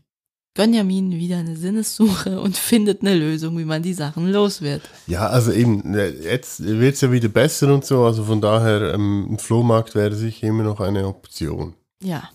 Benjamin 0.58 1.12
wieder 1.12 1.38
eine 1.38 1.56
Sinnessuche 1.56 2.42
und 2.42 2.58
findet 2.58 3.02
eine 3.02 3.14
Lösung, 3.16 3.58
wie 3.60 3.64
man 3.64 3.84
die 3.84 3.94
Sachen 3.94 4.32
los 4.32 4.62
wird. 4.62 4.82
Ja, 5.06 5.28
also 5.28 5.52
eben, 5.52 5.94
äh, 5.94 6.10
jetzt 6.10 6.64
wird's 6.66 7.02
ja 7.02 7.12
wieder 7.12 7.30
besser 7.30 7.74
und 7.74 7.86
so, 7.86 8.04
also 8.04 8.24
von 8.26 8.42
daher, 8.42 8.94
ähm, 8.96 9.28
ein 9.34 9.38
Flohmarkt 9.38 9.94
wäre 9.94 10.16
sicher 10.16 10.48
immer 10.48 10.64
noch 10.64 10.80
eine 10.80 11.08
Option. 11.08 11.76
Ja, 12.02 12.30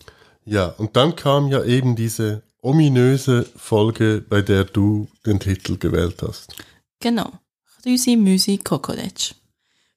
Ja, 0.44 0.66
und 0.78 0.96
dann 0.96 1.14
kam 1.14 1.48
ja 1.48 1.62
eben 1.64 1.94
diese 1.94 2.42
ominöse 2.62 3.46
Folge, 3.56 4.24
bei 4.28 4.40
der 4.40 4.64
du 4.64 5.08
den 5.26 5.38
Titel 5.38 5.76
gewählt 5.76 6.22
hast. 6.22 6.54
genau. 7.00 7.32
Rüsi 7.84 8.14
Müsi 8.16 8.58
Kokoletsch. 8.58 9.34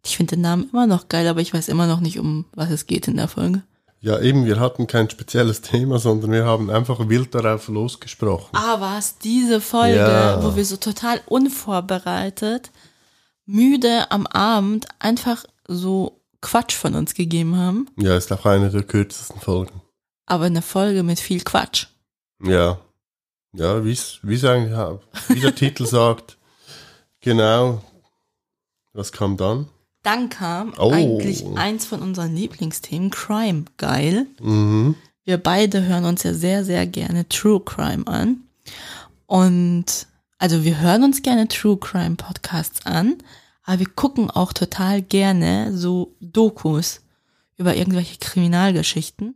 Ich 0.04 0.18
finde 0.18 0.36
den 0.36 0.42
Namen 0.42 0.70
immer 0.72 0.88
noch 0.88 1.08
geil, 1.08 1.28
aber 1.28 1.42
ich 1.42 1.54
weiß 1.54 1.68
immer 1.68 1.86
noch 1.86 2.00
nicht, 2.00 2.18
um 2.18 2.46
was 2.54 2.72
es 2.72 2.88
geht 2.88 3.08
in 3.08 3.18
der 3.18 3.28
Folge. 3.28 3.62
Ja, 4.06 4.20
eben, 4.20 4.46
wir 4.46 4.60
hatten 4.60 4.86
kein 4.86 5.10
spezielles 5.10 5.62
Thema, 5.72 5.98
sondern 5.98 6.32
wir 6.32 6.46
haben 6.46 6.70
einfach 6.70 7.10
wild 7.10 7.34
darauf 7.34 7.68
losgesprochen. 7.68 8.50
Ah, 8.56 8.80
was 8.80 9.18
diese 9.18 9.60
Folge, 9.62 9.96
Ja. 9.98 10.44
wo 10.44 10.56
wir 10.56 10.64
so 10.64 10.78
total 10.78 11.22
unvorbereitet, 11.26 12.70
müde 13.48 14.12
am 14.12 14.28
Abend 14.28 14.88
einfach 15.00 15.46
so 15.68 16.22
Quatsch 16.42 16.74
von 16.76 16.94
uns 16.94 17.16
gegeben 17.16 17.58
haben, 17.58 17.88
Ja, 17.98 18.16
ist 18.16 18.32
auch 18.32 18.46
eine 18.46 18.70
der 18.70 18.84
kürzesten 18.84 19.42
Folgen. 19.42 19.82
aber 20.28 20.46
eine 20.46 20.62
Folge 20.62 21.02
mit 21.02 21.20
viel 21.20 21.42
Quatsch. 21.42 21.88
Ja. 22.44 22.78
Ja, 23.54 23.84
wie 23.86 23.94
es 23.94 24.20
eigentlich, 24.46 24.72
ja, 24.74 25.00
wie 25.30 25.40
der 25.40 25.56
Titel 25.56 25.86
sagt. 25.88 26.38
Genau. 27.22 27.82
Was 28.94 29.12
kam 29.12 29.36
dann? 29.38 29.70
Dann 30.06 30.30
kam 30.30 30.74
Oh. 30.78 30.92
eigentlich 30.92 31.44
eins 31.56 31.86
von 31.86 32.02
unseren 32.02 32.36
Lieblingsthemen, 32.36 33.10
Crime. 33.10 33.66
Geil. 33.78 34.28
Mhm. 34.40 34.96
Wir 35.24 35.38
beide 35.38 35.84
hören 35.84 36.06
uns 36.06 36.22
ja 36.22 36.34
sehr, 36.34 36.64
sehr 36.64 36.86
gerne 36.86 37.28
True 37.28 37.60
Crime 37.60 38.06
an. 38.06 38.42
Und 39.26 40.08
also 40.38 40.64
wir 40.64 40.80
hören 40.80 41.04
uns 41.04 41.24
gerne 41.24 41.48
True 41.48 41.78
Crime 41.78 42.16
Podcasts 42.16 42.86
an, 42.86 43.16
aber 43.64 43.80
wir 43.80 43.90
gucken 43.96 44.30
auch 44.30 44.54
total 44.54 45.02
gerne 45.02 45.76
so 45.76 46.14
Dokus 46.20 47.02
über 47.58 47.76
irgendwelche 47.76 48.18
Kriminalgeschichten. 48.20 49.34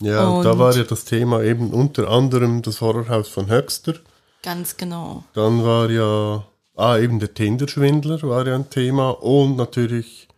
Ja, 0.00 0.26
und, 0.28 0.44
da 0.44 0.58
war 0.58 0.74
ja 0.76 0.82
das 0.84 1.04
Thema 1.04 1.42
eben 1.42 1.70
unter 1.70 2.08
anderem 2.08 2.62
das 2.62 2.80
Horrorhaus 2.80 3.28
von 3.28 3.48
Höxter. 3.48 3.94
Ganz 4.42 4.76
genau. 4.76 5.22
Dann 5.34 5.64
war 5.64 5.90
ja, 5.90 6.44
ah, 6.78 6.98
eben 6.98 7.18
der 7.18 7.34
Tinder-Schwindler 7.34 8.22
war 8.22 8.46
ja 8.46 8.54
ein 8.54 8.70
Thema 8.70 9.10
und 9.10 9.56
natürlich 9.56 10.28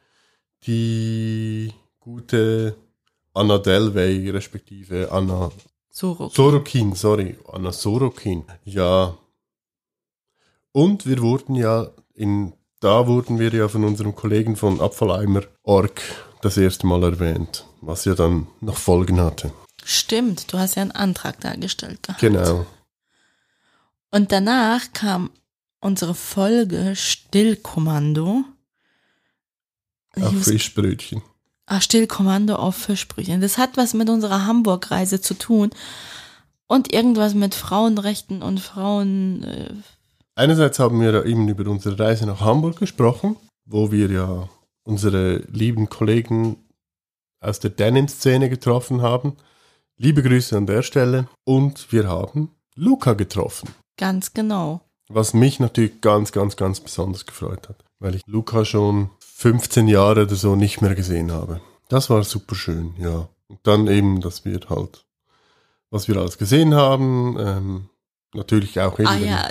die 0.66 1.72
gute 2.00 2.74
Anna 3.34 3.58
Delvey, 3.58 4.30
respektive 4.30 5.12
Anna 5.12 5.50
Soro. 5.90 6.28
Sorokin, 6.28 6.94
sorry, 6.94 7.36
Anna 7.52 7.72
Sorokin. 7.72 8.44
Ja. 8.64 9.16
Und 10.72 11.06
wir 11.06 11.20
wurden 11.20 11.54
ja 11.56 11.90
in, 12.14 12.54
da 12.80 13.06
wurden 13.06 13.38
wir 13.38 13.52
ja 13.52 13.68
von 13.68 13.84
unserem 13.84 14.14
Kollegen 14.14 14.56
von 14.56 14.80
Abfalleimer 14.80 15.42
Org 15.62 16.00
das 16.42 16.56
erste 16.56 16.86
Mal 16.86 17.02
erwähnt, 17.02 17.66
was 17.80 18.04
ja 18.04 18.14
dann 18.14 18.46
noch 18.60 18.76
Folgen 18.76 19.20
hatte. 19.20 19.52
Stimmt, 19.84 20.52
du 20.52 20.58
hast 20.58 20.76
ja 20.76 20.82
einen 20.82 20.92
Antrag 20.92 21.40
dargestellt 21.40 22.02
gehabt. 22.02 22.20
Genau. 22.20 22.66
Und 24.10 24.32
danach 24.32 24.92
kam 24.92 25.30
unsere 25.80 26.14
Folge 26.14 26.94
Stillkommando. 26.96 28.44
Auf 30.16 30.32
muss- 30.32 30.44
Fischbrötchen. 30.48 31.22
Ah, 31.66 31.80
Stillkommando 31.80 32.56
auf 32.56 32.74
Fischbrötchen. 32.76 33.40
Das 33.40 33.56
hat 33.58 33.76
was 33.76 33.94
mit 33.94 34.08
unserer 34.10 34.44
Hamburg-Reise 34.46 35.20
zu 35.20 35.34
tun. 35.34 35.70
Und 36.66 36.92
irgendwas 36.92 37.34
mit 37.34 37.54
Frauenrechten 37.54 38.42
und 38.42 38.60
Frauen. 38.60 39.42
Äh, 39.44 39.72
Einerseits 40.34 40.78
haben 40.78 41.00
wir 41.00 41.12
ja 41.12 41.22
eben 41.24 41.48
über 41.48 41.68
unsere 41.70 41.98
Reise 41.98 42.26
nach 42.26 42.40
Hamburg 42.40 42.78
gesprochen, 42.78 43.36
wo 43.66 43.92
wir 43.92 44.10
ja 44.10 44.48
unsere 44.84 45.38
lieben 45.50 45.88
Kollegen 45.88 46.56
aus 47.40 47.60
der 47.60 47.70
Denim-Szene 47.70 48.48
getroffen 48.48 49.02
haben. 49.02 49.36
Liebe 49.96 50.22
Grüße 50.22 50.56
an 50.56 50.66
der 50.66 50.82
Stelle. 50.82 51.28
Und 51.44 51.92
wir 51.92 52.08
haben 52.08 52.50
Luca 52.74 53.12
getroffen. 53.14 53.68
ganz 53.96 54.32
genau. 54.34 54.80
Was 55.12 55.34
mich 55.34 55.58
natürlich 55.58 56.00
ganz, 56.00 56.30
ganz, 56.30 56.56
ganz 56.56 56.78
besonders 56.78 57.26
gefreut 57.26 57.68
hat, 57.68 57.84
weil 57.98 58.14
ich 58.14 58.22
Luca 58.26 58.64
schon 58.64 59.10
15 59.18 59.88
Jahre 59.88 60.22
oder 60.22 60.36
so 60.36 60.54
nicht 60.54 60.82
mehr 60.82 60.94
gesehen 60.94 61.32
habe. 61.32 61.60
Das 61.88 62.10
war 62.10 62.22
super 62.22 62.54
schön, 62.54 62.94
ja. 62.98 63.28
Und 63.48 63.58
dann 63.64 63.88
eben, 63.88 64.20
dass 64.20 64.44
wir 64.44 64.60
halt, 64.68 65.04
was 65.90 66.06
wir 66.06 66.16
alles 66.16 66.38
gesehen 66.38 66.74
haben, 66.74 67.36
ähm, 67.40 67.88
natürlich 68.32 68.80
auch 68.80 69.00
eben. 69.00 69.08
Ah 69.08 69.16
ja, 69.16 69.48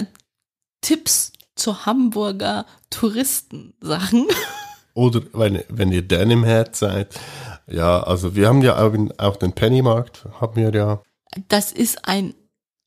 Tipps 0.80 1.34
zu 1.56 1.86
Hamburger 1.86 2.66
Touristensachen. 2.90 4.28
Oder 4.94 5.22
wenn, 5.34 5.64
wenn 5.68 5.92
ihr 5.92 6.08
Head 6.08 6.76
seid. 6.76 7.20
Ja, 7.68 8.02
also 8.02 8.36
wir 8.36 8.48
haben 8.48 8.62
ja 8.62 8.82
auch, 8.82 8.94
auch 9.18 9.36
den 9.36 9.54
Pennymarkt, 9.54 10.26
haben 10.40 10.56
wir 10.56 10.74
ja. 10.74 11.02
Das 11.50 11.72
ist 11.72 12.08
ein 12.08 12.34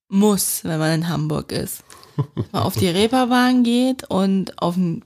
Muss, 0.09 0.65
wenn 0.65 0.79
man 0.79 0.93
in 0.93 1.09
Hamburg 1.09 1.53
ist. 1.53 1.85
Man 2.17 2.47
auf 2.63 2.75
die 2.75 2.89
Reeperbahn 2.89 3.63
geht 3.63 4.05
und 4.11 4.61
auf 4.61 4.75
den 4.75 5.05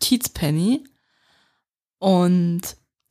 Kiezpenny. 0.00 0.84
Und 1.98 2.62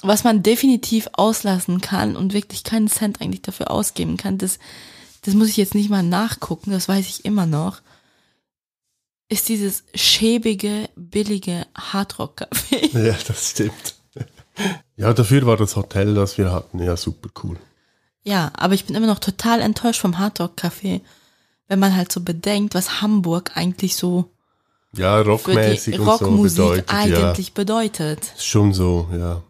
was 0.02 0.24
man 0.24 0.44
definitiv 0.44 1.10
auslassen 1.14 1.82
kann 1.82 2.16
und 2.16 2.34
wirklich 2.34 2.64
keinen 2.64 2.88
Cent 2.88 3.22
eigentlich 3.22 3.42
dafür 3.42 3.72
ausgeben 3.72 4.18
kann, 4.18 4.38
das, 4.38 4.60
das 5.22 5.34
muss 5.34 5.50
ich 5.50 5.58
jetzt 5.58 5.76
nicht 5.76 5.90
mal 5.90 6.04
nachgucken, 6.04 6.72
das 6.72 6.88
weiß 6.88 7.08
ich 7.08 7.26
immer 7.26 7.46
noch, 7.46 7.82
ist 9.30 9.48
dieses 9.48 9.84
schäbige, 9.96 10.90
billige 10.96 11.66
Hardrock-Café. 11.76 12.98
Ja, 13.08 13.16
das 13.28 13.52
stimmt. 13.52 13.96
Ja, 14.98 15.14
dafür 15.14 15.46
war 15.46 15.56
das 15.56 15.76
Hotel, 15.76 16.14
das 16.14 16.38
wir 16.38 16.52
hatten, 16.52 16.80
ja 16.80 16.98
super 16.98 17.30
cool. 17.44 17.58
Ja, 18.24 18.52
aber 18.56 18.74
ich 18.74 18.86
bin 18.86 18.96
immer 18.96 19.08
noch 19.08 19.20
total 19.20 19.62
enttäuscht 19.62 20.02
vom 20.02 20.20
Hardrock-Café, 20.20 21.02
wenn 21.72 21.80
man 21.80 21.96
halt 21.96 22.12
so 22.12 22.20
bedenkt, 22.20 22.76
was 22.76 23.02
Hamburg 23.02 23.56
eigentlich 23.56 23.96
so 23.96 24.30
Ja, 24.94 25.20
für 25.20 25.24
die 25.24 25.30
rockmäßig 25.30 26.00
und 26.00 26.06
so 26.06 26.12
Rockmusik 26.12 26.58
bedeutet. 26.58 26.92
Ja, 26.92 26.98
eigentlich 26.98 27.54
bedeutet. 27.54 28.34
ist 28.36 28.46
schon 28.46 28.74
so, 28.74 29.08
ja. 29.14 29.42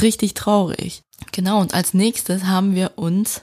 Richtig 0.00 0.34
traurig. 0.34 1.02
Genau, 1.32 1.60
und 1.60 1.74
als 1.74 1.92
nächstes 1.92 2.44
haben 2.44 2.76
wir 2.76 2.92
uns, 2.94 3.42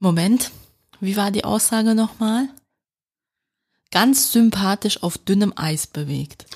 Moment, 0.00 0.50
wie 0.98 1.16
war 1.16 1.30
die 1.30 1.44
Aussage 1.44 1.94
nochmal? 1.94 2.48
Ganz 3.92 4.32
sympathisch 4.32 5.04
auf 5.04 5.16
dünnem 5.16 5.52
Eis 5.54 5.86
bewegt. 5.86 6.46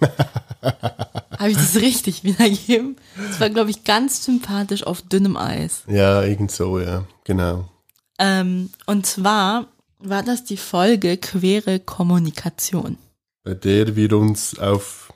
Habe 0.02 1.50
ich 1.50 1.56
das 1.56 1.76
richtig 1.76 2.24
wiedergegeben? 2.24 2.96
Das 3.16 3.40
war, 3.40 3.48
glaube 3.48 3.70
ich, 3.70 3.84
ganz 3.84 4.22
sympathisch 4.22 4.82
auf 4.82 5.00
dünnem 5.00 5.38
Eis. 5.38 5.84
Ja, 5.86 6.22
irgend 6.24 6.50
so, 6.50 6.78
ja, 6.78 7.04
genau. 7.24 7.70
Ähm, 8.18 8.68
und 8.84 9.06
zwar 9.06 9.64
war 9.98 10.22
das 10.22 10.44
die 10.44 10.56
Folge 10.56 11.16
Quere 11.16 11.80
Kommunikation. 11.80 12.98
Bei 13.44 13.54
der 13.54 13.96
wir 13.96 14.12
uns 14.12 14.58
auf 14.58 15.12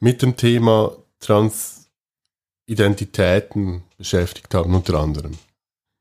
mit 0.00 0.22
dem 0.22 0.36
Thema 0.36 0.96
Transidentitäten 2.66 3.82
beschäftigt 3.96 4.54
haben, 4.54 4.74
unter 4.74 4.98
anderem. 4.98 5.36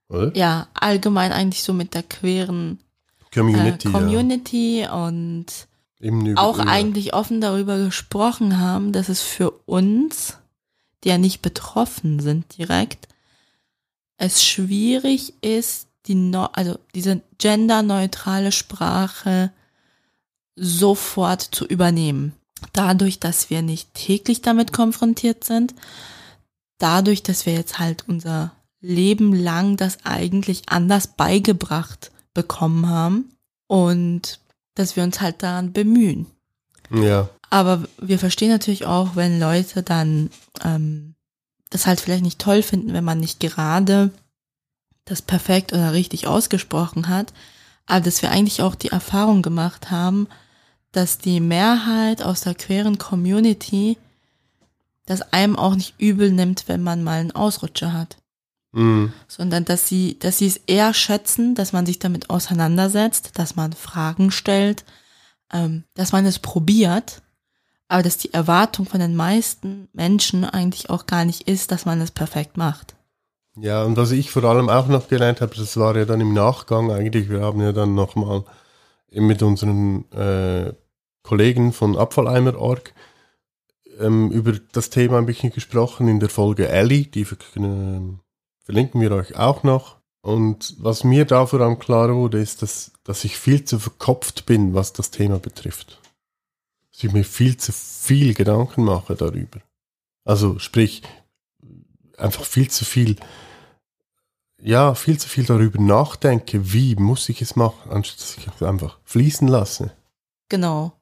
Oder? 0.09 0.35
Ja, 0.35 0.67
allgemein 0.73 1.31
eigentlich 1.31 1.63
so 1.63 1.73
mit 1.73 1.93
der 1.93 2.03
queeren 2.03 2.79
Community. 3.33 3.87
äh, 3.87 3.91
Community 3.91 4.87
und 4.91 5.45
Ja. 5.99 6.09
Über, 6.11 6.41
auch 6.41 6.59
über- 6.59 6.67
eigentlich 6.71 7.13
offen 7.13 7.41
darüber 7.41 7.77
gesprochen 7.77 8.57
haben, 8.59 8.93
dass 8.93 9.09
es 9.09 9.21
für 9.21 9.51
uns, 9.65 10.37
die 11.03 11.09
ja 11.09 11.17
nicht 11.17 11.41
betroffen 11.41 12.21
sind 12.21 12.57
direkt, 12.57 13.07
es 14.17 14.43
schwierig 14.45 15.33
ist, 15.41 15.87
die 16.07 16.15
no 16.15 16.45
also 16.53 16.77
diese 16.95 17.21
genderneutrale 17.37 18.51
Sprache 18.51 19.51
sofort 20.55 21.41
zu 21.41 21.65
übernehmen. 21.65 22.33
Dadurch, 22.73 23.19
dass 23.19 23.49
wir 23.49 23.61
nicht 23.61 23.93
täglich 23.93 24.41
damit 24.41 24.73
konfrontiert 24.73 25.43
sind, 25.43 25.73
dadurch, 26.77 27.23
dass 27.23 27.45
wir 27.45 27.53
jetzt 27.53 27.79
halt 27.79 28.07
unser 28.07 28.51
Leben 28.81 29.33
lang 29.33 29.77
das 29.77 29.99
eigentlich 30.03 30.69
anders 30.69 31.07
beigebracht 31.07 32.11
bekommen 32.33 32.87
haben 32.87 33.31
und 33.67 34.39
dass 34.75 34.95
wir 34.95 35.03
uns 35.03 35.21
halt 35.21 35.43
daran 35.43 35.73
bemühen. 35.73 36.27
Ja, 36.89 37.29
Aber 37.49 37.83
wir 37.99 38.19
verstehen 38.19 38.49
natürlich 38.49 38.85
auch, 38.85 39.15
wenn 39.15 39.39
Leute 39.39 39.83
dann 39.83 40.29
ähm, 40.63 41.15
das 41.69 41.85
halt 41.85 41.99
vielleicht 41.99 42.23
nicht 42.23 42.39
toll 42.39 42.63
finden, 42.63 42.93
wenn 42.93 43.03
man 43.03 43.19
nicht 43.19 43.39
gerade 43.39 44.11
das 45.09 45.21
perfekt 45.21 45.73
oder 45.73 45.93
richtig 45.93 46.27
ausgesprochen 46.27 47.09
hat, 47.09 47.33
aber 47.85 48.01
dass 48.01 48.21
wir 48.21 48.31
eigentlich 48.31 48.61
auch 48.61 48.75
die 48.75 48.89
Erfahrung 48.89 49.41
gemacht 49.41 49.91
haben, 49.91 50.27
dass 50.91 51.17
die 51.17 51.39
Mehrheit 51.39 52.21
aus 52.21 52.41
der 52.41 52.55
queeren 52.55 52.97
Community 52.97 53.97
das 55.05 55.21
einem 55.33 55.55
auch 55.55 55.75
nicht 55.75 55.95
übel 55.99 56.31
nimmt, 56.31 56.67
wenn 56.67 56.83
man 56.83 57.03
mal 57.03 57.19
einen 57.19 57.31
Ausrutscher 57.31 57.93
hat 57.93 58.17
mhm. 58.71 59.13
sondern 59.27 59.65
dass 59.65 59.87
sie, 59.87 60.17
dass 60.19 60.37
sie 60.37 60.47
es 60.47 60.57
eher 60.67 60.93
schätzen, 60.93 61.55
dass 61.55 61.73
man 61.73 61.85
sich 61.85 61.99
damit 61.99 62.29
auseinandersetzt, 62.29 63.31
dass 63.35 63.55
man 63.55 63.73
Fragen 63.73 64.31
stellt, 64.31 64.85
ähm, 65.51 65.83
dass 65.95 66.11
man 66.11 66.25
es 66.25 66.39
probiert, 66.39 67.21
aber 67.87 68.03
dass 68.03 68.17
die 68.17 68.33
Erwartung 68.33 68.85
von 68.85 68.99
den 68.99 69.15
meisten 69.15 69.89
Menschen 69.93 70.45
eigentlich 70.45 70.89
auch 70.89 71.05
gar 71.05 71.25
nicht 71.25 71.47
ist, 71.47 71.71
dass 71.71 71.85
man 71.85 71.99
es 72.01 72.11
perfekt 72.11 72.57
macht. 72.57 72.95
Ja, 73.55 73.83
und 73.83 73.97
was 73.97 74.11
ich 74.11 74.31
vor 74.31 74.43
allem 74.43 74.69
auch 74.69 74.87
noch 74.87 75.07
gelernt 75.07 75.41
habe, 75.41 75.55
das 75.55 75.77
war 75.77 75.95
ja 75.95 76.05
dann 76.05 76.21
im 76.21 76.33
Nachgang 76.33 76.91
eigentlich, 76.91 77.29
wir 77.29 77.41
haben 77.41 77.61
ja 77.61 77.71
dann 77.71 77.95
nochmal 77.95 78.43
mit 79.11 79.41
unseren 79.41 80.09
äh, 80.11 80.73
Kollegen 81.23 81.73
von 81.73 81.97
Abfalleimer.org 81.97 82.93
ähm, 83.99 84.31
über 84.31 84.53
das 84.71 84.89
Thema 84.89 85.17
ein 85.17 85.25
bisschen 85.25 85.51
gesprochen 85.51 86.07
in 86.07 86.19
der 86.19 86.29
Folge 86.29 86.69
Ellie, 86.69 87.05
die 87.05 87.21
äh, 87.21 88.01
verlinken 88.63 89.01
wir 89.01 89.11
euch 89.11 89.35
auch 89.35 89.63
noch. 89.63 89.97
Und 90.21 90.75
was 90.79 91.03
mir 91.03 91.25
da 91.25 91.45
vor 91.45 91.61
allem 91.61 91.79
klar 91.79 92.13
wurde, 92.13 92.39
ist, 92.39 92.61
dass, 92.61 92.91
dass 93.03 93.23
ich 93.23 93.37
viel 93.37 93.63
zu 93.63 93.79
verkopft 93.79 94.45
bin, 94.45 94.73
was 94.73 94.93
das 94.93 95.11
Thema 95.11 95.39
betrifft. 95.39 95.99
Dass 96.91 97.03
ich 97.03 97.11
mir 97.11 97.23
viel 97.23 97.57
zu 97.57 97.71
viel 97.71 98.33
Gedanken 98.33 98.83
mache 98.83 99.15
darüber. 99.15 99.61
Also 100.25 100.59
sprich, 100.59 101.03
einfach 102.19 102.43
viel 102.43 102.69
zu 102.69 102.85
viel, 102.85 103.15
ja, 104.61 104.93
viel 104.95 105.17
zu 105.17 105.29
viel 105.29 105.45
darüber 105.45 105.81
nachdenke, 105.81 106.73
wie 106.73 106.95
muss 106.95 107.29
ich 107.29 107.41
es 107.41 107.55
machen, 107.55 107.91
anstatt 107.91 108.19
dass 108.19 108.37
ich 108.37 108.47
es 108.47 108.63
einfach 108.63 108.99
fließen 109.03 109.47
lasse. 109.47 109.91
Genau, 110.49 110.93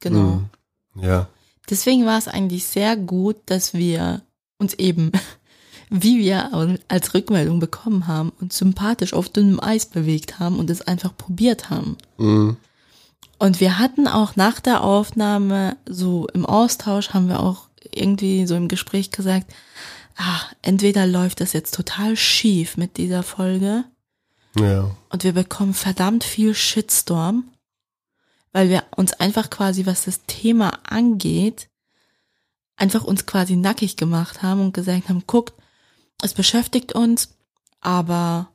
genau. 0.00 0.42
Mhm. 0.94 1.02
Ja. 1.02 1.28
Deswegen 1.68 2.06
war 2.06 2.18
es 2.18 2.28
eigentlich 2.28 2.66
sehr 2.66 2.96
gut, 2.96 3.36
dass 3.46 3.74
wir 3.74 4.22
uns 4.58 4.74
eben, 4.74 5.12
wie 5.90 6.18
wir 6.18 6.78
als 6.88 7.14
Rückmeldung 7.14 7.60
bekommen 7.60 8.06
haben, 8.06 8.32
uns 8.40 8.58
sympathisch 8.58 9.12
auf 9.12 9.28
dünnem 9.28 9.60
Eis 9.60 9.86
bewegt 9.86 10.38
haben 10.38 10.58
und 10.58 10.70
es 10.70 10.82
einfach 10.82 11.16
probiert 11.16 11.70
haben. 11.70 11.96
Mhm. 12.18 12.56
Und 13.38 13.60
wir 13.60 13.78
hatten 13.78 14.08
auch 14.08 14.36
nach 14.36 14.60
der 14.60 14.82
Aufnahme, 14.82 15.76
so 15.86 16.26
im 16.32 16.46
Austausch, 16.46 17.10
haben 17.10 17.28
wir 17.28 17.40
auch 17.40 17.68
irgendwie 17.92 18.46
so 18.46 18.54
im 18.54 18.68
Gespräch 18.68 19.10
gesagt, 19.10 19.52
ah, 20.16 20.40
entweder 20.62 21.06
läuft 21.06 21.40
das 21.40 21.52
jetzt 21.52 21.74
total 21.74 22.16
schief 22.16 22.76
mit 22.76 22.96
dieser 22.96 23.22
Folge 23.22 23.84
Ja. 24.58 24.90
und 25.10 25.24
wir 25.24 25.32
bekommen 25.32 25.74
verdammt 25.74 26.24
viel 26.24 26.54
Shitstorm, 26.54 27.44
weil 28.52 28.68
wir 28.70 28.84
uns 28.96 29.12
einfach 29.14 29.50
quasi, 29.50 29.86
was 29.86 30.04
das 30.04 30.20
Thema 30.26 30.78
angeht, 30.88 31.68
einfach 32.76 33.04
uns 33.04 33.26
quasi 33.26 33.56
nackig 33.56 33.96
gemacht 33.96 34.42
haben 34.42 34.60
und 34.60 34.72
gesagt 34.74 35.08
haben, 35.08 35.24
guckt, 35.26 35.54
es 36.22 36.34
beschäftigt 36.34 36.92
uns, 36.92 37.30
aber 37.80 38.48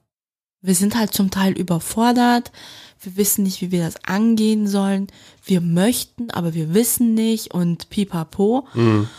wir 0.62 0.76
sind 0.76 0.96
halt 0.96 1.14
zum 1.14 1.32
Teil 1.32 1.54
überfordert. 1.54 2.52
Wir 3.00 3.18
wissen 3.18 3.44
nicht, 3.44 3.62
wie 3.62 3.72
wir 3.72 3.84
das 3.84 4.04
angehen 4.06 4.68
sollen. 4.68 5.08
Wir 5.44 5.60
möchten, 5.60 6.30
aber 6.30 6.54
wir 6.54 6.74
wissen 6.76 7.16
nicht 7.16 7.52
und 7.52 7.90
pipapo. 7.90 8.68
Mhm. 8.76 9.10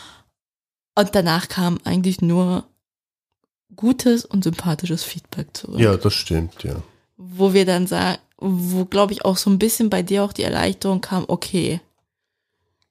Und 0.95 1.14
danach 1.14 1.49
kam 1.49 1.78
eigentlich 1.84 2.20
nur 2.20 2.64
gutes 3.76 4.24
und 4.24 4.45
sympathisches 4.45 5.05
Feedback 5.05 5.57
zurück. 5.57 5.80
Ja, 5.80 5.97
das 5.97 6.12
stimmt, 6.14 6.62
ja. 6.64 6.76
Wo 7.16 7.55
wir 7.55 7.64
dann 7.64 7.86
sagen, 7.86 8.18
wo 8.38 8.84
glaube 8.84 9.12
ich 9.12 9.24
auch 9.24 9.36
so 9.36 9.49
ein 9.51 9.59
bisschen 9.59 9.88
bei 9.88 10.03
dir 10.03 10.24
auch 10.24 10.32
die 10.32 10.43
Erleichterung 10.43 11.01
kam, 11.01 11.24
okay, 11.28 11.80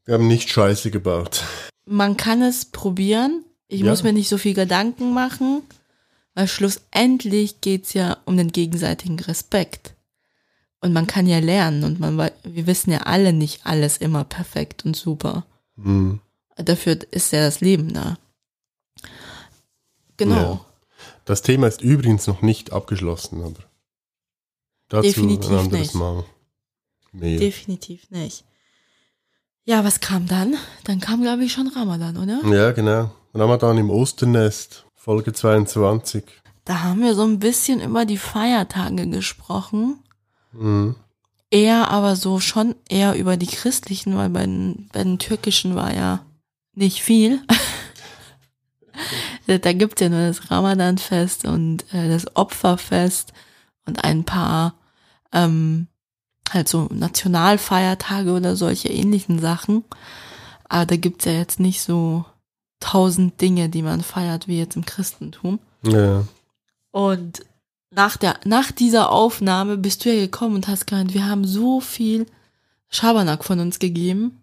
Wir 0.05 0.15
haben 0.15 0.27
nicht 0.27 0.49
Scheiße 0.49 0.89
gebaut. 0.89 1.43
man 1.85 2.17
kann 2.17 2.41
es 2.41 2.65
probieren. 2.65 3.43
Ich 3.67 3.81
Ja. 3.81 3.89
muss 3.89 4.01
mir 4.03 4.13
nicht 4.13 4.29
so 4.29 4.37
viel 4.37 4.53
Gedanken 4.55 5.13
machen, 5.13 5.61
weil 6.33 6.47
schlussendlich 6.47 7.61
geht's 7.61 7.93
ja 7.93 8.17
um 8.25 8.35
den 8.37 8.51
gegenseitigen 8.51 9.19
Respekt. 9.19 9.93
Und 10.79 10.93
man 10.93 11.05
kann 11.05 11.27
ja 11.27 11.37
lernen 11.39 11.83
und 11.83 11.99
man 11.99 12.17
wir 12.17 12.65
wissen 12.65 12.91
ja 12.91 13.01
alle 13.01 13.31
nicht 13.33 13.65
alles 13.67 13.97
immer 13.97 14.23
perfekt 14.23 14.83
und 14.85 14.95
super. 14.95 15.45
Mhm. 15.75 16.19
Dafür 16.63 16.99
ist 17.11 17.31
ja 17.31 17.41
das 17.45 17.61
Leben 17.61 17.93
da. 17.93 18.17
Genau. 20.17 20.35
Ja. 20.35 20.65
Das 21.25 21.41
Thema 21.41 21.67
ist 21.67 21.81
übrigens 21.81 22.27
noch 22.27 22.41
nicht 22.41 22.73
abgeschlossen, 22.73 23.43
aber 23.43 23.63
dazu 24.89 25.07
Definitiv 25.07 25.49
ein 25.49 25.57
anderes 25.57 25.79
nicht. 25.79 25.95
Mal 25.95 26.23
mehr. 27.11 27.39
Definitiv 27.39 28.09
nicht. 28.11 28.43
Ja, 29.63 29.83
was 29.83 29.99
kam 29.99 30.27
dann? 30.27 30.55
Dann 30.83 30.99
kam, 30.99 31.21
glaube 31.21 31.43
ich, 31.43 31.53
schon 31.53 31.67
Ramadan, 31.67 32.17
oder? 32.17 32.41
ja, 32.55 32.71
genau. 32.71 33.11
Ramadan 33.33 33.77
im 33.77 33.89
Osternest, 33.89 34.85
Folge 34.95 35.33
22. 35.33 36.23
Da 36.65 36.81
haben 36.83 37.01
wir 37.01 37.15
so 37.15 37.23
ein 37.23 37.39
bisschen 37.39 37.81
über 37.81 38.05
die 38.05 38.17
Feiertage 38.17 39.07
gesprochen. 39.07 39.99
Mhm. 40.51 40.95
Eher 41.49 41.89
aber 41.89 42.15
so 42.15 42.39
schon 42.39 42.75
eher 42.89 43.15
über 43.15 43.37
die 43.37 43.47
christlichen, 43.47 44.15
weil 44.15 44.29
bei 44.29 44.41
den, 44.41 44.89
bei 44.93 45.03
den 45.03 45.19
türkischen 45.19 45.75
war 45.75 45.93
ja 45.93 46.25
nicht 46.73 47.01
viel. 47.01 47.41
da 49.47 49.73
gibt's 49.73 50.01
ja 50.01 50.09
nur 50.09 50.27
das 50.27 50.51
Ramadanfest 50.51 51.45
und 51.45 51.83
äh, 51.93 52.07
das 52.07 52.35
Opferfest 52.35 53.33
und 53.85 54.03
ein 54.03 54.23
paar 54.23 54.75
ähm, 55.33 55.87
halt 56.49 56.67
so 56.67 56.87
Nationalfeiertage 56.91 58.31
oder 58.31 58.55
solche 58.55 58.89
ähnlichen 58.89 59.39
Sachen. 59.39 59.83
Aber 60.65 60.85
da 60.85 60.95
gibt's 60.95 61.25
ja 61.25 61.33
jetzt 61.33 61.59
nicht 61.59 61.81
so 61.81 62.25
tausend 62.79 63.39
Dinge, 63.41 63.69
die 63.69 63.81
man 63.81 64.01
feiert, 64.01 64.47
wie 64.47 64.57
jetzt 64.57 64.75
im 64.75 64.85
Christentum. 64.85 65.59
Ja. 65.83 66.25
Und 66.91 67.45
nach, 67.91 68.17
der, 68.17 68.39
nach 68.45 68.71
dieser 68.71 69.11
Aufnahme 69.11 69.77
bist 69.77 70.03
du 70.03 70.13
ja 70.13 70.19
gekommen 70.19 70.55
und 70.55 70.67
hast 70.67 70.87
gemeint, 70.87 71.13
wir 71.13 71.27
haben 71.27 71.45
so 71.45 71.81
viel 71.81 72.25
Schabernack 72.89 73.43
von 73.43 73.59
uns 73.59 73.79
gegeben. 73.79 74.40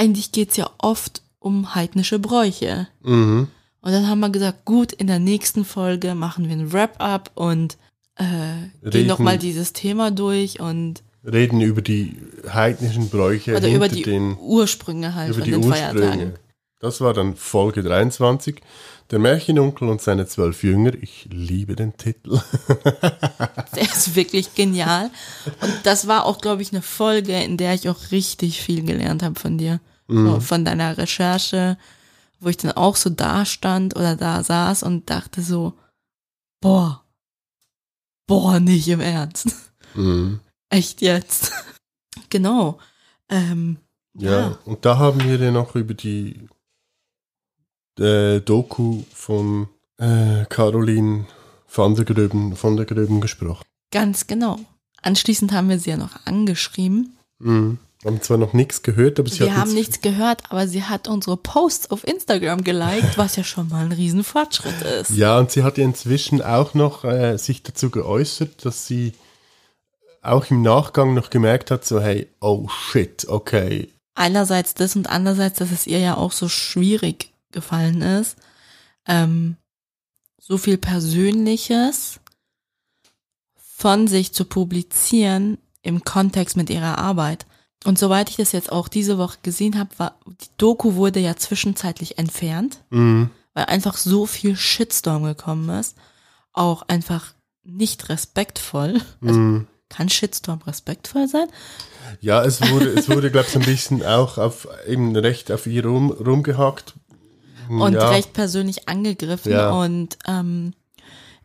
Eigentlich 0.00 0.32
geht's 0.32 0.56
ja 0.56 0.70
oft 0.78 1.20
um 1.40 1.74
heidnische 1.74 2.18
Bräuche. 2.18 2.88
Mhm. 3.02 3.48
Und 3.82 3.92
dann 3.92 4.08
haben 4.08 4.20
wir 4.20 4.30
gesagt, 4.30 4.64
gut, 4.64 4.94
in 4.94 5.06
der 5.06 5.18
nächsten 5.18 5.66
Folge 5.66 6.14
machen 6.14 6.48
wir 6.48 6.56
ein 6.56 6.72
Wrap-up 6.72 7.30
und 7.34 7.76
äh, 8.16 8.88
gehen 8.88 9.06
nochmal 9.06 9.36
dieses 9.36 9.74
Thema 9.74 10.10
durch 10.10 10.58
und 10.58 11.02
Reden 11.22 11.60
über 11.60 11.82
die 11.82 12.16
heidnischen 12.50 13.10
Bräuche 13.10 13.54
oder 13.54 13.68
über 13.70 13.88
die 13.88 14.02
den 14.02 14.38
Ursprünge 14.38 15.14
halt 15.14 15.30
über 15.30 15.40
von 15.40 15.44
die 15.44 15.50
den 15.50 15.64
Ursprünge. 15.64 16.00
Feiertagen. 16.00 16.32
Das 16.78 17.02
war 17.02 17.12
dann 17.12 17.36
Folge 17.36 17.82
23. 17.82 18.56
Der 19.10 19.18
Märchenonkel 19.18 19.86
und 19.88 20.00
seine 20.00 20.26
zwölf 20.26 20.62
Jünger. 20.62 20.94
Ich 20.94 21.28
liebe 21.30 21.76
den 21.76 21.98
Titel. 21.98 22.40
Der 23.76 23.82
ist 23.82 24.16
wirklich 24.16 24.54
genial. 24.54 25.10
Und 25.60 25.74
das 25.82 26.06
war 26.06 26.24
auch, 26.24 26.40
glaube 26.40 26.62
ich, 26.62 26.72
eine 26.72 26.80
Folge, 26.80 27.34
in 27.42 27.58
der 27.58 27.74
ich 27.74 27.88
auch 27.90 28.12
richtig 28.12 28.62
viel 28.62 28.82
gelernt 28.82 29.22
habe 29.22 29.38
von 29.38 29.58
dir. 29.58 29.80
So, 30.12 30.40
von 30.40 30.64
deiner 30.64 30.98
Recherche, 30.98 31.78
wo 32.40 32.48
ich 32.48 32.56
dann 32.56 32.72
auch 32.72 32.96
so 32.96 33.10
da 33.10 33.44
stand 33.44 33.94
oder 33.96 34.16
da 34.16 34.42
saß 34.42 34.82
und 34.82 35.08
dachte 35.08 35.42
so, 35.42 35.74
boah, 36.60 37.04
boah, 38.26 38.60
nicht 38.60 38.88
im 38.88 39.00
Ernst. 39.00 39.54
Mhm. 39.94 40.40
Echt 40.68 41.00
jetzt. 41.02 41.52
genau. 42.30 42.78
Ähm, 43.28 43.78
Ja. 44.14 44.30
ja. 44.40 44.58
und 44.64 44.84
da 44.84 44.98
haben 44.98 45.22
wir 45.22 45.36
ja 45.36 45.50
noch 45.50 45.74
über 45.76 45.94
die 45.94 46.48
äh, 47.98 48.40
Doku 48.40 49.02
von 49.12 49.68
äh, 49.98 50.44
Caroline 50.48 51.26
van 51.72 51.94
der 51.94 52.04
Gröben, 52.04 52.56
von 52.56 52.76
der 52.76 52.86
Gröben 52.86 53.20
gesprochen. 53.20 53.64
Ganz 53.92 54.26
genau. 54.26 54.58
Anschließend 55.02 55.52
haben 55.52 55.68
wir 55.68 55.78
sie 55.78 55.90
ja 55.90 55.96
noch 55.96 56.26
angeschrieben. 56.26 57.16
Mhm. 57.38 57.78
Haben 58.04 58.22
zwar 58.22 58.38
noch 58.38 58.54
nichts 58.54 58.82
gehört, 58.82 59.20
aber 59.20 59.28
sie 59.28 59.40
Wir 59.40 59.54
hat 59.54 59.60
haben 59.60 59.74
nichts 59.74 60.00
gehört, 60.00 60.42
aber 60.48 60.66
sie 60.66 60.84
hat 60.84 61.06
unsere 61.06 61.36
Posts 61.36 61.90
auf 61.90 62.06
Instagram 62.06 62.64
geliked, 62.64 63.18
was 63.18 63.36
ja 63.36 63.44
schon 63.44 63.68
mal 63.68 63.84
ein 63.84 63.92
Riesenfortschritt 63.92 64.80
ist. 64.80 65.10
Ja, 65.10 65.38
und 65.38 65.50
sie 65.50 65.62
hat 65.62 65.76
ja 65.76 65.84
inzwischen 65.84 66.40
auch 66.40 66.72
noch 66.72 67.04
äh, 67.04 67.36
sich 67.36 67.62
dazu 67.62 67.90
geäußert, 67.90 68.64
dass 68.64 68.86
sie 68.86 69.12
auch 70.22 70.50
im 70.50 70.62
Nachgang 70.62 71.12
noch 71.12 71.28
gemerkt 71.28 71.70
hat, 71.70 71.84
so 71.84 72.00
hey, 72.00 72.28
oh 72.40 72.68
shit, 72.68 73.26
okay. 73.28 73.92
einerseits 74.14 74.74
das 74.74 74.96
und 74.96 75.08
andererseits, 75.08 75.58
dass 75.58 75.70
es 75.70 75.86
ihr 75.86 75.98
ja 75.98 76.16
auch 76.16 76.32
so 76.32 76.48
schwierig 76.48 77.32
gefallen 77.52 78.00
ist, 78.00 78.36
ähm, 79.06 79.56
so 80.38 80.58
viel 80.58 80.78
Persönliches 80.78 82.20
von 83.56 84.08
sich 84.08 84.32
zu 84.32 84.44
publizieren 84.44 85.58
im 85.82 86.04
Kontext 86.04 86.56
mit 86.56 86.70
ihrer 86.70 86.98
Arbeit. 86.98 87.46
Und 87.84 87.98
soweit 87.98 88.28
ich 88.28 88.36
das 88.36 88.52
jetzt 88.52 88.70
auch 88.72 88.88
diese 88.88 89.16
Woche 89.18 89.38
gesehen 89.42 89.78
habe, 89.78 89.90
war 89.98 90.16
die 90.26 90.48
Doku 90.58 90.94
wurde 90.96 91.18
ja 91.20 91.36
zwischenzeitlich 91.36 92.18
entfernt, 92.18 92.82
Mhm. 92.90 93.30
weil 93.54 93.64
einfach 93.66 93.96
so 93.96 94.26
viel 94.26 94.54
Shitstorm 94.56 95.24
gekommen 95.24 95.68
ist, 95.70 95.96
auch 96.52 96.82
einfach 96.88 97.32
nicht 97.64 98.08
respektvoll. 98.08 99.00
Also 99.22 99.38
Mhm. 99.40 99.66
kann 99.88 100.08
Shitstorm 100.08 100.60
respektvoll 100.66 101.26
sein? 101.26 101.46
Ja, 102.20 102.42
es 102.44 102.60
wurde, 102.70 102.90
es 102.90 103.08
wurde, 103.08 103.30
glaube 103.30 103.46
ich, 103.46 103.52
so 103.52 103.58
ein 103.60 103.64
bisschen 103.64 104.04
auch 104.04 104.36
auf 104.38 104.68
eben 104.86 105.16
recht 105.16 105.50
auf 105.50 105.66
ihr 105.66 105.84
rum, 105.86 106.10
rumgehackt. 106.10 106.94
und 107.68 107.92
ja. 107.94 108.08
recht 108.10 108.32
persönlich 108.32 108.88
angegriffen. 108.88 109.52
Ja. 109.52 109.70
Und 109.70 110.18
ähm, 110.26 110.74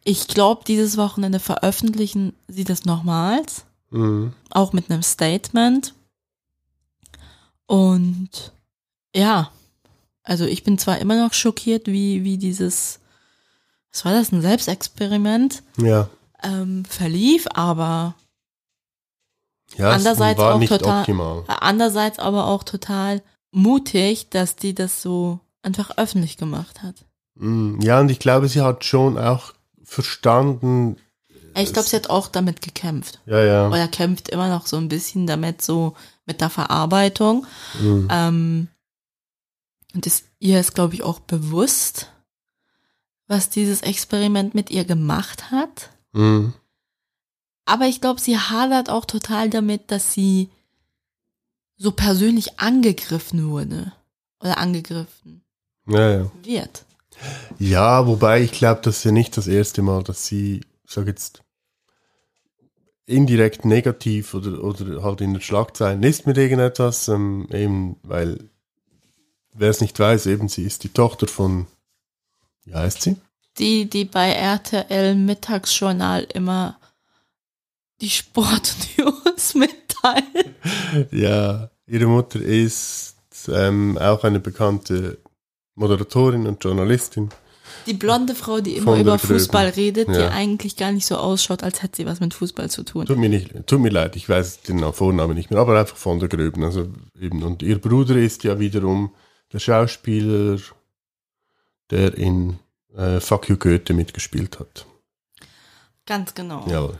ich 0.03 0.27
glaube, 0.27 0.63
dieses 0.65 0.97
Wochenende 0.97 1.39
veröffentlichen 1.39 2.33
sie 2.47 2.63
das 2.63 2.83
nochmals, 2.85 3.65
Mhm. 3.91 4.33
auch 4.49 4.73
mit 4.73 4.89
einem 4.89 5.03
Statement. 5.03 5.93
Und 7.67 8.29
ja, 9.15 9.51
also 10.23 10.45
ich 10.45 10.63
bin 10.63 10.77
zwar 10.77 10.99
immer 10.99 11.15
noch 11.21 11.33
schockiert, 11.33 11.87
wie, 11.87 12.23
wie 12.23 12.37
dieses, 12.37 12.99
was 13.91 14.05
war 14.05 14.13
das, 14.13 14.31
ein 14.31 14.41
Selbstexperiment 14.41 15.63
Ja. 15.77 16.09
ähm, 16.43 16.83
verlief, 16.85 17.47
aber 17.53 18.15
Ja, 19.77 19.89
Andererseits 19.91 20.39
auch 20.39 20.59
nicht 20.59 20.69
total- 20.69 20.99
optimal. 21.01 21.43
andererseits 21.47 22.19
aber 22.19 22.47
auch 22.47 22.63
total 22.63 23.21
mutig, 23.51 24.29
dass 24.29 24.55
die 24.55 24.75
das 24.75 25.01
so 25.01 25.39
einfach 25.63 25.97
öffentlich 25.97 26.37
gemacht 26.37 26.83
hat. 26.83 26.95
Mhm. 27.35 27.81
Ja, 27.81 27.99
und 27.99 28.09
ich 28.09 28.19
glaube, 28.19 28.47
sie 28.47 28.61
hat 28.61 28.85
schon 28.85 29.17
auch 29.17 29.53
verstanden, 29.83 30.97
Ich 31.55 31.71
glaube, 31.73 31.87
sie 31.87 31.95
hat 31.95 32.09
auch 32.09 32.27
damit 32.27 32.61
gekämpft. 32.61 33.19
ja, 33.25 33.43
ja. 33.43 33.67
oder 33.69 33.87
kämpft 33.87 34.29
immer 34.29 34.49
noch 34.49 34.67
so 34.67 34.77
ein 34.77 34.87
bisschen 34.89 35.25
damit, 35.25 35.61
so 35.61 35.95
mit 36.25 36.41
der 36.41 36.49
Verarbeitung. 36.49 37.45
Mhm. 37.79 38.07
Ähm, 38.11 38.67
und 39.93 40.05
ist, 40.05 40.25
ihr 40.39 40.59
ist, 40.59 40.75
glaube 40.75 40.93
ich, 40.93 41.03
auch 41.03 41.19
bewusst, 41.19 42.11
was 43.27 43.49
dieses 43.49 43.81
Experiment 43.81 44.53
mit 44.53 44.69
ihr 44.69 44.83
gemacht 44.85 45.51
hat. 45.51 45.89
Mhm. 46.11 46.53
Aber 47.65 47.85
ich 47.85 48.01
glaube, 48.01 48.19
sie 48.21 48.37
hadert 48.37 48.89
auch 48.89 49.05
total 49.05 49.49
damit, 49.49 49.89
dass 49.91 50.13
sie 50.13 50.49
so 51.77 51.91
persönlich 51.91 52.59
angegriffen 52.59 53.49
wurde. 53.49 53.91
Oder 54.39 54.57
angegriffen 54.57 55.41
Ja, 55.87 56.11
ja. 56.17 56.31
wird. 56.43 56.85
Ja, 57.57 58.05
wobei 58.05 58.41
ich 58.43 58.51
glaube, 58.51 58.81
das 58.83 58.97
ist 58.97 59.03
ja 59.05 59.11
nicht 59.11 59.35
das 59.37 59.47
erste 59.47 59.81
Mal, 59.81 60.03
dass 60.03 60.25
sie, 60.25 60.61
sag 60.85 61.07
jetzt, 61.07 61.41
indirekt 63.05 63.65
negativ 63.65 64.33
oder, 64.33 64.63
oder 64.63 65.03
halt 65.03 65.21
in 65.21 65.33
der 65.33 65.41
Schlagzeilen 65.41 66.03
ist 66.03 66.25
mit 66.25 66.37
irgendetwas, 66.37 67.07
ähm, 67.07 67.47
eben, 67.51 67.97
weil, 68.03 68.49
wer 69.53 69.69
es 69.69 69.81
nicht 69.81 69.99
weiß, 69.99 70.25
eben, 70.27 70.49
sie 70.49 70.63
ist 70.63 70.83
die 70.83 70.89
Tochter 70.89 71.27
von, 71.27 71.67
wie 72.63 72.73
heißt 72.73 73.01
sie? 73.01 73.15
Die, 73.57 73.89
die 73.89 74.05
bei 74.05 74.31
RTL 74.31 75.15
Mittagsjournal 75.15 76.27
immer 76.33 76.77
die 78.01 78.09
Sportnews 78.09 79.53
mitteilt. 79.55 80.55
Ja, 81.11 81.69
ihre 81.87 82.07
Mutter 82.07 82.41
ist 82.41 83.15
ist 83.35 83.55
ähm, 83.55 83.97
auch 83.97 84.23
eine 84.23 84.39
bekannte 84.39 85.17
Moderatorin 85.75 86.47
und 86.47 86.63
Journalistin. 86.63 87.29
Die 87.85 87.93
blonde 87.93 88.33
Frau, 88.35 88.61
die 88.61 88.75
immer 88.77 88.93
Von 88.93 88.99
über. 89.01 89.19
Fußball 89.19 89.69
redet, 89.69 90.07
die 90.07 90.13
Ja. 90.13 90.29
eigentlich 90.29 90.75
gar 90.75 90.91
nicht 90.91 91.05
so 91.05 91.17
ausschaut, 91.17 91.63
als 91.63 91.83
hätte 91.83 91.97
sie 91.97 92.05
was 92.05 92.19
mit 92.19 92.33
Fußball 92.33 92.69
zu 92.69 92.83
tun. 92.83 93.05
Tut 93.05 93.17
mir, 93.17 93.29
nicht, 93.29 93.51
tut 93.67 93.79
mir 93.79 93.89
leid, 93.89 94.15
ich 94.15 94.27
weiß 94.27 94.61
den 94.61 94.79
Vornamen 94.93 95.35
nicht 95.35 95.51
mehr, 95.51 95.59
aber 95.59 95.79
einfach 95.79 95.97
von 95.97 96.19
der 96.19 96.29
Gröben. 96.29 96.63
Also 96.63 96.87
eben. 97.19 97.43
Und 97.43 97.61
ihr 97.61 97.79
Bruder 97.79 98.15
ist 98.15 98.43
ja 98.43 98.59
wiederum 98.59 99.13
der 99.53 99.59
Schauspieler, 99.59 100.59
der 101.91 102.15
in 102.17 102.59
äh, 102.95 103.19
Fuck 103.19 103.49
You 103.49 103.57
Goethe 103.57 103.93
mitgespielt 103.93 104.59
hat. 104.59 104.85
Ganz 106.05 106.33
genau. 106.33 106.65
Jawohl. 106.67 106.99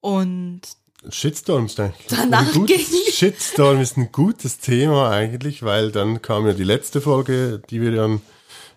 Und 0.00 0.60
Shitstorm 1.08 1.66
ist 1.66 1.78
eigentlich 1.78 2.06
Danach 2.08 2.46
ein 2.54 2.60
gutes, 2.60 3.14
Shitstorm 3.14 3.80
ist 3.80 3.96
ein 3.96 4.10
gutes 4.12 4.58
Thema 4.58 5.10
eigentlich, 5.10 5.62
weil 5.62 5.92
dann 5.92 6.22
kam 6.22 6.46
ja 6.46 6.52
die 6.52 6.64
letzte 6.64 7.00
Folge, 7.00 7.62
die 7.70 7.80
wir 7.80 7.92
dann 7.92 8.20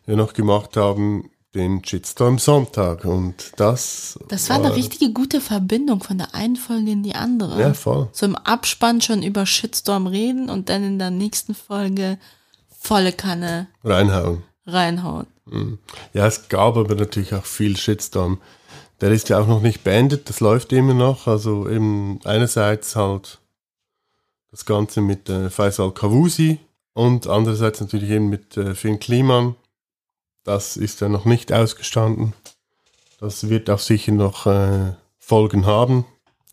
ja 0.09 0.15
noch 0.15 0.33
gemacht 0.33 0.75
haben, 0.75 1.29
den 1.55 1.83
Shitstorm 1.83 2.37
Sonntag 2.37 3.05
und 3.05 3.53
das 3.57 4.19
das 4.27 4.49
war 4.49 4.57
eine 4.57 4.75
richtige 4.75 5.11
gute 5.13 5.41
Verbindung 5.41 6.03
von 6.03 6.17
der 6.17 6.35
einen 6.35 6.55
Folge 6.55 6.91
in 6.91 7.01
die 7.03 7.15
andere. 7.15 7.59
ja 7.59 7.73
voll. 7.73 8.09
So 8.11 8.25
im 8.25 8.35
Abspann 8.35 9.01
schon 9.01 9.23
über 9.23 9.45
Shitstorm 9.45 10.07
reden 10.07 10.49
und 10.49 10.69
dann 10.69 10.83
in 10.83 10.99
der 10.99 11.09
nächsten 11.09 11.55
Folge 11.55 12.19
volle 12.67 13.11
Kanne 13.11 13.67
reinhauen. 13.83 14.43
reinhauen. 14.65 15.27
Ja, 16.13 16.27
es 16.27 16.49
gab 16.49 16.77
aber 16.77 16.93
natürlich 16.93 17.33
auch 17.33 17.45
viel 17.45 17.75
Shitstorm. 17.75 18.39
Der 19.01 19.11
ist 19.11 19.29
ja 19.29 19.39
auch 19.39 19.47
noch 19.47 19.61
nicht 19.61 19.83
beendet, 19.83 20.29
das 20.29 20.41
läuft 20.41 20.71
immer 20.73 20.93
noch. 20.93 21.25
Also 21.25 21.67
eben 21.67 22.19
einerseits 22.25 22.95
halt 22.95 23.39
das 24.51 24.65
Ganze 24.65 25.01
mit 25.01 25.29
äh, 25.29 25.49
Faisal 25.49 25.91
Kawusi 25.91 26.59
und 26.93 27.27
andererseits 27.27 27.81
natürlich 27.81 28.09
eben 28.11 28.29
mit 28.29 28.57
äh, 28.57 28.75
Finn 28.75 28.99
Kliman. 28.99 29.55
Das 30.43 30.77
ist 30.77 31.01
ja 31.01 31.09
noch 31.09 31.25
nicht 31.25 31.51
ausgestanden. 31.51 32.33
Das 33.19 33.49
wird 33.49 33.69
auch 33.69 33.79
sicher 33.79 34.11
noch 34.13 34.45
äh, 34.45 34.93
Folgen 35.17 35.65
haben. 35.65 36.05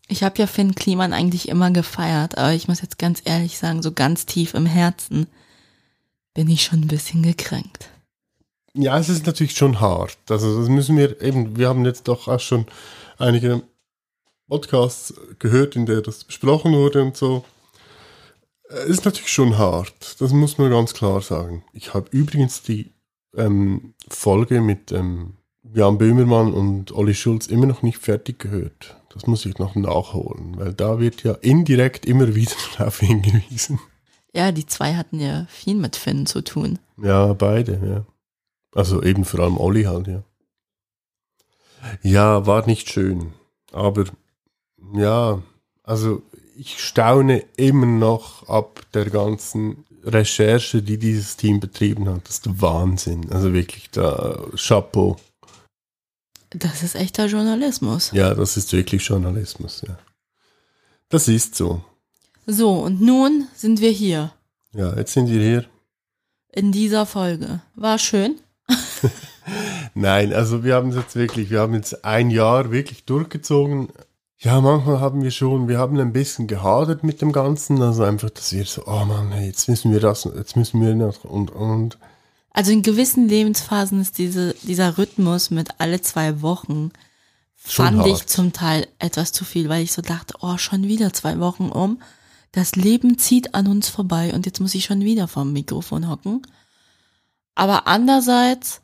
Ich 0.09 0.23
habe 0.23 0.37
ja 0.39 0.47
Finn 0.47 0.75
Kliman 0.75 1.13
eigentlich 1.13 1.49
immer 1.49 1.71
gefeiert, 1.71 2.37
aber 2.37 2.53
ich 2.53 2.67
muss 2.67 2.81
jetzt 2.81 2.97
ganz 2.97 3.21
ehrlich 3.25 3.57
sagen, 3.57 3.81
so 3.81 3.91
ganz 3.91 4.25
tief 4.25 4.53
im 4.53 4.65
Herzen 4.65 5.27
bin 6.33 6.49
ich 6.49 6.63
schon 6.63 6.81
ein 6.81 6.87
bisschen 6.87 7.23
gekränkt. 7.23 7.89
Ja, 8.73 8.97
es 8.99 9.09
ist 9.09 9.25
natürlich 9.25 9.55
schon 9.55 9.81
hart. 9.81 10.17
Also 10.29 10.59
das 10.59 10.69
müssen 10.69 10.95
wir 10.97 11.21
eben, 11.21 11.57
wir 11.57 11.67
haben 11.67 11.83
jetzt 11.83 12.07
doch 12.07 12.27
auch 12.27 12.39
schon 12.39 12.67
einige 13.17 13.63
Podcasts 14.47 15.13
gehört, 15.39 15.75
in 15.75 15.85
der 15.85 16.01
das 16.01 16.23
besprochen 16.23 16.73
wurde 16.73 17.01
und 17.01 17.17
so. 17.17 17.43
Es 18.69 18.85
ist 18.85 19.05
natürlich 19.05 19.31
schon 19.31 19.57
hart. 19.57 20.21
Das 20.21 20.31
muss 20.31 20.57
man 20.57 20.69
ganz 20.69 20.93
klar 20.93 21.21
sagen. 21.21 21.63
Ich 21.73 21.93
habe 21.93 22.09
übrigens 22.11 22.61
die 22.61 22.93
ähm, 23.35 23.93
Folge 24.07 24.61
mit 24.61 24.91
ähm, 24.91 25.37
Jan 25.73 25.97
Böhmermann 25.97 26.53
und 26.53 26.91
Olli 26.91 27.13
Schulz 27.13 27.47
immer 27.47 27.65
noch 27.65 27.81
nicht 27.81 27.97
fertig 27.97 28.39
gehört. 28.39 28.97
Das 29.09 29.27
muss 29.27 29.45
ich 29.45 29.57
noch 29.57 29.75
nachholen, 29.75 30.57
weil 30.57 30.73
da 30.73 30.99
wird 30.99 31.23
ja 31.23 31.33
indirekt 31.33 32.05
immer 32.05 32.35
wieder 32.35 32.55
darauf 32.77 32.99
hingewiesen. 32.99 33.79
Ja, 34.33 34.51
die 34.51 34.65
zwei 34.65 34.95
hatten 34.95 35.19
ja 35.19 35.47
viel 35.49 35.75
mit 35.75 35.95
Finn 35.95 36.25
zu 36.25 36.41
tun. 36.41 36.79
Ja, 37.01 37.33
beide, 37.33 37.81
ja. 37.83 38.05
Also 38.75 39.01
eben 39.01 39.25
vor 39.25 39.39
allem 39.39 39.57
Olli 39.57 39.83
halt, 39.83 40.07
ja. 40.07 40.23
Ja, 42.03 42.45
war 42.45 42.65
nicht 42.67 42.89
schön. 42.89 43.33
Aber 43.71 44.05
ja, 44.93 45.41
also 45.83 46.21
ich 46.55 46.79
staune 46.83 47.43
immer 47.55 47.85
noch 47.85 48.47
ab 48.49 48.81
der 48.93 49.09
ganzen 49.09 49.85
Recherche, 50.07 50.81
die 50.81 50.97
dieses 50.97 51.37
Team 51.37 51.59
betrieben 51.59 52.07
hat. 52.09 52.27
Ist 52.27 52.45
der 52.45 52.59
Wahnsinn. 52.61 53.31
Also 53.31 53.53
wirklich 53.53 53.89
da 53.91 54.43
Chapeau. 54.55 55.17
Das 56.49 56.81
ist 56.83 56.95
echter 56.95 57.25
Journalismus. 57.25 58.11
Ja, 58.13 58.33
das 58.33 58.57
ist 58.57 58.71
wirklich 58.73 59.05
Journalismus, 59.05 59.83
ja. 59.87 59.97
Das 61.09 61.27
ist 61.27 61.55
so. 61.55 61.83
So, 62.45 62.71
und 62.79 63.01
nun 63.01 63.47
sind 63.55 63.81
wir 63.81 63.91
hier 63.91 64.31
Ja, 64.73 64.95
jetzt 64.97 65.13
sind 65.13 65.29
wir 65.29 65.41
hier. 65.41 65.65
in 66.53 66.71
dieser 66.71 67.05
Folge. 67.05 67.61
War 67.75 67.97
schön. 67.99 68.35
Nein, 69.93 70.33
also 70.33 70.63
wir 70.63 70.75
haben 70.75 70.89
es 70.89 70.95
jetzt 70.95 71.15
wirklich, 71.15 71.49
wir 71.49 71.59
haben 71.61 71.73
jetzt 71.73 72.05
ein 72.05 72.29
Jahr 72.29 72.71
wirklich 72.71 73.05
durchgezogen. 73.05 73.89
Ja, 74.39 74.61
manchmal 74.61 74.99
haben 74.99 75.23
wir 75.23 75.31
schon, 75.31 75.67
wir 75.67 75.79
haben 75.79 75.99
ein 75.99 76.13
bisschen 76.13 76.45
gehadert 76.45 77.03
mit 77.03 77.21
dem 77.21 77.31
Ganzen, 77.31 77.81
also 77.81 78.03
einfach, 78.03 78.29
dass 78.29 78.53
wir 78.53 78.65
so, 78.65 78.83
oh 78.85 79.03
Mann, 79.05 79.31
hey, 79.31 79.47
jetzt 79.47 79.67
müssen 79.67 79.91
wir 79.91 79.99
das, 79.99 80.25
jetzt 80.25 80.55
müssen 80.55 80.79
wir 80.79 80.93
noch 80.93 81.23
und, 81.23 81.49
und. 81.49 81.97
Also 82.51 82.71
in 82.71 82.83
gewissen 82.83 83.27
Lebensphasen 83.27 83.99
ist 83.99 84.19
diese, 84.19 84.53
dieser 84.61 84.97
Rhythmus 84.97 85.49
mit 85.49 85.79
alle 85.79 86.01
zwei 86.01 86.41
Wochen 86.41 86.91
Schon 87.65 87.85
fand 87.85 87.97
hart. 87.99 88.07
ich 88.09 88.27
zum 88.27 88.53
Teil 88.53 88.87
etwas 88.99 89.31
zu 89.31 89.43
viel, 89.43 89.69
weil 89.69 89.83
ich 89.83 89.91
so 89.91 90.03
dachte, 90.03 90.35
oh, 90.41 90.57
schon 90.57 90.83
wieder 90.83 91.13
zwei 91.13 91.39
Wochen 91.39 91.69
um. 91.69 91.99
Das 92.51 92.75
Leben 92.75 93.17
zieht 93.17 93.55
an 93.55 93.67
uns 93.67 93.89
vorbei 93.89 94.33
und 94.33 94.45
jetzt 94.45 94.59
muss 94.59 94.75
ich 94.75 94.85
schon 94.85 95.01
wieder 95.01 95.27
vorm 95.27 95.51
Mikrofon 95.51 96.09
hocken. 96.09 96.43
Aber 97.55 97.87
andererseits 97.87 98.81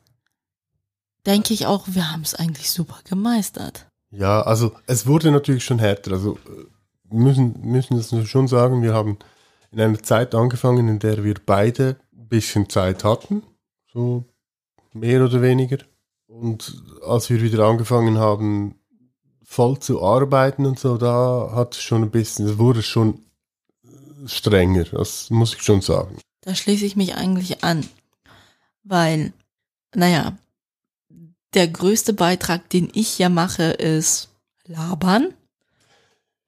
denke 1.28 1.54
ich 1.54 1.68
auch, 1.68 1.86
wir 1.88 2.12
haben 2.12 2.22
es 2.22 2.34
eigentlich 2.36 2.72
super 2.72 3.00
gemeistert. 3.08 3.88
Ja, 4.14 4.42
also 4.42 4.74
es 4.86 5.08
wurde 5.08 5.32
natürlich 5.32 5.66
schon 5.66 5.80
härter. 5.80 6.12
Also 6.12 6.38
äh, 6.46 6.66
wir 7.10 7.20
müssen, 7.20 7.60
müssen 7.62 7.98
das 7.98 8.28
schon 8.28 8.48
sagen, 8.48 8.84
wir 8.84 8.94
haben 8.94 9.18
in 9.72 9.82
einer 9.82 10.02
Zeit 10.02 10.36
angefangen, 10.36 10.88
in 10.88 11.00
der 11.00 11.24
wir 11.24 11.36
beide 11.46 11.98
ein 12.16 12.28
bisschen 12.28 12.70
Zeit 12.70 13.04
hatten, 13.04 13.44
so 13.92 14.24
mehr 14.94 15.26
oder 15.26 15.42
weniger. 15.42 15.80
Und 16.28 16.82
als 17.06 17.30
wir 17.30 17.42
wieder 17.42 17.66
angefangen 17.66 18.18
haben, 18.18 18.76
voll 19.44 19.80
zu 19.80 20.04
arbeiten 20.04 20.66
und 20.66 20.80
so, 20.80 20.98
da 20.98 21.52
hat 21.54 21.76
es 21.76 21.82
schon 21.82 22.04
ein 22.04 22.12
bisschen, 22.12 22.48
es 22.48 22.58
wurde 22.58 22.82
schon 22.82 23.20
strenger, 24.26 24.84
das 24.86 25.30
muss 25.30 25.54
ich 25.56 25.62
schon 25.62 25.82
sagen. 25.82 26.18
Da 26.42 26.56
schließe 26.56 26.86
ich 26.86 26.96
mich 26.96 27.16
eigentlich 27.16 27.64
an, 27.64 27.86
weil, 28.84 29.34
naja, 29.96 30.38
der 31.54 31.68
größte 31.68 32.14
Beitrag, 32.14 32.70
den 32.70 32.90
ich 32.94 33.18
ja 33.20 33.30
mache, 33.30 33.64
ist 33.64 34.30
labern. 34.66 35.34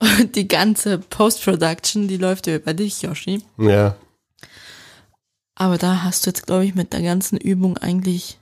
Und 0.02 0.36
die 0.36 0.48
ganze 0.48 0.98
Post-Production, 1.00 2.08
die 2.08 2.18
läuft 2.18 2.48
ja 2.48 2.56
über 2.56 2.74
dich, 2.74 3.02
Yoshi. 3.02 3.42
Ja, 3.58 3.96
Aber 5.56 5.78
da 5.78 6.04
hast 6.04 6.26
du 6.26 6.30
jetzt, 6.30 6.46
glaube 6.46 6.66
ich, 6.66 6.76
mit 6.76 6.92
der 6.92 7.02
ganzen 7.02 7.38
Übung 7.38 7.78
eigentlich, 7.78 8.38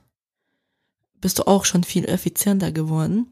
bist 1.21 1.39
du 1.39 1.43
auch 1.47 1.63
schon 1.65 1.83
viel 1.83 2.05
effizienter 2.05 2.71
geworden. 2.71 3.27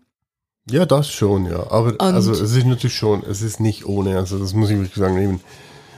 Ja, 0.69 0.85
das 0.85 1.09
schon, 1.09 1.45
ja. 1.47 1.63
Aber 1.71 1.87
Und- 1.93 2.01
also 2.01 2.31
es 2.31 2.39
ist 2.41 2.65
natürlich 2.65 2.95
schon, 2.95 3.23
es 3.23 3.41
ist 3.41 3.59
nicht 3.59 3.85
ohne, 3.85 4.17
also 4.17 4.37
das 4.37 4.53
muss 4.53 4.69
ich 4.69 4.77
wirklich 4.77 4.95
sagen, 4.95 5.17
eben, 5.17 5.41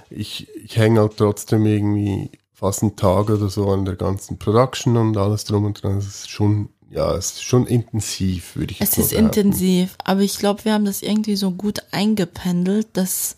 ich, 0.09 0.47
ich 0.55 0.77
hänge 0.77 1.01
halt 1.01 1.17
trotzdem 1.17 1.65
irgendwie 1.65 2.31
fast 2.53 2.81
einen 2.84 2.95
Tag 2.95 3.29
oder 3.29 3.49
so 3.49 3.69
an 3.69 3.84
der 3.84 3.95
ganzen 3.97 4.39
Production 4.39 4.95
und 4.95 5.17
alles 5.17 5.43
drum 5.43 5.65
und 5.65 5.84
dran. 5.84 5.97
Es 5.97 6.07
ist 6.07 6.29
schon, 6.29 6.69
ja, 6.93 7.13
es 7.15 7.31
ist 7.33 7.43
schon 7.43 7.65
intensiv, 7.67 8.55
würde 8.55 8.71
ich 8.73 8.81
Es 8.81 8.89
jetzt 8.91 8.97
mal 8.97 9.03
ist 9.03 9.09
behaupten. 9.11 9.27
intensiv, 9.39 9.95
aber 10.03 10.21
ich 10.21 10.37
glaube, 10.37 10.65
wir 10.65 10.73
haben 10.73 10.85
das 10.85 11.01
irgendwie 11.01 11.35
so 11.35 11.51
gut 11.51 11.81
eingependelt, 11.91 12.87
dass 12.93 13.35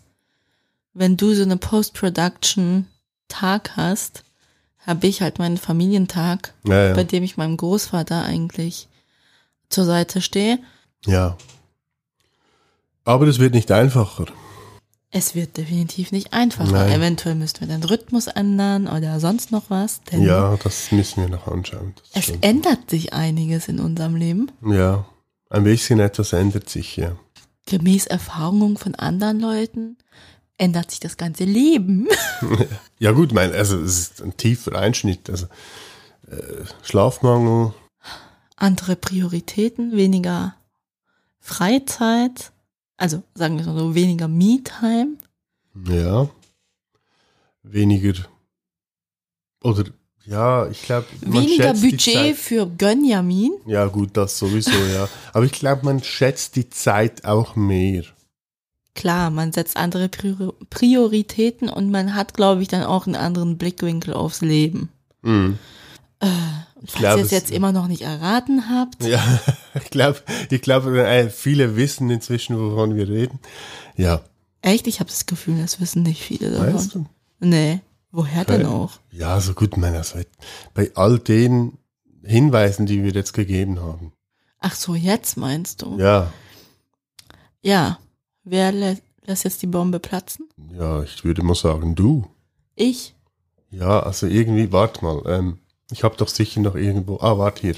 wenn 0.94 1.16
du 1.16 1.34
so 1.34 1.42
eine 1.42 1.56
Post-Production-Tag 1.56 3.76
hast, 3.76 4.24
habe 4.86 5.06
ich 5.06 5.20
halt 5.22 5.38
meinen 5.38 5.56
Familientag, 5.58 6.54
Ja, 6.64 6.92
bei 6.92 6.98
ja. 7.00 7.04
dem 7.04 7.22
ich 7.24 7.36
meinem 7.36 7.56
Großvater 7.56 8.24
eigentlich 8.24 8.88
zur 9.68 9.84
Seite 9.84 10.20
stehe. 10.20 10.58
ja. 11.06 11.36
Aber 13.04 13.26
es 13.28 13.38
wird 13.38 13.54
nicht 13.54 13.70
einfacher. 13.70 14.26
Es 15.16 15.34
wird 15.34 15.56
definitiv 15.56 16.12
nicht 16.12 16.34
einfacher. 16.34 16.72
Nein. 16.72 16.92
Eventuell 16.92 17.34
müssten 17.36 17.60
wir 17.60 17.68
den 17.68 17.82
Rhythmus 17.82 18.26
ändern 18.26 18.86
oder 18.86 19.18
sonst 19.18 19.50
noch 19.50 19.70
was. 19.70 20.02
Denn 20.12 20.22
Ja, 20.22 20.58
das 20.62 20.92
müssen 20.92 21.22
wir 21.22 21.30
noch 21.30 21.46
anschauen. 21.46 21.94
Das 21.96 22.10
es 22.12 22.24
stimmt. 22.24 22.44
ändert 22.44 22.90
sich 22.90 23.14
einiges 23.14 23.68
in 23.68 23.80
unserem 23.80 24.14
Leben. 24.14 24.50
Ja, 24.62 25.06
ein 25.48 25.64
bisschen 25.64 26.00
etwas 26.00 26.34
ändert 26.34 26.68
sich, 26.68 26.96
ja. 26.98 27.16
Gemäß 27.64 28.06
Erfahrungen 28.06 28.76
von 28.76 28.94
anderen 28.94 29.40
Leuten 29.40 29.96
ändert 30.58 30.90
sich 30.90 31.00
das 31.00 31.16
ganze 31.16 31.44
Leben. 31.44 32.08
Ja 32.98 33.12
gut, 33.12 33.32
mein, 33.32 33.52
also 33.52 33.78
es 33.78 33.98
ist 33.98 34.22
ein 34.22 34.36
tiefer 34.38 34.74
Einschnitt. 34.78 35.28
Also 35.28 35.46
äh, 36.30 36.64
Schlafmangel, 36.82 37.74
andere 38.56 38.96
Prioritäten, 38.96 39.92
weniger 39.92 40.54
Freizeit, 41.40 42.52
also 42.96 43.22
sagen 43.34 43.54
wir 43.56 43.60
es 43.62 43.66
mal 43.66 43.78
so, 43.78 43.94
weniger 43.94 44.28
Me-Time. 44.28 45.16
Ja. 45.88 46.28
Weniger. 47.62 48.14
Oder, 49.62 49.84
ja, 50.24 50.68
ich 50.68 50.82
glaube. 50.82 51.06
Weniger 51.20 51.74
Budget 51.74 52.36
für 52.36 52.66
Gönjamin. 52.66 53.52
Ja, 53.66 53.86
gut, 53.86 54.16
das 54.16 54.38
sowieso, 54.38 54.70
ja. 54.92 55.08
Aber 55.32 55.44
ich 55.44 55.52
glaube, 55.52 55.84
man 55.84 56.02
schätzt 56.02 56.56
die 56.56 56.68
Zeit 56.70 57.24
auch 57.24 57.56
mehr. 57.56 58.04
klar, 58.94 59.30
man 59.30 59.52
setzt 59.52 59.76
andere 59.76 60.08
Prior 60.08 60.54
Prioritäten 60.70 61.68
und 61.68 61.90
man 61.90 62.14
hat, 62.14 62.34
glaube 62.34 62.62
ich, 62.62 62.68
dann 62.68 62.84
auch 62.84 63.06
einen 63.06 63.16
anderen 63.16 63.58
Blickwinkel 63.58 64.14
aufs 64.14 64.40
Leben. 64.40 64.88
Mhm. 65.22 65.58
Und 66.20 66.90
falls 66.90 66.92
glaub, 66.98 67.16
ihr 67.18 67.22
es 67.24 67.26
es- 67.26 67.30
jetzt 67.32 67.50
immer 67.50 67.72
noch 67.72 67.88
nicht 67.88 68.02
erraten 68.02 68.70
habt, 68.70 69.04
Ja, 69.04 69.22
ich 69.84 69.90
glaube, 69.90 70.20
ich 70.50 70.62
glaube, 70.62 71.06
äh, 71.06 71.30
viele 71.30 71.76
wissen 71.76 72.10
inzwischen, 72.10 72.58
wovon 72.58 72.94
wir 72.96 73.08
reden. 73.08 73.38
Ja, 73.96 74.22
echt, 74.62 74.86
ich 74.86 75.00
habe 75.00 75.10
das 75.10 75.26
Gefühl, 75.26 75.60
das 75.60 75.80
wissen 75.80 76.02
nicht 76.02 76.22
viele 76.22 76.50
davon. 76.50 76.74
weißt 76.74 76.94
du? 76.94 77.06
Nee, 77.40 77.80
woher 78.10 78.44
denn 78.44 78.66
auch? 78.66 78.98
Ja, 79.10 79.40
so 79.40 79.54
gut, 79.54 79.76
Männer, 79.76 79.98
also 79.98 80.20
bei 80.74 80.90
all 80.94 81.18
den 81.18 81.78
Hinweisen, 82.22 82.86
die 82.86 83.02
wir 83.04 83.12
jetzt 83.12 83.32
gegeben 83.32 83.80
haben. 83.80 84.12
Ach 84.58 84.74
so, 84.74 84.94
jetzt 84.94 85.36
meinst 85.36 85.82
du? 85.82 85.98
Ja, 85.98 86.32
Ja. 87.62 87.98
Wer 88.48 88.70
lä 88.72 88.96
lässt 89.24 89.42
jetzt 89.44 89.60
die 89.62 89.66
Bombe 89.66 89.98
platzen? 89.98 90.48
ja, 90.72 91.02
ich 91.02 91.24
würde 91.24 91.42
mal 91.42 91.56
sagen, 91.56 91.96
du. 91.96 92.26
Ich? 92.76 93.14
Ja, 93.70 94.00
also 94.00 94.26
irgendwie, 94.28 94.70
warte 94.70 95.04
mal, 95.04 95.22
ähm, 95.26 95.58
ich 95.90 96.04
habe 96.04 96.16
doch 96.16 96.28
sicher 96.28 96.60
noch 96.60 96.76
irgendwo, 96.76 97.18
ah, 97.20 97.36
warte 97.36 97.62
hier. 97.62 97.74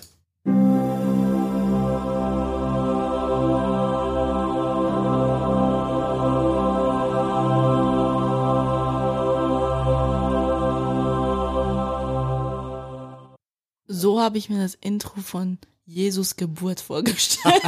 Habe 14.29 14.37
ich 14.37 14.51
mir 14.51 14.61
das 14.61 14.75
Intro 14.75 15.23
von 15.23 15.57
Jesus 15.87 16.37
Geburt 16.37 16.81
vorgestellt. 16.81 17.63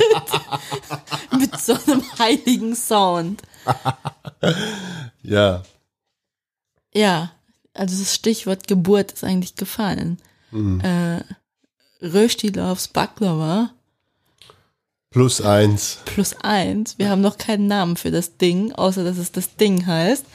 Mit 1.39 1.59
so 1.59 1.73
einem 1.73 2.03
heiligen 2.19 2.77
Sound. 2.77 3.41
Ja, 5.23 5.63
Ja, 6.93 7.33
also 7.73 7.99
das 7.99 8.15
Stichwort 8.15 8.69
Geburt 8.69 9.13
ist 9.13 9.25
eigentlich 9.25 9.55
gefallen. 9.55 10.19
Mhm. 10.51 10.83
Äh, 10.83 11.23
Röstilovs 12.03 12.89
Baklava 12.89 13.71
plus 15.09 15.41
eins. 15.41 16.01
plus 16.05 16.35
eins. 16.43 16.99
Wir 16.99 17.09
haben 17.09 17.23
noch 17.23 17.39
keinen 17.39 17.69
Namen 17.69 17.97
für 17.97 18.11
das 18.11 18.37
Ding, 18.37 18.73
außer 18.73 19.03
dass 19.03 19.17
es 19.17 19.33
das 19.33 19.57
Ding 19.57 19.87
heißt. 19.87 20.27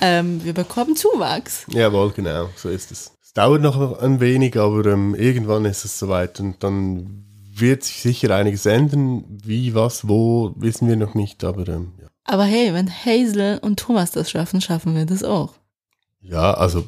Ähm, 0.00 0.42
wir 0.44 0.54
bekommen 0.54 0.96
Zuwachs. 0.96 1.66
Jawohl, 1.68 2.12
genau, 2.12 2.48
so 2.56 2.70
ist 2.70 2.90
es. 2.90 3.12
Dauert 3.38 3.62
noch 3.62 4.00
ein 4.00 4.18
wenig, 4.18 4.58
aber 4.58 4.84
ähm, 4.86 5.14
irgendwann 5.14 5.64
ist 5.64 5.84
es 5.84 5.96
soweit 5.96 6.40
und 6.40 6.64
dann 6.64 7.24
wird 7.52 7.84
sich 7.84 8.02
sicher 8.02 8.34
einiges 8.34 8.66
ändern. 8.66 9.22
Wie, 9.28 9.76
was, 9.76 10.08
wo, 10.08 10.52
wissen 10.56 10.88
wir 10.88 10.96
noch 10.96 11.14
nicht, 11.14 11.44
aber 11.44 11.68
ähm, 11.68 11.92
ja. 12.02 12.08
Aber 12.24 12.42
hey, 12.42 12.74
wenn 12.74 12.90
Hazel 12.90 13.60
und 13.62 13.78
Thomas 13.78 14.10
das 14.10 14.28
schaffen, 14.28 14.60
schaffen 14.60 14.96
wir 14.96 15.06
das 15.06 15.22
auch. 15.22 15.52
Ja, 16.20 16.52
also, 16.54 16.84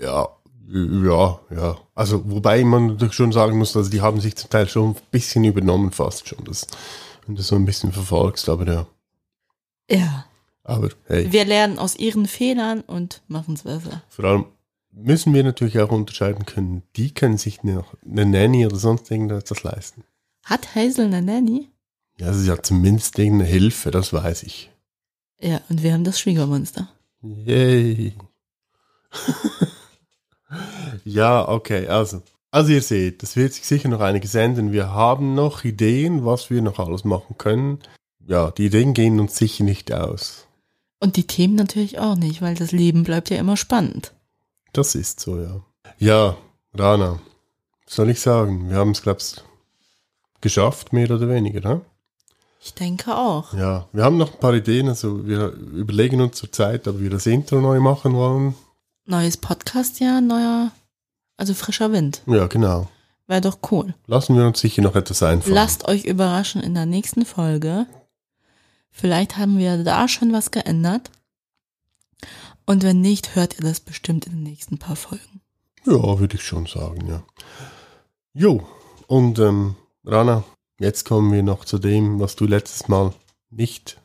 ja, 0.00 0.28
ja, 0.66 1.40
ja. 1.54 1.76
Also, 1.94 2.22
wobei 2.24 2.64
man 2.64 2.86
natürlich 2.86 3.12
schon 3.12 3.32
sagen 3.32 3.58
muss, 3.58 3.76
also 3.76 3.90
die 3.90 4.00
haben 4.00 4.22
sich 4.22 4.36
zum 4.36 4.48
Teil 4.48 4.66
schon 4.66 4.92
ein 4.92 4.96
bisschen 5.10 5.44
übernommen, 5.44 5.92
fast 5.92 6.26
schon, 6.26 6.42
das, 6.44 6.66
wenn 7.26 7.36
du 7.36 7.42
so 7.42 7.54
ein 7.54 7.66
bisschen 7.66 7.92
verfolgst, 7.92 8.48
aber 8.48 8.66
ja. 8.66 8.86
Ja. 9.90 10.24
Aber 10.62 10.88
hey, 11.04 11.30
Wir 11.30 11.44
lernen 11.44 11.78
aus 11.78 11.96
ihren 11.96 12.26
Fehlern 12.26 12.80
und 12.80 13.20
machen 13.28 13.52
es 13.52 13.64
besser. 13.64 14.00
vor 14.08 14.24
allem 14.24 14.46
müssen 14.94 15.34
wir 15.34 15.42
natürlich 15.42 15.78
auch 15.80 15.90
unterscheiden 15.90 16.46
können, 16.46 16.82
die 16.96 17.12
können 17.12 17.38
sich 17.38 17.62
noch 17.62 17.94
eine 18.04 18.26
Nanny 18.26 18.66
oder 18.66 18.76
sonst 18.76 19.10
irgendetwas 19.10 19.62
leisten. 19.62 20.04
Hat 20.44 20.74
Hazel 20.74 21.06
eine 21.06 21.22
Nanny? 21.22 21.70
Ja, 22.18 22.32
sie 22.32 22.50
hat 22.50 22.64
zumindest 22.64 23.18
irgendeine 23.18 23.50
Hilfe, 23.50 23.90
das 23.90 24.12
weiß 24.12 24.44
ich. 24.44 24.70
Ja, 25.40 25.60
und 25.68 25.82
wir 25.82 25.92
haben 25.92 26.04
das 26.04 26.20
Schwiegermonster. 26.20 26.88
Yay. 27.22 28.14
ja, 31.04 31.48
okay, 31.48 31.88
also. 31.88 32.22
Also 32.50 32.70
ihr 32.70 32.82
seht, 32.82 33.24
es 33.24 33.34
wird 33.34 33.52
sich 33.52 33.66
sicher 33.66 33.88
noch 33.88 34.00
einiges 34.00 34.36
ändern. 34.36 34.70
Wir 34.70 34.90
haben 34.90 35.34
noch 35.34 35.64
Ideen, 35.64 36.24
was 36.24 36.50
wir 36.50 36.62
noch 36.62 36.78
alles 36.78 37.02
machen 37.02 37.36
können. 37.36 37.80
Ja, 38.24 38.52
die 38.52 38.66
Ideen 38.66 38.94
gehen 38.94 39.18
uns 39.18 39.36
sicher 39.36 39.64
nicht 39.64 39.92
aus. 39.92 40.46
Und 41.00 41.16
die 41.16 41.26
Themen 41.26 41.56
natürlich 41.56 41.98
auch 41.98 42.14
nicht, 42.14 42.42
weil 42.42 42.54
das 42.54 42.70
Leben 42.70 43.02
bleibt 43.02 43.28
ja 43.28 43.38
immer 43.38 43.56
spannend. 43.56 44.14
Das 44.74 44.96
ist 44.96 45.20
so, 45.20 45.38
ja. 45.38 45.60
Ja, 45.98 46.36
Rana, 46.74 47.20
was 47.84 47.94
soll 47.94 48.10
ich 48.10 48.20
sagen? 48.20 48.68
Wir 48.68 48.76
haben 48.76 48.90
es, 48.90 49.02
glaubst 49.02 49.44
geschafft, 50.40 50.92
mehr 50.92 51.08
oder 51.10 51.28
weniger, 51.28 51.60
ne? 51.60 51.80
Ich 52.60 52.74
denke 52.74 53.16
auch. 53.16 53.54
Ja, 53.54 53.86
wir 53.92 54.02
haben 54.02 54.16
noch 54.16 54.34
ein 54.34 54.40
paar 54.40 54.52
Ideen, 54.52 54.88
also 54.88 55.26
wir 55.26 55.50
überlegen 55.50 56.20
uns 56.20 56.38
zur 56.38 56.50
Zeit, 56.50 56.88
ob 56.88 56.98
wir 56.98 57.08
das 57.08 57.24
Intro 57.26 57.60
neu 57.60 57.78
machen 57.78 58.14
wollen. 58.14 58.56
Neues 59.06 59.36
Podcast-Jahr, 59.36 60.20
neuer, 60.20 60.72
also 61.36 61.54
frischer 61.54 61.92
Wind. 61.92 62.22
Ja, 62.26 62.48
genau. 62.48 62.88
Wäre 63.28 63.42
doch 63.42 63.58
cool. 63.70 63.94
Lassen 64.08 64.36
wir 64.36 64.44
uns 64.44 64.58
sicher 64.58 64.82
noch 64.82 64.96
etwas 64.96 65.22
einfallen. 65.22 65.54
Lasst 65.54 65.86
euch 65.86 66.04
überraschen 66.04 66.62
in 66.62 66.74
der 66.74 66.86
nächsten 66.86 67.24
Folge. 67.24 67.86
Vielleicht 68.90 69.36
haben 69.36 69.56
wir 69.56 69.84
da 69.84 70.08
schon 70.08 70.32
was 70.32 70.50
geändert. 70.50 71.12
Und 72.66 72.82
wenn 72.82 73.00
nicht, 73.00 73.34
hört 73.34 73.58
ihr 73.58 73.64
das 73.64 73.80
bestimmt 73.80 74.26
in 74.26 74.32
den 74.32 74.42
nächsten 74.42 74.78
paar 74.78 74.96
Folgen. 74.96 75.40
Ja, 75.84 76.18
würde 76.18 76.36
ich 76.36 76.42
schon 76.42 76.66
sagen, 76.66 77.06
ja. 77.06 77.22
Jo, 78.32 78.66
und 79.06 79.38
ähm, 79.38 79.76
Rana, 80.04 80.44
jetzt 80.78 81.04
kommen 81.04 81.32
wir 81.32 81.42
noch 81.42 81.64
zu 81.64 81.78
dem, 81.78 82.20
was 82.20 82.36
du 82.36 82.46
letztes 82.46 82.88
Mal 82.88 83.12
nicht 83.50 84.00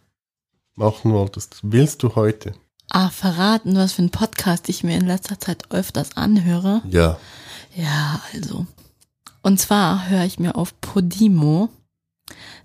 machen 0.75 1.13
wolltest. 1.13 1.59
Willst 1.63 2.03
du 2.03 2.15
heute? 2.15 2.53
Ah, 2.89 3.09
verraten, 3.09 3.75
was 3.75 3.93
für 3.93 4.01
ein 4.01 4.09
Podcast 4.09 4.67
ich 4.67 4.83
mir 4.83 4.97
in 4.97 5.07
letzter 5.07 5.39
Zeit 5.39 5.71
öfters 5.71 6.17
anhöre. 6.17 6.81
Ja. 6.89 7.17
Ja, 7.75 8.21
also. 8.33 8.65
Und 9.41 9.59
zwar 9.59 10.09
höre 10.09 10.25
ich 10.25 10.39
mir 10.39 10.55
auf 10.55 10.79
Podimo, 10.81 11.69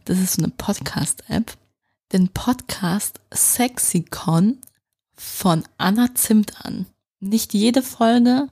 das 0.06 0.18
ist 0.18 0.34
so 0.34 0.42
eine 0.42 0.50
Podcast-App, 0.50 1.56
den 2.12 2.28
Podcast 2.28 3.20
Sexicon 3.32 4.58
von 5.16 5.64
Anna 5.78 6.14
Zimt 6.14 6.64
an. 6.64 6.86
Nicht 7.20 7.54
jede 7.54 7.82
Folge, 7.82 8.48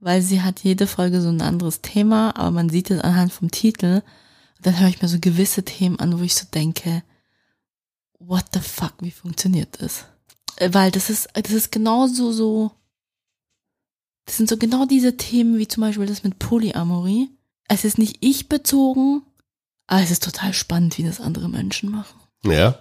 weil 0.00 0.22
sie 0.22 0.42
hat 0.42 0.60
jede 0.60 0.86
Folge 0.86 1.20
so 1.20 1.28
ein 1.28 1.42
anderes 1.42 1.80
Thema, 1.80 2.36
aber 2.36 2.50
man 2.50 2.68
sieht 2.68 2.90
es 2.90 3.00
anhand 3.00 3.32
vom 3.32 3.50
Titel. 3.50 4.02
Und 4.56 4.66
dann 4.66 4.78
höre 4.78 4.88
ich 4.88 5.02
mir 5.02 5.08
so 5.08 5.18
gewisse 5.20 5.64
Themen 5.64 5.98
an, 5.98 6.18
wo 6.18 6.22
ich 6.22 6.34
so 6.34 6.46
denke, 6.52 7.02
what 8.18 8.44
the 8.52 8.60
fuck, 8.60 8.94
wie 9.00 9.10
funktioniert 9.10 9.80
das? 9.80 10.04
Äh, 10.56 10.72
Weil 10.72 10.90
das 10.90 11.10
ist, 11.10 11.28
das 11.34 11.52
ist 11.52 11.72
genauso 11.72 12.32
so, 12.32 12.72
das 14.26 14.36
sind 14.36 14.48
so 14.48 14.56
genau 14.56 14.84
diese 14.84 15.16
Themen 15.16 15.58
wie 15.58 15.68
zum 15.68 15.80
Beispiel 15.82 16.06
das 16.06 16.22
mit 16.22 16.38
Polyamorie. 16.38 17.30
Es 17.68 17.84
ist 17.84 17.98
nicht 17.98 18.18
ich 18.20 18.48
bezogen, 18.48 19.22
aber 19.86 20.02
es 20.02 20.10
ist 20.10 20.22
total 20.22 20.52
spannend, 20.52 20.98
wie 20.98 21.02
das 21.02 21.20
andere 21.20 21.48
Menschen 21.48 21.90
machen. 21.90 22.20
Ja. 22.44 22.78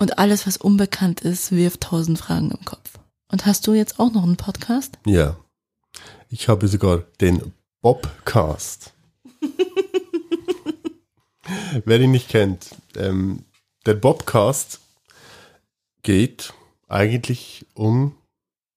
Und 0.00 0.18
alles, 0.18 0.46
was 0.46 0.56
unbekannt 0.56 1.20
ist, 1.20 1.52
wirft 1.52 1.82
tausend 1.82 2.18
Fragen 2.18 2.50
im 2.50 2.64
Kopf. 2.64 2.98
Und 3.30 3.44
hast 3.44 3.66
du 3.66 3.74
jetzt 3.74 4.00
auch 4.00 4.10
noch 4.10 4.22
einen 4.22 4.38
Podcast? 4.38 4.98
Ja. 5.04 5.36
Ich 6.30 6.48
habe 6.48 6.68
sogar 6.68 7.04
den 7.20 7.52
Bobcast. 7.82 8.94
Wer 11.84 12.00
ihn 12.00 12.12
nicht 12.12 12.30
kennt, 12.30 12.70
ähm, 12.96 13.44
der 13.84 13.92
Bobcast 13.92 14.80
geht 16.02 16.54
eigentlich 16.88 17.66
um 17.74 18.14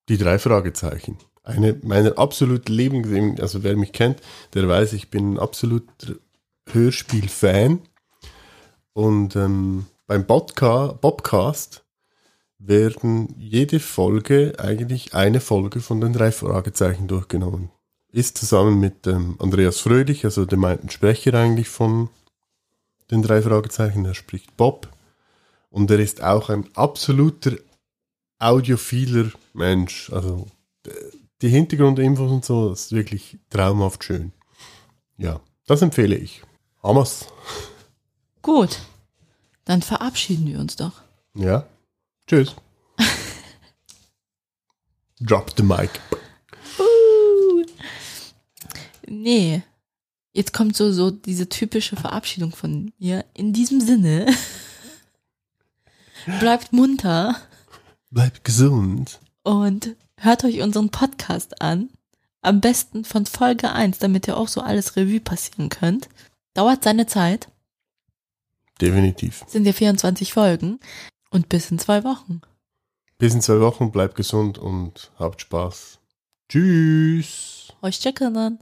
die 0.09 0.17
drei 0.17 0.39
Fragezeichen. 0.39 1.17
Eine 1.43 1.79
meiner 1.83 2.17
absolut 2.17 2.67
Lieblings, 2.67 3.39
also 3.39 3.63
wer 3.63 3.77
mich 3.77 3.93
kennt, 3.93 4.19
der 4.55 4.67
weiß, 4.67 4.91
ich 4.91 5.09
bin 5.09 5.35
ein 5.35 5.39
absoluter 5.39 6.15
Hörspiel-Fan. 6.69 7.79
Und 8.91 9.37
ähm, 9.37 9.85
beim 10.07 10.25
Bodca 10.25 10.93
Bobcast 10.93 11.83
werden 12.59 13.33
jede 13.37 13.79
Folge 13.79 14.53
eigentlich 14.57 15.13
eine 15.13 15.41
Folge 15.41 15.79
von 15.81 16.01
den 16.01 16.13
drei 16.13 16.31
Fragezeichen 16.31 17.07
durchgenommen. 17.07 17.69
Ist 18.11 18.37
zusammen 18.37 18.79
mit 18.79 19.07
ähm, 19.07 19.35
Andreas 19.39 19.79
Fröhlich, 19.79 20.23
also 20.23 20.45
dem 20.45 20.59
meinten 20.59 20.89
Sprecher 20.89 21.33
eigentlich 21.33 21.69
von 21.69 22.09
den 23.11 23.21
drei 23.21 23.41
Fragezeichen, 23.41 24.05
er 24.05 24.13
spricht 24.13 24.55
Bob. 24.55 24.89
Und 25.69 25.89
er 25.89 25.99
ist 25.99 26.21
auch 26.21 26.49
ein 26.49 26.69
absoluter 26.75 27.53
audiophiler 28.39 29.31
Mensch. 29.53 30.11
Also 30.11 30.47
die 31.41 31.49
Hintergrundinfos 31.49 32.31
und 32.31 32.45
so, 32.45 32.71
ist 32.71 32.91
wirklich 32.91 33.39
traumhaft 33.49 34.03
schön. 34.03 34.31
Ja, 35.17 35.41
das 35.65 35.81
empfehle 35.81 36.15
ich. 36.15 36.43
Hamas. 36.81 37.27
Gut. 38.41 38.79
Dann 39.65 39.81
verabschieden 39.81 40.47
wir 40.47 40.59
uns 40.59 40.75
doch. 40.75 41.01
Ja. 41.35 41.65
Tschüss. 42.27 42.55
Drop 45.19 45.53
the 45.55 45.63
mic. 45.63 45.89
Nee. 49.07 49.61
Jetzt 50.31 50.53
kommt 50.53 50.75
so, 50.75 50.91
so 50.91 51.11
diese 51.11 51.47
typische 51.47 51.95
Verabschiedung 51.95 52.51
von 52.51 52.91
mir. 52.97 53.23
In 53.33 53.53
diesem 53.53 53.79
Sinne 53.81 54.25
Bleibt 56.39 56.73
munter 56.73 57.35
Bleibt 58.09 58.43
gesund. 58.43 59.19
und 59.43 59.95
hört 60.17 60.43
euch 60.43 60.61
unseren 60.61 60.89
Podcast 60.89 61.61
an. 61.61 61.89
Am 62.41 62.61
besten 62.61 63.05
von 63.05 63.25
Folge 63.25 63.71
1, 63.71 63.99
damit 63.99 64.27
ihr 64.27 64.37
auch 64.37 64.47
so 64.47 64.61
alles 64.61 64.95
Revue 64.95 65.19
passieren 65.19 65.69
könnt. 65.69 66.09
Dauert 66.53 66.83
seine 66.83 67.05
Zeit. 67.07 67.47
Definitiv. 68.81 69.43
Sind 69.47 69.65
ja 69.65 69.73
24 69.73 70.33
Folgen. 70.33 70.79
Und 71.29 71.49
bis 71.49 71.71
in 71.71 71.79
zwei 71.79 72.03
Wochen. 72.03 72.41
Bis 73.17 73.33
in 73.33 73.41
zwei 73.41 73.59
Wochen. 73.59 73.91
Bleibt 73.91 74.15
gesund 74.15 74.57
und 74.57 75.11
habt 75.17 75.41
Spaß. 75.41 75.99
Tschüss. 76.49 77.73
Euch 77.81 77.99
checken 77.99 78.33
dann. 78.33 78.59